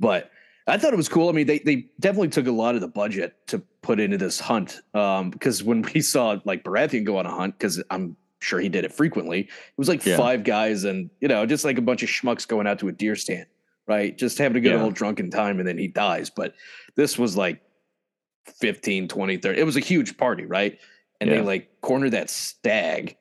but 0.00 0.30
I 0.66 0.76
thought 0.76 0.92
it 0.92 0.96
was 0.96 1.08
cool. 1.08 1.28
I 1.28 1.32
mean, 1.32 1.46
they 1.46 1.60
they 1.60 1.86
definitely 2.00 2.28
took 2.28 2.46
a 2.46 2.52
lot 2.52 2.74
of 2.74 2.80
the 2.80 2.88
budget 2.88 3.36
to 3.48 3.60
put 3.82 4.00
into 4.00 4.18
this 4.18 4.38
hunt. 4.40 4.80
Um, 4.92 5.30
because 5.30 5.62
when 5.62 5.82
we 5.94 6.00
saw 6.00 6.38
like 6.44 6.64
Baratheon 6.64 7.04
go 7.04 7.16
on 7.18 7.26
a 7.26 7.30
hunt, 7.30 7.56
because 7.58 7.82
I'm 7.90 8.16
sure 8.40 8.60
he 8.60 8.68
did 8.68 8.84
it 8.84 8.92
frequently, 8.92 9.40
it 9.42 9.48
was 9.78 9.88
like 9.88 10.04
Yeah. 10.04 10.16
five 10.16 10.44
guys 10.44 10.84
and 10.84 11.10
you 11.20 11.28
know 11.28 11.46
just 11.46 11.64
like 11.64 11.78
a 11.78 11.82
bunch 11.82 12.02
of 12.02 12.08
schmucks 12.08 12.46
going 12.46 12.66
out 12.66 12.80
to 12.80 12.88
a 12.88 12.92
deer 12.92 13.14
stand, 13.16 13.46
right? 13.88 14.16
Just 14.16 14.38
having 14.38 14.58
a 14.58 14.60
good 14.60 14.74
Yeah. 14.74 14.82
old 14.82 14.94
drunken 14.94 15.30
time, 15.30 15.58
and 15.58 15.66
then 15.66 15.78
he 15.78 15.88
dies. 15.88 16.30
But 16.30 16.54
this 16.94 17.18
was 17.18 17.36
like 17.36 17.60
15, 18.60 19.08
20, 19.08 19.38
30. 19.38 19.58
It 19.60 19.64
was 19.64 19.76
a 19.76 19.80
huge 19.80 20.16
party, 20.16 20.44
right? 20.44 20.78
And 21.20 21.30
they 21.30 21.40
like 21.40 21.68
cornered 21.80 22.12
that 22.12 22.30
stag, 22.30 23.16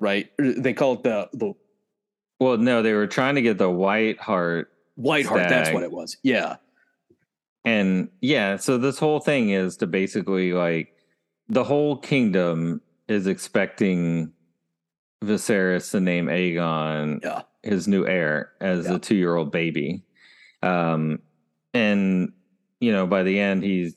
right? 0.00 0.30
They 0.38 0.72
call 0.72 0.94
it 0.94 1.02
the 1.02 1.28
the 1.34 1.52
Well, 2.40 2.56
no, 2.56 2.80
they 2.82 2.94
were 2.94 3.06
trying 3.06 3.34
to 3.34 3.42
get 3.42 3.58
the 3.58 3.68
White 3.68 4.18
Hart, 4.18 4.72
white 4.94 5.26
hart. 5.26 5.48
That's 5.48 5.70
what 5.72 5.82
it 5.82 5.92
was. 5.92 6.16
Yeah. 6.22 6.56
and 7.64 8.08
yeah. 8.22 8.56
So 8.56 8.78
this 8.78 8.98
whole 8.98 9.20
thing 9.20 9.50
is 9.50 9.76
to 9.78 9.86
basically 9.86 10.52
like 10.54 10.94
the 11.48 11.64
whole 11.64 11.96
kingdom 11.98 12.80
is 13.08 13.26
expecting 13.26 14.32
Viserys 15.24 15.90
to 15.90 16.00
name 16.00 16.26
Aegon 16.26 17.20
Yeah. 17.22 17.42
his 17.62 17.88
new 17.88 18.06
heir 18.06 18.52
as 18.60 18.86
Yeah. 18.86 18.96
a 18.96 18.98
two-year-old 18.98 19.50
baby, 19.50 20.02
um, 20.62 21.20
and 21.74 22.32
you 22.80 22.92
know 22.92 23.06
by 23.06 23.22
the 23.22 23.38
end 23.38 23.62
he's 23.64 23.96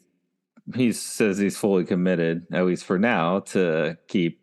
he 0.76 0.92
says 0.92 1.38
he's 1.38 1.58
fully 1.58 1.84
committed, 1.84 2.46
at 2.54 2.66
least 2.66 2.86
for 2.86 2.98
now, 2.98 3.40
to 3.40 3.98
keep 4.08 4.40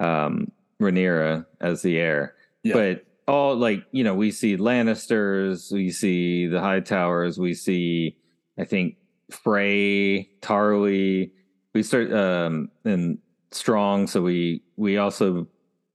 um, 0.00 0.50
Rhaenyra 0.80 1.46
as 1.60 1.82
the 1.82 1.96
heir. 1.98 2.34
Yeah. 2.62 2.74
But 2.74 3.06
all 3.26 3.56
like 3.56 3.84
you 3.92 4.04
know, 4.04 4.14
we 4.14 4.30
see 4.30 4.56
Lannisters, 4.56 5.72
we 5.72 5.90
see 5.90 6.46
the 6.46 6.58
Hightowers, 6.58 7.38
we 7.38 7.54
see 7.54 8.16
I 8.58 8.64
think 8.64 8.96
Frey, 9.30 10.30
Tarly. 10.40 11.30
We 11.74 11.82
start 11.82 12.12
um, 12.12 12.70
and 12.84 13.18
Strong, 13.50 14.06
so 14.08 14.22
we 14.22 14.62
we 14.76 14.98
also 14.98 15.46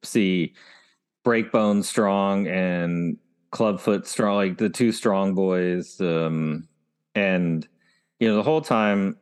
see 0.03 0.53
Breakbone 1.25 1.83
Strong 1.83 2.47
and 2.47 3.17
Clubfoot 3.51 4.05
Strong, 4.07 4.35
like 4.35 4.57
the 4.57 4.69
two 4.69 4.91
Strong 4.91 5.35
boys, 5.35 5.99
um, 6.01 6.67
and 7.15 7.67
you 8.19 8.27
know 8.27 8.35
the 8.35 8.43
whole 8.43 8.61
time 8.61 9.17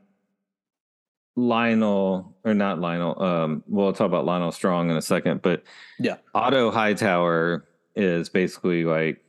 Lionel 1.35 2.35
or 2.43 2.53
not 2.53 2.79
Lionel. 2.79 3.21
Um, 3.21 3.63
we'll 3.67 3.93
talk 3.93 4.07
about 4.07 4.25
Lyonel 4.25 4.53
Strong 4.53 4.89
in 4.89 4.97
a 4.97 5.01
second, 5.01 5.41
but 5.41 5.63
Yeah. 5.99 6.17
Otto 6.33 6.71
Hightower 6.71 7.65
is 7.95 8.29
basically 8.29 8.85
like, 8.85 9.23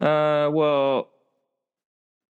uh, 0.00 0.50
well, 0.52 1.10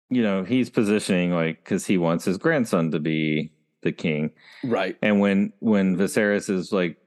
you 0.10 0.22
know, 0.22 0.44
he's 0.44 0.70
positioning 0.70 1.32
like 1.32 1.64
because 1.64 1.86
he 1.86 1.98
wants 1.98 2.26
his 2.26 2.38
grandson 2.38 2.92
to 2.92 3.00
be 3.00 3.52
the 3.82 3.92
king, 3.92 4.32
Right. 4.64 4.96
and 5.02 5.20
when 5.20 5.54
when 5.60 5.98
Viserys 5.98 6.50
is 6.50 6.72
like, 6.72 6.98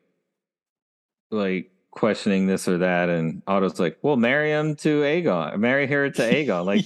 like 1.31 1.71
questioning 1.91 2.47
this 2.47 2.69
or 2.69 2.79
that, 2.79 3.09
and 3.09 3.43
Otto's 3.47 3.81
like, 3.81 3.99
well, 4.03 4.17
marry 4.17 4.51
him 4.51 4.77
to 4.77 5.01
Aegon, 5.03 5.59
marry 5.59 5.87
her 5.87 6.11
to 6.11 6.23
Aegon, 6.23 6.65
like 6.67 6.85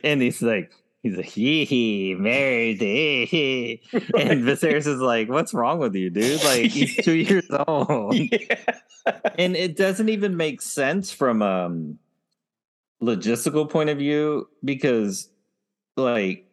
and 0.04 0.22
he's 0.22 0.42
like, 0.42 0.72
he's 1.02 1.16
like, 1.16 1.26
hee 1.26 1.64
hee, 1.64 2.14
married 2.18 2.80
hee 2.80 3.26
hee. 3.26 3.82
And 4.18 4.42
Viserys 4.42 4.86
is 4.86 5.00
like, 5.00 5.28
what's 5.28 5.54
wrong 5.54 5.78
with 5.78 5.94
you, 5.94 6.10
dude? 6.10 6.42
Like, 6.44 6.62
he's 6.70 6.96
two 6.96 7.14
years 7.14 7.48
old. 7.66 8.14
yeah. 8.14 8.56
And 9.38 9.56
it 9.56 9.76
doesn't 9.76 10.08
even 10.08 10.36
make 10.36 10.60
sense 10.62 11.10
from 11.10 11.40
um 11.42 11.98
logistical 13.02 13.68
point 13.70 13.88
of 13.90 13.98
view 13.98 14.48
because 14.64 15.28
like 15.96 16.46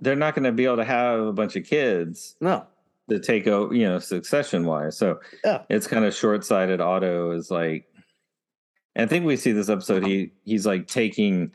they're 0.00 0.16
not 0.16 0.34
going 0.34 0.44
to 0.44 0.52
be 0.52 0.64
able 0.64 0.76
to 0.76 0.84
have 0.84 1.20
a 1.20 1.32
bunch 1.32 1.54
of 1.56 1.64
kids 1.64 2.34
No. 2.40 2.66
To 3.10 3.18
take 3.20 3.46
over, 3.46 3.74
you 3.74 3.86
know, 3.86 3.98
succession 3.98 4.64
wise. 4.64 4.96
So 4.96 5.20
Yeah. 5.44 5.62
it's 5.68 5.86
kind 5.86 6.04
of 6.04 6.14
short 6.14 6.44
sighted. 6.44 6.80
Otto 6.80 7.32
is 7.32 7.50
like, 7.50 7.86
I 8.96 9.06
think 9.06 9.24
we 9.24 9.36
see 9.36 9.52
this 9.52 9.68
episode. 9.68 10.06
He 10.06 10.32
he's 10.44 10.66
like 10.66 10.86
taking, 10.86 11.52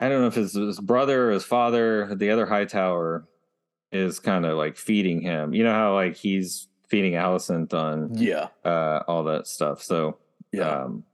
I 0.00 0.08
don't 0.08 0.20
know 0.20 0.26
if 0.28 0.36
it's 0.36 0.54
his 0.54 0.80
brother 0.80 1.28
or 1.28 1.32
his 1.32 1.44
father. 1.44 2.14
The 2.14 2.30
other 2.30 2.46
Hightower 2.46 3.26
is 3.92 4.18
kind 4.18 4.44
of 4.44 4.58
like 4.58 4.76
feeding 4.76 5.20
him. 5.20 5.54
You 5.54 5.64
know 5.64 5.72
how 5.72 5.94
like 5.94 6.16
he's 6.16 6.68
feeding 6.88 7.12
Alicent 7.14 7.72
on 7.74 8.14
Yeah. 8.14 8.48
uh, 8.64 9.02
all 9.08 9.24
that 9.24 9.46
stuff. 9.46 9.82
So 9.82 10.18
Yeah. 10.52 10.68
um, 10.82 11.04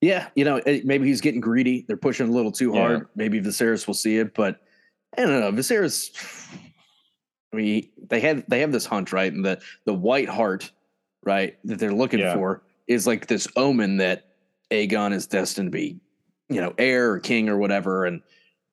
Yeah, 0.00 0.28
you 0.34 0.44
know, 0.44 0.60
maybe 0.66 1.06
he's 1.06 1.20
getting 1.20 1.40
greedy. 1.40 1.84
They're 1.86 1.96
pushing 1.96 2.28
a 2.28 2.32
little 2.32 2.50
too 2.50 2.72
hard. 2.72 2.98
Yeah. 3.02 3.06
Maybe 3.14 3.40
Viserys 3.40 3.86
will 3.86 3.94
see 3.94 4.18
it, 4.18 4.34
but 4.34 4.60
I 5.16 5.22
don't 5.22 5.38
know. 5.40 5.52
Viserys. 5.52 6.10
I 7.52 7.56
mean, 7.56 7.88
they 8.08 8.20
have 8.20 8.44
they 8.48 8.60
have 8.60 8.72
this 8.72 8.86
hunt 8.86 9.12
right, 9.12 9.32
and 9.32 9.44
the 9.44 9.60
the 9.84 9.94
white 9.94 10.28
hart, 10.28 10.70
right, 11.22 11.58
that 11.64 11.78
they're 11.78 11.92
looking 11.92 12.20
yeah. 12.20 12.34
for 12.34 12.62
is 12.86 13.06
like 13.06 13.26
this 13.26 13.46
omen 13.56 13.98
that 13.98 14.28
Aegon 14.70 15.12
is 15.12 15.26
destined 15.26 15.66
to 15.66 15.70
be, 15.70 16.00
you 16.48 16.60
know, 16.60 16.74
heir 16.78 17.12
or 17.12 17.20
king 17.20 17.48
or 17.48 17.58
whatever, 17.58 18.04
and 18.06 18.22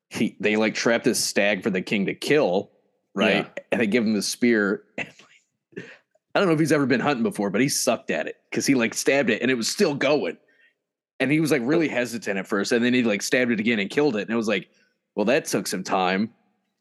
he 0.10 0.36
they 0.40 0.56
like 0.56 0.76
trap 0.76 1.04
this 1.04 1.24
stag 1.24 1.62
for 1.64 1.70
the 1.70 1.82
king 1.82 2.06
to 2.06 2.14
kill, 2.14 2.72
right? 3.14 3.46
Yeah. 3.46 3.64
And 3.72 3.82
they 3.82 3.88
give 3.88 4.06
him 4.06 4.14
the 4.14 4.22
spear. 4.22 4.84
I 4.98 6.40
don't 6.40 6.48
know 6.48 6.54
if 6.54 6.60
he's 6.60 6.72
ever 6.72 6.86
been 6.86 7.00
hunting 7.00 7.24
before, 7.24 7.50
but 7.50 7.60
he 7.60 7.70
sucked 7.70 8.12
at 8.12 8.28
it 8.28 8.38
because 8.50 8.66
he 8.66 8.76
like 8.76 8.94
stabbed 8.94 9.30
it 9.30 9.42
and 9.42 9.50
it 9.50 9.56
was 9.56 9.68
still 9.68 9.96
going. 9.96 10.38
And 11.20 11.32
he 11.32 11.40
was 11.42 11.52
like 11.52 11.62
really 11.66 11.90
hesitant 11.90 12.38
at 12.38 12.48
first, 12.48 12.72
and 12.72 12.84
then 12.84 12.94
he 12.94 13.04
like 13.04 13.22
stabbed 13.22 13.52
it 13.52 13.60
again 13.60 13.80
and 13.80 13.90
killed 13.90 14.16
it. 14.16 14.22
And 14.22 14.30
it 14.30 14.38
was 14.38 14.48
like, 14.48 14.70
well, 15.16 15.26
that 15.26 15.46
took 15.46 15.68
some 15.68 15.84
time. 15.84 16.32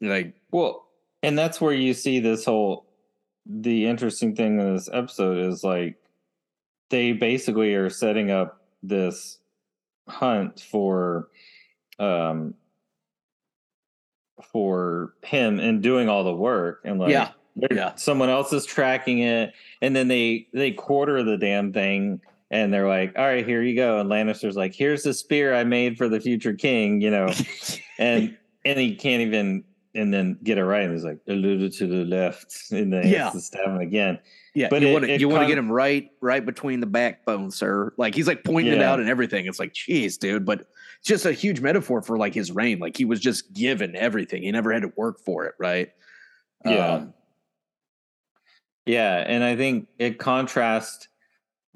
Like, 0.01 0.35
well, 0.53 0.88
and 1.23 1.39
that's 1.39 1.61
where 1.61 1.73
you 1.73 1.95
see 1.95 2.21
this 2.21 2.45
whole 2.45 2.87
the 3.47 3.87
interesting 3.87 4.37
thing 4.37 4.61
in 4.61 4.75
this 4.75 4.89
episode 4.93 5.39
is 5.39 5.65
like 5.65 5.97
they 6.91 7.13
basically 7.13 7.75
are 7.75 7.91
setting 7.91 8.31
up 8.31 8.63
this 8.83 9.39
hunt 10.07 10.61
for 10.61 11.29
um 11.99 12.55
for 14.53 15.15
him 15.25 15.59
and 15.59 15.83
doing 15.83 16.09
all 16.09 16.25
the 16.25 16.35
work 16.35 16.81
and 16.85 17.01
like 17.01 17.11
yeah, 17.11 17.31
yeah. 17.71 17.95
someone 17.97 18.29
else 18.29 18.53
is 18.53 18.65
tracking 18.65 19.19
it. 19.21 19.53
And 19.83 19.95
then 19.97 20.09
they 20.09 20.47
they 20.53 20.71
quarter 20.71 21.23
the 21.23 21.37
damn 21.37 21.73
thing 21.73 22.21
and 22.51 22.73
they're 22.73 22.89
like 22.89 23.13
all 23.19 23.25
right 23.25 23.47
here 23.47 23.63
you 23.63 23.75
go. 23.75 23.99
And 23.99 24.09
lannister's 24.09 24.57
like 24.57 24.75
here's 24.75 25.03
the 25.03 25.13
spear 25.13 25.55
i 25.55 25.65
made 25.65 25.99
for 25.99 26.09
the 26.09 26.21
future 26.21 26.55
king 26.55 27.01
you 27.01 27.11
know? 27.11 27.33
And 28.01 28.37
and 28.65 28.79
he 28.79 28.95
can't 28.95 29.23
even 29.23 29.65
and 29.99 30.13
then 30.13 30.39
get 30.43 30.59
it 30.59 30.65
right 30.65 30.85
and 30.85 30.93
he's 30.93 31.05
like 31.05 31.19
alluded 31.29 31.73
to 31.73 31.87
the 31.87 32.05
left 32.05 32.55
and 32.71 32.93
then 32.93 33.07
yeah. 33.07 33.31
to 33.31 33.41
stab 33.41 33.67
him 33.67 33.81
again 33.81 34.19
yeah, 34.59 34.67
but 34.71 34.83
you 34.83 34.93
want 34.93 35.05
to 35.05 35.21
you 35.21 35.29
want 35.29 35.43
to 35.43 35.47
get 35.47 35.57
him 35.57 35.71
right 35.71 36.11
right 36.21 36.45
between 36.45 36.81
the 36.81 36.87
backbone, 36.87 37.53
sir. 37.53 37.93
Like 37.97 38.13
he's 38.13 38.27
like 38.27 38.43
pointing 38.43 38.73
yeah. 38.73 38.81
it 38.81 38.83
out 38.83 38.99
and 38.99 39.09
everything. 39.09 39.47
It's 39.47 39.61
like, 39.61 39.73
geez, 39.73 40.19
dude. 40.19 40.45
But 40.45 40.67
it's 40.99 41.07
just 41.07 41.27
a 41.27 41.33
huge 41.33 41.61
metaphor 41.61 42.03
for 42.03 42.19
like 42.19 42.35
his 42.35 42.51
reign. 42.51 42.81
Like 42.81 42.97
he 42.97 43.05
was 43.05 43.21
just 43.21 43.53
given 43.53 43.95
everything. 43.95 44.43
He 44.43 44.51
never 44.51 44.73
had 44.73 44.83
to 44.83 44.93
work 44.97 45.21
for 45.21 45.45
it, 45.45 45.55
right? 45.61 45.91
Yeah. 46.65 46.89
Um, 46.89 47.15
yeah, 48.85 49.23
and 49.25 49.45
I 49.45 49.55
think 49.55 49.87
it 50.01 50.19
contrasts 50.19 51.07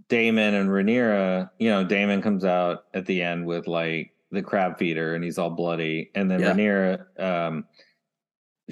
Daemon 0.09 0.55
and 0.55 0.69
Rhaenyra. 0.69 1.51
You 1.61 1.71
know, 1.71 1.85
Daemon 1.85 2.21
comes 2.21 2.45
out 2.45 2.87
at 2.95 3.07
the 3.07 3.23
end 3.23 3.47
with 3.47 3.69
like 3.69 4.13
the 4.33 4.43
crab 4.43 4.77
feeder, 4.77 5.15
and 5.15 5.23
he's 5.23 5.39
all 5.39 5.51
bloody, 5.51 6.11
and 6.17 6.29
then 6.29 6.41
yeah. 6.41 6.53
Rhaenyra, 6.53 7.21
um, 7.23 7.65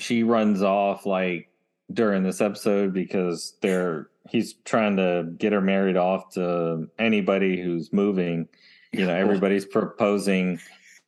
she 0.00 0.22
runs 0.22 0.62
off 0.62 1.06
like 1.06 1.48
during 1.92 2.22
this 2.22 2.40
episode 2.40 2.92
because 2.92 3.54
they're 3.60 4.08
he's 4.28 4.54
trying 4.64 4.96
to 4.96 5.28
get 5.38 5.52
her 5.52 5.60
married 5.60 5.96
off 5.96 6.30
to 6.34 6.88
anybody 6.98 7.60
who's 7.60 7.92
moving. 7.92 8.48
You 8.92 9.06
know, 9.06 9.14
everybody's 9.14 9.64
proposing. 9.64 10.60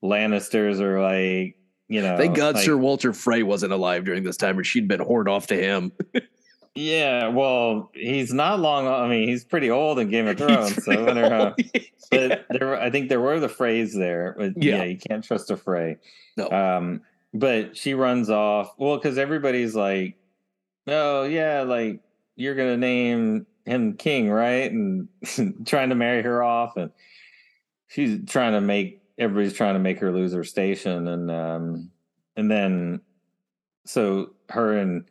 Lannisters 0.02 0.80
are 0.80 1.00
like, 1.00 1.56
you 1.88 2.02
know, 2.02 2.16
thank 2.16 2.36
God 2.36 2.56
like, 2.56 2.64
Sir 2.64 2.76
Walder 2.76 3.12
Frey 3.12 3.42
wasn't 3.42 3.72
alive 3.72 4.04
during 4.04 4.24
this 4.24 4.36
time, 4.36 4.58
or 4.58 4.64
she'd 4.64 4.88
been 4.88 5.00
whored 5.00 5.28
off 5.28 5.48
to 5.48 5.56
him. 5.56 5.92
yeah, 6.74 7.28
well, 7.28 7.90
he's 7.94 8.32
not 8.32 8.60
long. 8.60 8.86
I 8.86 9.08
mean, 9.08 9.28
he's 9.28 9.44
pretty 9.44 9.70
old 9.70 9.98
in 9.98 10.10
Game 10.10 10.26
of 10.26 10.38
Thrones, 10.38 10.84
so 10.84 10.92
I 10.92 11.02
wonder 11.02 11.28
how. 11.28 11.54
But 12.10 12.44
there, 12.50 12.78
I 12.78 12.90
think 12.90 13.08
there 13.08 13.22
were 13.22 13.40
the 13.40 13.48
Freys 13.48 13.94
there. 13.94 14.34
But 14.36 14.62
yeah. 14.62 14.76
yeah, 14.76 14.84
you 14.84 14.98
can't 14.98 15.24
trust 15.24 15.50
a 15.50 15.56
Frey. 15.56 15.96
No. 16.36 16.46
Um, 16.50 17.00
but 17.34 17.76
she 17.76 17.94
runs 17.94 18.30
off. 18.30 18.74
Well, 18.78 18.96
because 18.96 19.18
everybody's 19.18 19.74
like, 19.74 20.16
oh 20.86 21.24
yeah, 21.24 21.62
like 21.62 22.00
you're 22.36 22.54
gonna 22.54 22.76
name 22.76 23.46
him 23.64 23.94
king, 23.94 24.30
right? 24.30 24.70
And 24.70 25.08
trying 25.66 25.90
to 25.90 25.94
marry 25.94 26.22
her 26.22 26.42
off, 26.42 26.76
and 26.76 26.90
she's 27.88 28.18
trying 28.26 28.52
to 28.52 28.60
make 28.60 29.02
everybody's 29.18 29.54
trying 29.54 29.74
to 29.74 29.80
make 29.80 29.98
her 30.00 30.12
lose 30.12 30.32
her 30.32 30.44
station, 30.44 31.08
and 31.08 31.30
um, 31.30 31.90
and 32.36 32.50
then 32.50 33.00
so 33.84 34.30
her 34.50 34.76
and 34.76 35.04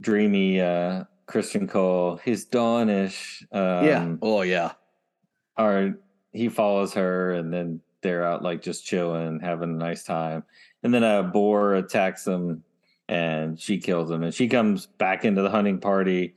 dreamy 0.00 0.60
uh 0.60 1.04
Criston 1.26 1.68
Cole, 1.68 2.16
his 2.22 2.46
Dornish, 2.46 3.42
um, 3.52 3.86
yeah, 3.86 4.14
oh 4.22 4.42
yeah, 4.42 4.72
are 5.56 5.94
he 6.32 6.48
follows 6.48 6.94
her, 6.94 7.32
and 7.32 7.52
then 7.52 7.80
they're 8.04 8.24
out 8.24 8.44
like 8.44 8.62
just 8.62 8.86
chilling, 8.86 9.40
having 9.40 9.70
a 9.70 9.76
nice 9.76 10.04
time, 10.04 10.44
and 10.84 10.94
then 10.94 11.02
a 11.02 11.24
boar 11.24 11.74
attacks 11.74 12.22
them 12.22 12.62
and 13.08 13.58
she 13.58 13.78
kills 13.78 14.08
him. 14.08 14.22
And 14.22 14.32
she 14.32 14.48
comes 14.48 14.86
back 14.86 15.24
into 15.24 15.42
the 15.42 15.50
hunting 15.50 15.80
party 15.80 16.36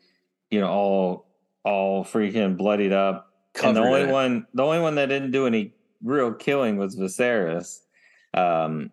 you 0.50 0.60
know 0.60 0.70
all 0.70 1.28
all 1.64 2.04
freaking 2.04 2.58
bloodied 2.58 2.94
up. 2.94 3.34
And 3.64 3.76
the 3.76 3.82
only 3.82 4.02
it. 4.02 4.12
one 4.12 4.46
the 4.54 4.64
only 4.64 4.80
one 4.80 4.96
that 4.96 5.08
didn't 5.08 5.32
do 5.32 5.48
any 5.48 5.74
real 6.04 6.34
killing 6.34 6.78
was 6.78 6.96
Viserys. 6.96 7.80
Um 8.34 8.92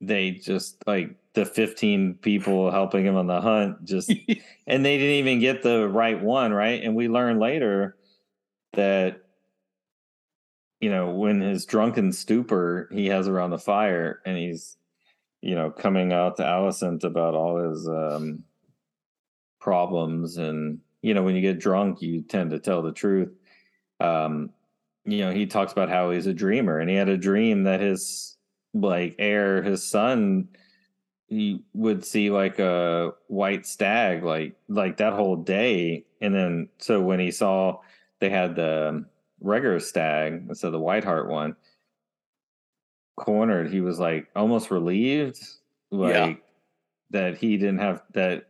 they 0.00 0.32
just 0.32 0.82
like 0.86 1.14
the 1.34 1.46
15 1.46 2.14
people 2.14 2.70
helping 2.70 3.06
him 3.06 3.16
on 3.16 3.26
the 3.26 3.40
hunt 3.40 3.84
just 3.84 4.10
and 4.66 4.84
they 4.84 4.98
didn't 4.98 5.14
even 5.14 5.38
get 5.38 5.62
the 5.62 5.88
right 5.88 6.20
one 6.20 6.52
right? 6.52 6.82
And 6.82 6.94
we 6.94 7.08
learn 7.08 7.38
later 7.38 7.96
that 8.72 9.21
you 10.82 10.90
know 10.90 11.10
when 11.10 11.40
his 11.40 11.64
drunken 11.64 12.12
stupor 12.12 12.90
he 12.92 13.06
has 13.06 13.26
around 13.26 13.50
the 13.50 13.58
fire 13.58 14.20
and 14.26 14.36
he's 14.36 14.76
you 15.42 15.56
know, 15.56 15.70
coming 15.70 16.12
out 16.12 16.36
to 16.36 16.44
Alicent 16.44 17.02
about 17.02 17.34
all 17.34 17.68
his 17.68 17.86
um, 17.88 18.44
problems. 19.60 20.38
And, 20.38 20.78
you 21.02 21.12
know, 21.14 21.24
when 21.24 21.34
you 21.34 21.42
get 21.42 21.58
drunk, 21.58 22.00
you 22.00 22.22
tend 22.22 22.52
to 22.52 22.60
tell 22.60 22.80
the 22.80 22.92
truth. 22.92 23.32
Um, 23.98 24.50
you 25.04 25.18
know, 25.18 25.32
he 25.32 25.46
talks 25.46 25.72
about 25.72 25.88
how 25.88 26.12
he's 26.12 26.28
a 26.28 26.32
dreamer 26.32 26.78
and 26.78 26.88
he 26.88 26.94
had 26.94 27.08
a 27.08 27.16
dream 27.16 27.64
that 27.64 27.80
his 27.80 28.36
like 28.72 29.16
heir, 29.18 29.62
his 29.62 29.82
son, 29.82 30.48
he 31.26 31.64
would 31.74 32.04
see 32.04 32.30
like 32.30 32.60
a 32.60 33.12
white 33.26 33.66
stag 33.66 34.22
like 34.22 34.54
like 34.68 34.98
that 34.98 35.14
whole 35.14 35.36
day. 35.36 36.04
And 36.20 36.34
then 36.34 36.68
so 36.78 37.00
when 37.00 37.18
he 37.18 37.30
saw 37.32 37.80
they 38.20 38.30
had 38.30 38.54
the 38.54 39.04
regular 39.42 39.80
stag 39.80 40.44
instead 40.48 40.68
of 40.68 40.72
the 40.72 40.78
white 40.78 41.04
hart 41.04 41.28
one, 41.28 41.56
cornered, 43.16 43.70
he 43.70 43.80
was 43.80 43.98
like 43.98 44.28
almost 44.34 44.70
relieved, 44.70 45.38
like 45.90 46.14
yeah. 46.14 46.34
that 47.10 47.36
he 47.36 47.56
didn't 47.56 47.78
have 47.78 48.02
that 48.14 48.48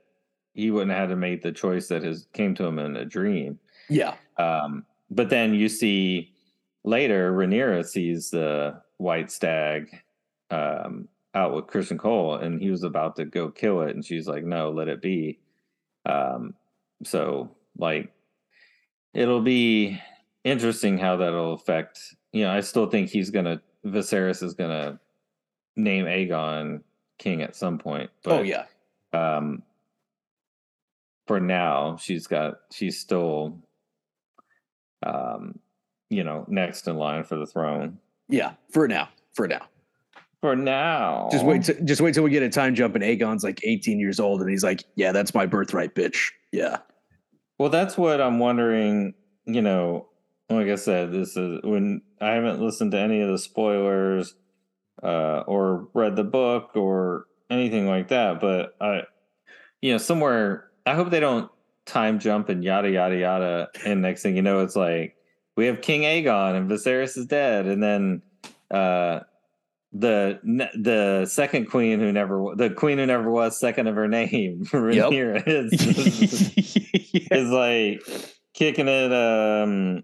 he 0.54 0.70
wouldn't 0.70 0.90
have 0.90 1.08
had 1.08 1.08
to 1.10 1.16
make 1.16 1.42
the 1.42 1.52
choice 1.52 1.88
that 1.88 2.02
has 2.02 2.26
came 2.32 2.54
to 2.54 2.64
him 2.64 2.78
in 2.78 2.96
a 2.96 3.04
dream. 3.04 3.58
Yeah. 3.88 4.14
Um, 4.38 4.84
but 5.10 5.30
then 5.30 5.54
you 5.54 5.68
see 5.68 6.32
later 6.84 7.32
Rhaenyra 7.32 7.86
sees 7.86 8.30
the 8.30 8.80
white 8.98 9.30
stag 9.30 9.88
um, 10.50 11.08
out 11.34 11.54
with 11.54 11.66
Criston 11.66 11.98
Cole, 11.98 12.36
and 12.36 12.60
he 12.60 12.70
was 12.70 12.82
about 12.82 13.16
to 13.16 13.24
go 13.24 13.50
kill 13.50 13.82
it, 13.82 13.94
and 13.94 14.04
she's 14.04 14.28
like, 14.28 14.44
"No, 14.44 14.70
let 14.70 14.88
it 14.88 15.00
be." 15.00 15.38
Um, 16.04 16.54
so 17.04 17.50
like, 17.78 18.12
it'll 19.14 19.40
be 19.42 20.00
interesting 20.44 20.98
how 20.98 21.16
that'll 21.16 21.54
affect. 21.54 22.00
You 22.32 22.44
know, 22.44 22.50
I 22.50 22.60
still 22.60 22.86
think 22.86 23.10
he's 23.10 23.30
gonna 23.30 23.60
Viserys 23.84 24.42
is 24.42 24.54
gonna 24.54 25.00
name 25.76 26.06
Aegon 26.06 26.82
king 27.18 27.42
at 27.42 27.56
some 27.56 27.78
point. 27.78 28.10
Oh, 28.24 28.30
but, 28.30 28.40
oh 28.40 28.42
yeah. 28.42 28.64
Um, 29.12 29.62
for 31.26 31.40
now, 31.40 31.96
she's 31.96 32.26
got 32.26 32.54
she's 32.70 32.98
still, 32.98 33.58
um, 35.04 35.58
you 36.10 36.24
know, 36.24 36.44
next 36.48 36.88
in 36.88 36.96
line 36.96 37.24
for 37.24 37.36
the 37.36 37.46
throne. 37.46 37.98
Yeah, 38.28 38.52
for 38.70 38.88
now. 38.88 39.08
For 39.34 39.46
now. 39.48 39.62
For 40.40 40.56
now. 40.56 41.28
Just 41.30 41.44
wait. 41.44 41.62
To, 41.64 41.80
just 41.82 42.00
wait 42.00 42.14
till 42.14 42.24
we 42.24 42.30
get 42.30 42.42
a 42.42 42.48
time 42.48 42.74
jump, 42.74 42.96
and 42.96 43.04
Aegon's 43.04 43.44
like 43.44 43.60
18 43.62 44.00
years 44.00 44.18
old, 44.18 44.40
and 44.40 44.50
he's 44.50 44.64
like, 44.64 44.82
"Yeah, 44.96 45.12
that's 45.12 45.34
my 45.34 45.46
birthright, 45.46 45.94
bitch." 45.94 46.30
Yeah. 46.50 46.78
Well, 47.58 47.68
that's 47.68 47.96
what 47.96 48.20
I'm 48.20 48.38
wondering. 48.40 49.14
You 49.46 49.62
know, 49.62 50.08
like 50.54 50.68
I 50.68 50.76
said, 50.76 51.12
this 51.12 51.36
is 51.36 51.60
when 51.62 52.02
I 52.20 52.30
haven't 52.30 52.60
listened 52.60 52.92
to 52.92 52.98
any 52.98 53.20
of 53.20 53.30
the 53.30 53.38
spoilers 53.38 54.34
uh, 55.02 55.40
or 55.46 55.88
read 55.94 56.16
the 56.16 56.24
book 56.24 56.70
or 56.74 57.26
anything 57.50 57.86
like 57.86 58.08
that. 58.08 58.40
But 58.40 58.74
I, 58.80 59.02
you 59.80 59.92
know, 59.92 59.98
somewhere 59.98 60.70
I 60.86 60.94
hope 60.94 61.10
they 61.10 61.20
don't 61.20 61.50
time 61.86 62.18
jump 62.18 62.48
and 62.48 62.64
yada 62.64 62.90
yada 62.90 63.16
yada. 63.16 63.68
And 63.84 64.02
next 64.02 64.22
thing 64.22 64.36
you 64.36 64.42
know, 64.42 64.60
it's 64.60 64.76
like 64.76 65.16
we 65.56 65.66
have 65.66 65.82
King 65.82 66.02
Aegon 66.02 66.56
and 66.56 66.70
Viserys 66.70 67.16
is 67.16 67.26
dead, 67.26 67.66
and 67.66 67.82
then 67.82 68.22
uh, 68.70 69.20
the 69.92 70.40
the 70.74 71.26
second 71.26 71.66
queen 71.66 72.00
who 72.00 72.10
never 72.12 72.54
the 72.56 72.70
queen 72.70 72.98
who 72.98 73.06
never 73.06 73.30
was 73.30 73.58
second 73.58 73.86
of 73.86 73.94
her 73.94 74.08
name 74.08 74.64
Rhaenyra 74.72 75.46
yep. 75.46 75.46
is, 75.46 75.72
is, 75.72 76.76
is 77.30 77.50
like 77.50 78.02
kicking 78.54 78.88
it 78.88 79.12
um 79.12 80.02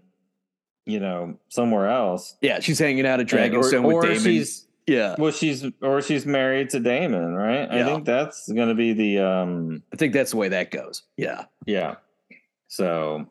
you 0.85 0.99
know, 0.99 1.37
somewhere 1.49 1.89
else. 1.89 2.35
Yeah, 2.41 2.59
she's 2.59 2.79
hanging 2.79 3.05
out 3.05 3.19
at 3.19 3.27
Dragonstone 3.27 3.83
or, 3.83 3.97
with 3.99 4.05
Daemon. 4.05 4.23
she's 4.23 4.67
yeah, 4.87 5.15
well, 5.19 5.31
she's 5.31 5.65
or 5.81 6.01
she's 6.01 6.25
married 6.25 6.69
to 6.71 6.79
Daemon, 6.79 7.35
right? 7.35 7.69
I 7.69 7.83
think 7.83 8.05
that's 8.05 8.51
going 8.51 8.69
to 8.69 8.75
be 8.75 8.93
the 8.93 9.19
um 9.19 9.83
I 9.93 9.97
think 9.97 10.13
that's 10.13 10.31
the 10.31 10.37
way 10.37 10.49
that 10.49 10.71
goes. 10.71 11.03
Yeah, 11.15 11.45
yeah. 11.65 11.95
So 12.67 13.27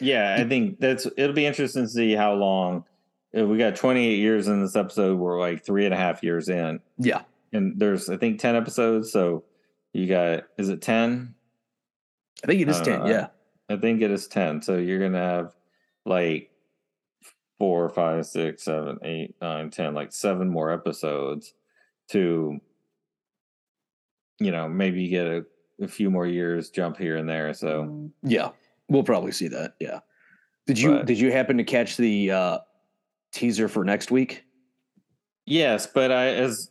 yeah, 0.00 0.36
I 0.38 0.48
think 0.48 0.80
that's 0.80 1.06
it'll 1.16 1.34
be 1.34 1.46
interesting 1.46 1.82
to 1.84 1.88
see 1.88 2.12
how 2.14 2.34
long. 2.34 2.84
uh, 3.38 3.46
We 3.46 3.58
got 3.58 3.76
28 3.76 4.16
years 4.18 4.48
in 4.48 4.62
this 4.62 4.76
episode. 4.76 5.18
We're 5.18 5.38
like 5.38 5.64
three 5.64 5.84
and 5.84 5.92
a 5.94 5.96
half 5.96 6.22
years 6.22 6.48
in, 6.48 6.80
yeah, 6.98 7.22
and 7.52 7.78
there's 7.78 8.08
I 8.08 8.16
think 8.16 8.40
10 8.40 8.56
episodes. 8.56 9.12
So 9.12 9.44
you 9.92 10.06
got 10.08 10.44
is 10.58 10.70
it 10.70 10.80
10? 10.82 11.34
I 12.42 12.46
think 12.46 12.60
it 12.62 12.68
is 12.68 12.80
I 12.80 12.84
ten. 12.84 13.00
know. 13.00 13.06
Yeah, 13.06 13.26
I 13.68 13.76
think 13.76 14.02
it 14.02 14.10
is 14.10 14.26
10. 14.26 14.62
So 14.62 14.76
you're 14.76 15.00
gonna 15.00 15.18
have 15.18 15.52
like 16.04 16.50
four, 17.58 17.88
five, 17.88 18.26
six, 18.26 18.64
seven, 18.64 18.98
eight, 19.02 19.34
nine, 19.40 19.70
ten, 19.70 19.94
like 19.94 20.12
seven 20.12 20.48
more 20.48 20.70
episodes 20.70 21.54
to 22.08 22.60
you 24.40 24.50
know, 24.50 24.68
maybe 24.68 25.08
get 25.08 25.26
a, 25.26 25.44
a 25.80 25.86
few 25.88 26.10
more 26.10 26.26
years 26.26 26.70
jump 26.70 26.96
here 26.96 27.16
and 27.16 27.28
there. 27.28 27.54
So 27.54 28.10
yeah, 28.22 28.50
we'll 28.88 29.04
probably 29.04 29.32
see 29.32 29.48
that. 29.48 29.74
Yeah. 29.80 30.00
Did 30.66 30.78
you 30.78 30.90
But- 30.96 31.06
did 31.06 31.18
you 31.18 31.30
happen 31.30 31.56
to 31.58 31.64
catch 31.64 31.96
the 31.96 32.30
uh, 32.30 32.58
teaser 33.32 33.68
for 33.68 33.84
next 33.84 34.10
week? 34.10 34.44
yes, 35.46 35.86
but 35.86 36.10
I 36.10 36.28
as 36.28 36.70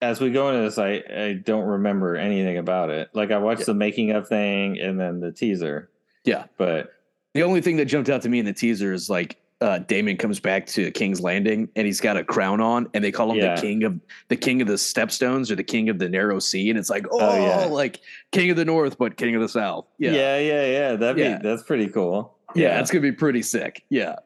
as 0.00 0.20
we 0.20 0.30
go 0.30 0.48
into 0.50 0.62
this, 0.62 0.78
I 0.78 1.02
I 1.14 1.32
don't 1.44 1.66
remember 1.66 2.16
anything 2.16 2.56
about 2.56 2.90
it. 2.90 3.10
Like 3.12 3.30
I 3.32 3.38
watched 3.38 3.60
Yeah. 3.60 3.66
the 3.66 3.74
making 3.74 4.12
of 4.12 4.28
thing 4.28 4.78
and 4.80 4.98
then 4.98 5.20
the 5.20 5.32
teaser. 5.32 5.90
Yeah. 6.24 6.44
But 6.56 6.90
The 7.34 7.42
only 7.42 7.60
thing 7.60 7.76
that 7.76 7.84
jumped 7.86 8.08
out 8.08 8.22
to 8.22 8.28
me 8.28 8.38
in 8.38 8.46
the 8.46 8.52
teaser 8.54 8.92
is 8.94 9.10
like 9.10 9.36
uh, 9.60 9.78
Daemon 9.80 10.16
comes 10.16 10.38
back 10.38 10.66
to 10.66 10.90
King's 10.92 11.20
Landing 11.20 11.68
and 11.74 11.84
he's 11.86 12.00
got 12.00 12.16
a 12.16 12.22
crown 12.22 12.60
on, 12.60 12.88
and 12.94 13.02
they 13.02 13.10
call 13.10 13.32
him 13.32 13.38
Yeah. 13.38 13.56
the 13.56 13.60
king 13.60 13.82
of 13.82 13.98
the 14.28 14.36
king 14.36 14.62
of 14.62 14.68
the 14.68 14.74
stepstones 14.74 15.50
or 15.50 15.56
the 15.56 15.64
king 15.64 15.88
of 15.88 15.98
the 15.98 16.08
narrow 16.08 16.38
sea, 16.38 16.70
and 16.70 16.78
it's 16.78 16.90
like 16.90 17.06
oh, 17.10 17.18
yeah. 17.34 17.64
like 17.64 18.00
king 18.30 18.50
of 18.50 18.56
the 18.56 18.64
north 18.64 18.96
but 18.98 19.16
king 19.16 19.34
of 19.34 19.42
the 19.42 19.48
south. 19.48 19.86
Yeah, 19.98 20.12
yeah, 20.12 20.38
yeah, 20.38 20.66
yeah. 20.66 20.96
That'd 20.96 21.18
Yeah. 21.18 21.38
be 21.38 21.42
that's 21.48 21.62
pretty 21.64 21.88
cool. 21.88 22.36
yeah, 22.54 22.78
it's 22.80 22.90
gonna 22.90 23.02
be 23.02 23.12
pretty 23.12 23.42
sick. 23.42 23.84
Yeah. 23.90 24.16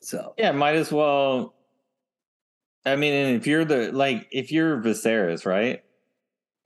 So 0.00 0.34
Yeah, 0.38 0.52
might 0.52 0.76
as 0.76 0.90
well. 0.90 1.54
I 2.84 2.96
mean, 2.96 3.12
and 3.14 3.36
if 3.36 3.46
you're 3.46 3.64
the 3.64 3.92
like, 3.92 4.26
if 4.32 4.50
you're 4.50 4.78
Viserys, 4.80 5.46
right? 5.46 5.84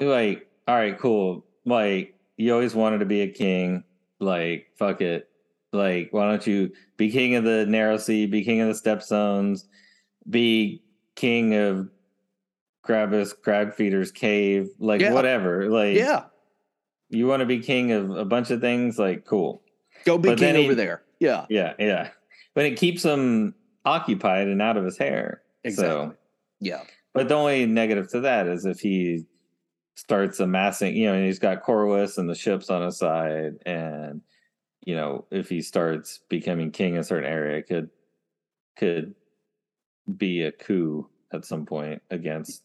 Like, 0.00 0.48
all 0.68 0.74
right, 0.76 0.98
cool. 0.98 1.44
Like, 1.66 2.14
you 2.38 2.52
always 2.54 2.74
wanted 2.74 2.98
to 3.00 3.04
be 3.06 3.20
a 3.22 3.28
king. 3.28 3.84
Like, 4.18 4.68
fuck 4.78 5.00
it. 5.02 5.28
Like, 5.72 6.08
why 6.12 6.28
don't 6.30 6.46
you 6.46 6.72
be 6.96 7.10
king 7.10 7.34
of 7.34 7.44
the 7.44 7.66
narrow 7.66 7.96
sea, 7.96 8.26
be 8.26 8.44
king 8.44 8.60
of 8.60 8.68
the 8.68 8.74
stepstones, 8.74 9.64
be 10.28 10.82
king 11.14 11.54
of 11.54 11.88
Craghas 12.86 13.32
Crab 13.42 13.74
Feeder's 13.74 14.12
cave, 14.12 14.68
like 14.78 15.00
Yeah. 15.00 15.12
whatever. 15.12 15.68
Like, 15.68 15.96
yeah, 15.96 16.24
you 17.10 17.26
want 17.26 17.40
to 17.40 17.46
be 17.46 17.58
king 17.60 17.92
of 17.92 18.10
a 18.10 18.24
bunch 18.24 18.50
of 18.50 18.60
things, 18.60 18.98
like, 18.98 19.24
cool. 19.24 19.62
go 20.04 20.16
be 20.18 20.28
But 20.30 20.38
king 20.38 20.54
he- 20.54 20.64
over 20.64 20.74
there. 20.74 21.02
Yeah, 21.18 21.46
Yeah, 21.48 21.74
yeah. 21.78 22.10
But 22.54 22.66
it 22.66 22.76
keeps 22.78 23.02
him 23.02 23.54
occupied 23.84 24.48
and 24.48 24.62
out 24.62 24.76
of 24.76 24.84
his 24.84 24.96
hair. 24.98 25.42
exactly. 25.64 25.88
So, 26.10 26.14
Yeah, 26.60 26.82
but 27.12 27.28
the 27.28 27.34
only 27.34 27.66
negative 27.66 28.08
to 28.12 28.20
that 28.20 28.46
is 28.46 28.64
if 28.66 28.78
he 28.80 29.24
starts 29.96 30.38
amassing, 30.40 30.94
you 30.94 31.06
know, 31.06 31.14
and 31.14 31.24
he's 31.26 31.38
got 31.40 31.62
Corlys 31.64 32.18
and 32.18 32.28
the 32.30 32.34
ships 32.34 32.70
on 32.70 32.82
his 32.82 32.98
side, 32.98 33.54
and 33.66 34.20
you 34.86 34.94
know, 34.94 35.26
if 35.30 35.50
he 35.50 35.60
starts 35.60 36.20
becoming 36.30 36.70
king 36.70 36.94
in 36.94 37.00
a 37.00 37.04
certain 37.04 37.28
area, 37.28 37.58
it 37.58 37.66
could 37.68 37.90
could 38.76 39.14
be 40.16 40.42
a 40.42 40.52
coup 40.52 41.08
at 41.32 41.44
some 41.44 41.66
point 41.66 42.00
against 42.10 42.62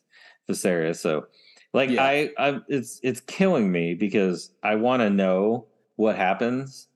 Viserys. 0.50 0.98
So, 0.98 1.26
like, 1.74 1.90
Yeah. 1.90 2.04
I, 2.04 2.30
I, 2.38 2.60
it's 2.70 3.00
it's 3.04 3.22
killing 3.22 3.72
me 3.72 3.96
because 3.96 4.52
I 4.64 4.76
want 4.76 5.02
to 5.02 5.10
know 5.10 5.66
what 5.96 6.16
happens. 6.16 6.88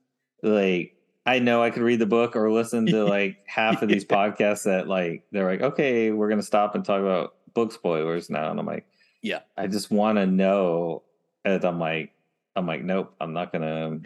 Like, 0.42 0.94
I 1.26 1.40
know 1.40 1.60
I 1.60 1.70
could 1.70 1.82
read 1.82 1.98
the 1.98 2.06
book 2.06 2.36
or 2.36 2.52
listen 2.52 2.86
to 2.86 3.04
like 3.16 3.38
half 3.46 3.82
of 3.82 3.88
these 3.88 4.04
podcasts 4.04 4.62
that 4.62 4.86
like 4.86 5.24
they're 5.32 5.50
like, 5.50 5.62
okay, 5.62 6.12
we're 6.12 6.28
gonna 6.28 6.42
stop 6.42 6.76
and 6.76 6.84
talk 6.84 7.00
about 7.00 7.34
book 7.52 7.72
spoilers 7.72 8.30
now, 8.30 8.50
and 8.52 8.60
I'm 8.60 8.66
like, 8.66 8.86
Yeah. 9.22 9.40
I 9.56 9.66
just 9.66 9.90
want 9.90 10.18
to 10.18 10.26
know. 10.26 11.02
And 11.44 11.64
I'm 11.64 11.80
like, 11.80 12.12
I'm 12.54 12.66
like, 12.66 12.84
nope, 12.84 13.12
I'm 13.20 13.32
not 13.32 13.50
gonna. 13.52 14.00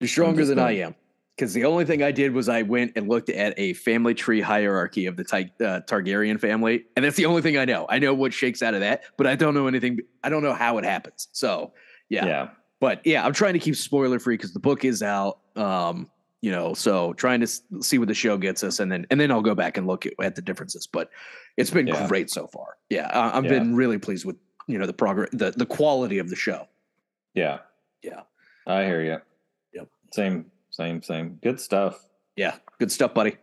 You're 0.00 0.08
stronger 0.08 0.44
than 0.44 0.58
I 0.58 0.72
am. 0.78 0.94
Because 1.36 1.54
the 1.54 1.64
only 1.66 1.84
thing 1.84 2.02
I 2.02 2.10
did 2.10 2.32
was 2.32 2.48
I 2.48 2.62
went 2.62 2.92
and 2.96 3.08
looked 3.08 3.30
at 3.30 3.54
a 3.56 3.72
family 3.74 4.12
tree 4.12 4.40
hierarchy 4.40 5.06
of 5.06 5.16
the 5.16 5.22
uh, 5.22 5.80
Targaryen 5.86 6.40
family, 6.40 6.84
and 6.96 7.04
that's 7.04 7.14
the 7.16 7.26
only 7.26 7.42
thing 7.42 7.56
I 7.56 7.64
know. 7.64 7.86
I 7.88 8.00
know 8.00 8.12
what 8.12 8.32
shakes 8.32 8.60
out 8.60 8.74
of 8.74 8.80
that, 8.80 9.04
but 9.16 9.28
I 9.28 9.36
don't 9.36 9.54
know 9.54 9.68
anything. 9.68 10.00
I 10.24 10.30
don't 10.30 10.42
know 10.42 10.52
how 10.52 10.78
it 10.78 10.84
happens. 10.84 11.28
So, 11.30 11.72
yeah. 12.08 12.26
yeah. 12.26 12.48
but 12.80 13.06
yeah, 13.06 13.24
I'm 13.24 13.32
trying 13.32 13.52
to 13.52 13.60
keep 13.60 13.76
spoiler 13.76 14.18
free 14.18 14.36
because 14.36 14.52
the 14.52 14.58
book 14.58 14.84
is 14.84 15.00
out. 15.00 15.38
Um, 15.54 16.10
you 16.40 16.50
know, 16.50 16.74
so 16.74 17.12
trying 17.12 17.38
to 17.38 17.44
s- 17.44 17.62
see 17.82 17.98
what 17.98 18.08
the 18.08 18.14
show 18.14 18.36
gets 18.36 18.64
us, 18.64 18.80
and 18.80 18.90
then 18.90 19.06
and 19.10 19.20
then 19.20 19.30
I'll 19.30 19.40
go 19.42 19.54
back 19.54 19.76
and 19.76 19.86
look 19.86 20.06
at, 20.06 20.14
at 20.20 20.34
the 20.34 20.42
differences. 20.42 20.88
But 20.88 21.08
it's 21.56 21.70
been 21.70 21.86
Yeah. 21.86 22.06
great 22.08 22.30
so 22.30 22.48
far. 22.48 22.78
Yeah, 22.90 23.06
I, 23.12 23.38
I've 23.38 23.44
Yeah. 23.44 23.50
been 23.60 23.76
really 23.76 23.98
pleased 23.98 24.24
with 24.24 24.36
you 24.66 24.76
know 24.78 24.86
the 24.86 24.92
progress, 24.92 25.28
the 25.32 25.52
the 25.52 25.66
quality 25.66 26.18
of 26.18 26.30
the 26.30 26.36
show. 26.36 26.66
Yeah. 27.34 27.58
Yeah. 28.02 28.22
I 28.66 28.84
hear 28.84 29.02
you. 29.04 29.18
Same, 30.12 30.46
same, 30.70 31.02
same. 31.02 31.38
Good 31.42 31.60
stuff. 31.60 32.00
Yeah, 32.36 32.56
good 32.78 32.90
stuff, 32.92 33.14
buddy. 33.14 33.36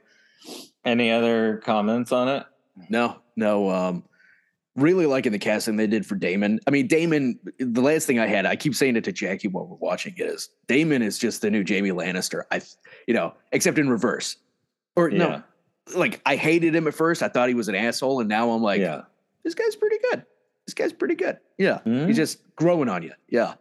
Any 0.84 1.12
other 1.12 1.58
comments 1.64 2.12
on 2.12 2.28
it? 2.30 2.44
No, 2.90 3.18
no. 3.36 3.70
Um, 3.70 4.04
really 4.76 5.06
liking 5.06 5.32
the 5.32 5.40
casting 5.40 5.76
they 5.78 5.88
did 5.88 6.06
for 6.06 6.16
Daemon. 6.16 6.60
I 6.68 6.72
mean, 6.72 6.88
Daemon. 6.88 7.40
The 7.60 7.82
last 7.82 8.06
thing 8.08 8.20
I 8.20 8.28
had, 8.28 8.46
I 8.46 8.56
keep 8.56 8.76
saying 8.76 8.96
it 8.96 9.04
to 9.06 9.12
Jackie 9.12 9.48
while 9.48 9.66
we're 9.66 9.78
watching 9.78 10.14
it 10.18 10.22
is 10.28 10.50
Daemon 10.68 11.02
is 11.02 11.18
just 11.18 11.42
the 11.42 11.50
new 11.50 11.64
Jaime 11.68 11.90
Lannister. 11.90 12.44
I, 12.52 12.62
you 13.08 13.14
know, 13.14 13.34
except 13.52 13.78
in 13.80 13.90
reverse. 13.90 14.38
Or 14.96 15.10
Yeah. 15.10 15.18
no, 15.18 15.44
like 15.96 16.22
I 16.26 16.36
hated 16.36 16.76
him 16.76 16.88
at 16.88 16.94
first. 16.94 17.22
I 17.24 17.28
thought 17.28 17.50
he 17.50 17.56
was 17.56 17.68
an 17.68 17.76
asshole, 17.76 18.20
and 18.20 18.30
now 18.30 18.52
I'm 18.52 18.62
like, 18.62 18.80
yeah. 18.82 19.02
this 19.44 19.56
guy's 19.56 19.76
pretty 19.76 19.98
good. 20.12 20.24
This 20.68 20.74
guy's 20.74 20.94
pretty 20.94 21.16
good. 21.16 21.38
Yeah, 21.58 21.80
Mhm. 21.86 22.08
he's 22.08 22.16
just 22.18 22.40
growing 22.56 22.90
on 22.90 23.04
you. 23.04 23.12
Yeah, 23.30 23.56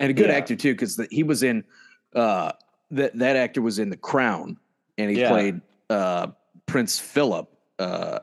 and 0.00 0.10
a 0.10 0.12
good 0.14 0.30
Yeah. 0.30 0.36
actor 0.36 0.56
too, 0.56 0.72
because 0.74 1.00
he 1.10 1.22
was 1.22 1.42
in. 1.44 1.62
uh 2.14 2.52
That 2.92 3.16
that 3.18 3.36
actor 3.36 3.62
was 3.62 3.78
in 3.78 3.88
The 3.90 3.96
Crown, 3.96 4.56
and 4.98 5.10
he 5.12 5.20
Yeah. 5.20 5.28
played 5.30 5.60
uh 5.88 6.28
Prince 6.66 6.98
Philip. 6.98 7.48
Uh 7.78 8.18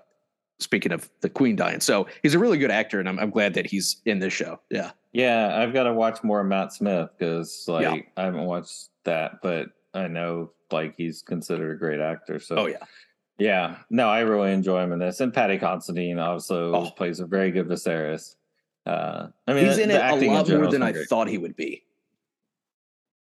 Speaking 0.60 0.92
of 0.92 1.08
the 1.22 1.30
Queen 1.30 1.56
dying, 1.56 1.80
so 1.80 2.08
he's 2.24 2.34
a 2.34 2.40
really 2.40 2.58
good 2.58 2.72
actor, 2.72 3.00
and 3.00 3.08
I'm, 3.08 3.20
I'm 3.20 3.30
glad 3.30 3.54
that 3.54 3.68
he's 3.68 4.02
in 4.06 4.18
this 4.18 4.34
show. 4.34 4.60
Yeah, 4.72 4.90
Yeah, 5.14 5.56
I've 5.56 5.72
got 5.72 5.84
to 5.84 5.94
watch 5.94 6.24
more 6.24 6.42
of 6.42 6.48
Matt 6.48 6.74
Smith 6.74 7.12
because 7.16 7.66
like 7.68 7.84
Yeah. 7.84 7.98
I 8.18 8.24
haven't 8.24 8.46
watched 8.46 8.90
that, 9.04 9.34
but 9.44 9.68
I 9.94 10.08
know 10.08 10.52
like 10.72 10.96
he's 10.98 11.22
considered 11.22 11.72
a 11.76 11.78
great 11.78 12.00
actor. 12.00 12.40
So 12.40 12.56
oh 12.58 12.66
yeah, 12.66 12.78
yeah, 13.38 13.76
no, 13.92 14.10
I 14.10 14.22
really 14.22 14.52
enjoy 14.52 14.82
him 14.82 14.94
in 14.94 14.98
this. 15.00 15.20
And 15.20 15.32
Paddy 15.32 15.60
Considine 15.60 16.18
also 16.18 16.74
Oh. 16.74 16.90
plays 16.90 17.20
a 17.20 17.28
very 17.28 17.52
good 17.52 17.68
Viserys. 17.68 18.36
Uh, 18.88 19.28
I 19.48 19.54
mean, 19.54 19.66
he's 19.66 19.76
the- 19.78 19.84
in 19.84 19.92
it 19.92 19.96
a 20.02 20.16
lot 20.32 20.48
more 20.50 20.72
than 20.72 20.82
I 20.82 20.92
great. 20.94 21.08
thought 21.08 21.28
he 21.28 21.38
would 21.38 21.56
be. 21.56 21.84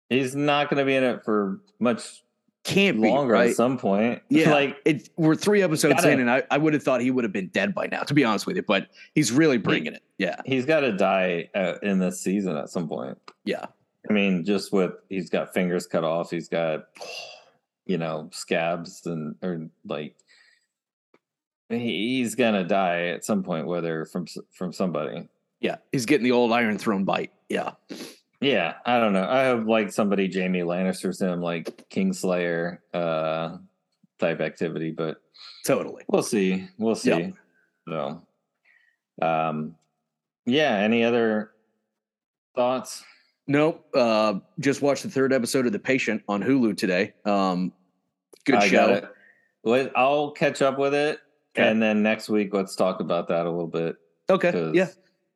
He's 0.09 0.36
not 0.36 0.70
going 0.70 0.78
to 0.80 0.86
be 0.86 0.95
in 0.95 1.03
it 1.03 1.26
for 1.26 1.59
much 1.80 2.24
Can't 2.63 3.01
be 3.01 3.09
longer 3.09 3.34
right. 3.34 3.49
at 3.49 3.55
some 3.57 3.78
point. 3.78 4.22
Yeah, 4.30 4.51
like 4.51 4.78
it, 4.86 5.09
we're 5.18 5.36
three 5.36 5.61
episodes 5.61 5.95
Gotta- 5.95 6.11
in, 6.11 6.20
and 6.22 6.32
I, 6.32 6.43
I 6.49 6.57
would 6.57 6.74
have 6.74 6.84
thought 6.84 7.01
he 7.01 7.11
would 7.11 7.26
have 7.26 7.34
been 7.34 7.47
dead 7.49 7.76
by 7.76 7.88
now, 7.88 8.03
to 8.03 8.13
be 8.13 8.24
honest 8.24 8.45
with 8.47 8.55
you. 8.55 8.63
But 8.63 8.88
he's 9.15 9.32
really 9.34 9.57
bringing 9.57 9.93
it. 9.93 10.03
Yeah, 10.18 10.39
he's 10.45 10.65
got 10.65 10.80
to 10.82 10.93
die 10.93 11.49
uh, 11.53 11.74
in 11.84 11.99
this 11.99 12.22
season 12.22 12.55
at 12.55 12.70
some 12.70 12.88
point. 12.88 13.18
yeah, 13.43 13.65
I 14.09 14.13
mean, 14.13 14.45
just 14.45 14.72
with 14.72 14.91
he's 15.09 15.30
got 15.30 15.53
fingers 15.53 15.86
cut 15.86 16.03
off, 16.05 16.30
he's 16.32 16.47
got 16.47 16.86
you 17.86 17.97
know 17.97 18.30
scabs 18.32 19.05
and 19.05 19.36
or 19.41 19.68
like 19.86 20.15
he- 21.70 22.20
he's 22.20 22.36
gonna 22.36 22.63
die 22.63 23.07
at 23.07 23.26
some 23.26 23.43
point, 23.43 23.68
whether 23.68 24.05
from 24.05 24.26
from 24.53 24.72
somebody. 24.72 25.28
Yeah. 25.60 25.78
He's 25.91 26.05
getting 26.05 26.24
the 26.24 26.32
old 26.32 26.51
Iron 26.51 26.78
Throne 26.78 27.03
bite. 27.03 27.32
Yeah, 27.49 27.72
Yeah, 28.41 28.76
I 28.86 28.99
don't 28.99 29.14
know. 29.14 29.28
I 29.28 29.39
have 29.43 29.68
like 29.68 29.91
somebody 29.91 30.30
Jaime 30.32 30.60
Lannister's 30.60 31.22
him, 31.22 31.41
like 31.41 31.89
Kingslayer 31.89 32.80
uh 32.93 33.58
type 34.20 34.41
activity, 34.41 34.91
but 34.91 35.22
totally. 35.66 36.03
we'll 36.08 36.24
see. 36.24 36.68
We'll 36.78 36.95
see. 36.95 37.10
Yeah. 37.10 37.30
So, 37.88 38.22
um, 39.22 39.76
yeah. 40.45 40.76
Any 40.78 41.03
other 41.03 41.51
thoughts? 42.55 43.03
Nope. 43.47 43.86
Uh, 43.93 44.39
just 44.60 44.82
watched 44.82 45.03
the 45.03 45.10
third 45.10 45.32
episode 45.32 45.66
of 45.66 45.72
The 45.72 45.80
Patient 45.80 46.22
on 46.28 46.43
Hulu 46.43 46.76
today. 46.76 47.14
Um, 47.26 47.72
good 48.45 48.55
I 48.55 48.68
show. 48.68 49.08
Let- 49.64 49.97
I'll 49.97 50.32
catch 50.32 50.62
up 50.62 50.78
with 50.78 50.93
it, 50.93 51.20
Okay. 51.58 51.68
and 51.68 51.82
then 51.82 52.01
next 52.03 52.30
week 52.30 52.53
let's 52.53 52.76
talk 52.76 52.99
about 53.01 53.28
that 53.30 53.45
a 53.45 53.49
little 53.49 53.68
bit. 53.68 53.95
Okay. 54.30 54.72
Yeah. 54.74 54.88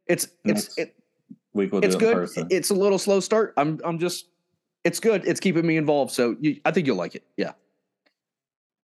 It's 0.08 0.28
it's 0.46 0.78
it, 0.78 0.96
week 1.54 1.72
we'll 1.72 1.84
it's 1.84 1.96
do 1.96 2.10
it 2.10 2.12
in 2.38 2.44
good. 2.44 2.52
It's 2.52 2.70
a 2.70 2.74
little 2.74 2.98
slow 2.98 3.20
start. 3.20 3.54
I'm 3.58 3.80
I'm 3.84 4.00
just 4.00 4.28
it's 4.84 5.00
good. 5.00 5.26
It's 5.28 5.40
keeping 5.40 5.66
me 5.66 5.78
involved. 5.78 6.12
So 6.12 6.36
you, 6.40 6.60
I 6.66 6.72
think 6.72 6.88
you'll 6.88 6.98
like 6.98 7.16
it. 7.16 7.24
Yeah. 7.38 7.52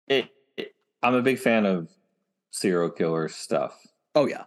it, 0.09 0.29
it, 0.57 0.75
I'm 1.03 1.15
a 1.15 1.23
big 1.23 1.39
fan 1.39 1.65
of 1.67 1.89
serial 2.51 2.91
killer 2.91 3.29
stuff. 3.29 3.75
Oh 4.15 4.27
yeah, 4.27 4.45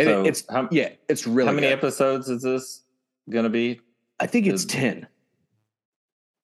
So 0.00 0.22
it, 0.24 0.28
it's 0.28 0.44
how- 0.50 0.68
yeah, 0.70 0.90
it's 1.08 1.26
really. 1.26 1.48
How 1.48 1.54
many 1.54 1.66
good. 1.68 1.72
episodes 1.78 2.28
is 2.28 2.42
this 2.42 2.82
gonna 3.28 3.48
be? 3.50 3.80
I 4.20 4.26
think 4.26 4.46
it's 4.46 4.62
is- 4.62 4.66
ten. 4.66 5.06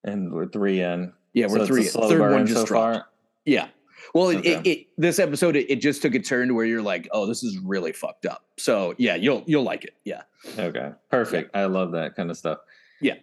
And 0.03 0.31
we're 0.31 0.47
three 0.47 0.81
in. 0.81 1.11
Yeah, 1.33 1.47
we're 1.47 1.57
it's 1.57 1.63
a 1.65 1.67
three. 1.67 1.83
slow 1.83 2.09
Third 2.09 2.19
burn 2.19 2.33
one 2.33 2.45
just 2.47 2.61
so 2.61 2.65
dropped. 2.65 2.95
far. 2.97 3.07
Yeah. 3.45 3.67
Well, 4.13 4.29
it, 4.29 4.45
it, 4.45 4.57
Okay. 4.59 4.69
it 4.71 4.87
this 4.97 5.19
episode 5.19 5.55
it, 5.55 5.69
it 5.69 5.81
just 5.81 6.01
took 6.01 6.15
a 6.15 6.19
turn 6.19 6.47
to 6.49 6.53
where 6.53 6.65
you're 6.65 6.81
like, 6.81 7.07
oh, 7.11 7.25
this 7.25 7.43
is 7.43 7.57
really 7.59 7.91
fucked 7.91 8.25
up. 8.25 8.45
So 8.57 8.95
yeah, 8.97 9.15
you'll 9.15 9.43
you'll 9.47 9.63
like 9.63 9.83
it. 9.83 9.95
Yeah. 10.05 10.21
Okay, 10.57 10.91
perfect. 11.11 11.55
I 11.55 11.65
love 11.65 11.91
that 11.93 12.15
kind 12.15 12.31
of 12.31 12.37
stuff. 12.37 12.59
Yeah. 13.01 13.15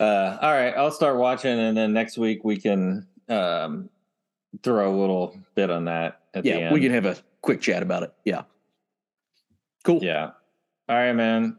Uh, 0.00 0.38
all 0.42 0.52
right, 0.52 0.74
I'll 0.76 0.90
start 0.90 1.16
watching, 1.18 1.58
and 1.58 1.76
then 1.76 1.92
next 1.92 2.18
week 2.18 2.42
we 2.44 2.56
can 2.56 3.06
um, 3.28 3.88
throw 4.62 4.92
a 4.92 4.96
little 4.98 5.38
bit 5.54 5.70
on 5.70 5.84
that 5.84 6.20
at 6.34 6.42
the 6.42 6.50
Yeah, 6.50 6.72
we 6.72 6.80
can 6.80 6.92
have 6.92 7.06
a 7.06 7.16
quick 7.42 7.60
chat 7.60 7.82
about 7.82 8.02
it. 8.02 8.12
Yeah. 8.24 8.42
Cool. 9.84 10.02
Yeah. 10.02 10.30
All 10.88 10.96
right, 10.96 11.12
man. 11.12 11.58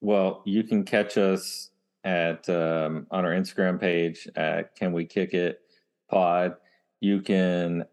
Well, 0.00 0.42
you 0.44 0.64
can 0.64 0.84
catch 0.84 1.16
us 1.16 1.70
at 2.04 2.48
um, 2.48 3.06
on 3.10 3.24
our 3.24 3.32
Instagram 3.32 3.80
page 3.80 4.28
at 4.36 4.74
Can 4.76 4.92
We 4.92 5.04
Kick 5.06 5.32
It 5.32 5.60
Pod. 6.10 6.56
You 7.04 7.20
can 7.20 7.84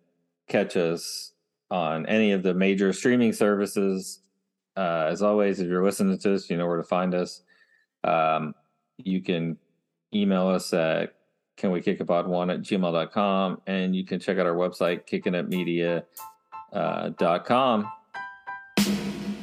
catch 0.47 0.77
us 0.77 1.33
on 1.69 2.05
any 2.05 2.31
of 2.31 2.43
the 2.43 2.53
major 2.53 2.93
streaming 2.93 3.33
services. 3.33 4.21
Uh, 4.77 5.09
as 5.09 5.21
always, 5.21 5.59
if 5.59 5.67
you're 5.67 5.83
listening 5.83 6.17
to 6.17 6.33
us, 6.33 6.49
you 6.49 6.55
know 6.55 6.65
where 6.65 6.77
to 6.77 6.83
find 6.83 7.13
us. 7.13 7.41
Um, 8.05 8.55
you 8.97 9.19
can 9.19 9.57
email 10.13 10.47
us 10.47 10.71
at 10.71 11.15
can 11.57 11.71
we 11.71 11.81
kick 11.81 11.99
one 11.99 12.49
at 12.49 12.61
gmail.com 12.61 13.61
and 13.67 13.93
you 13.93 14.05
can 14.05 14.17
check 14.17 14.37
out 14.37 14.45
our 14.45 14.55
website 14.55 15.05
kickingitmedia 15.05 16.03
uh, 16.71 17.09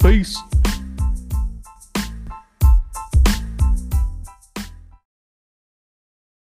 Peace. 0.03 0.41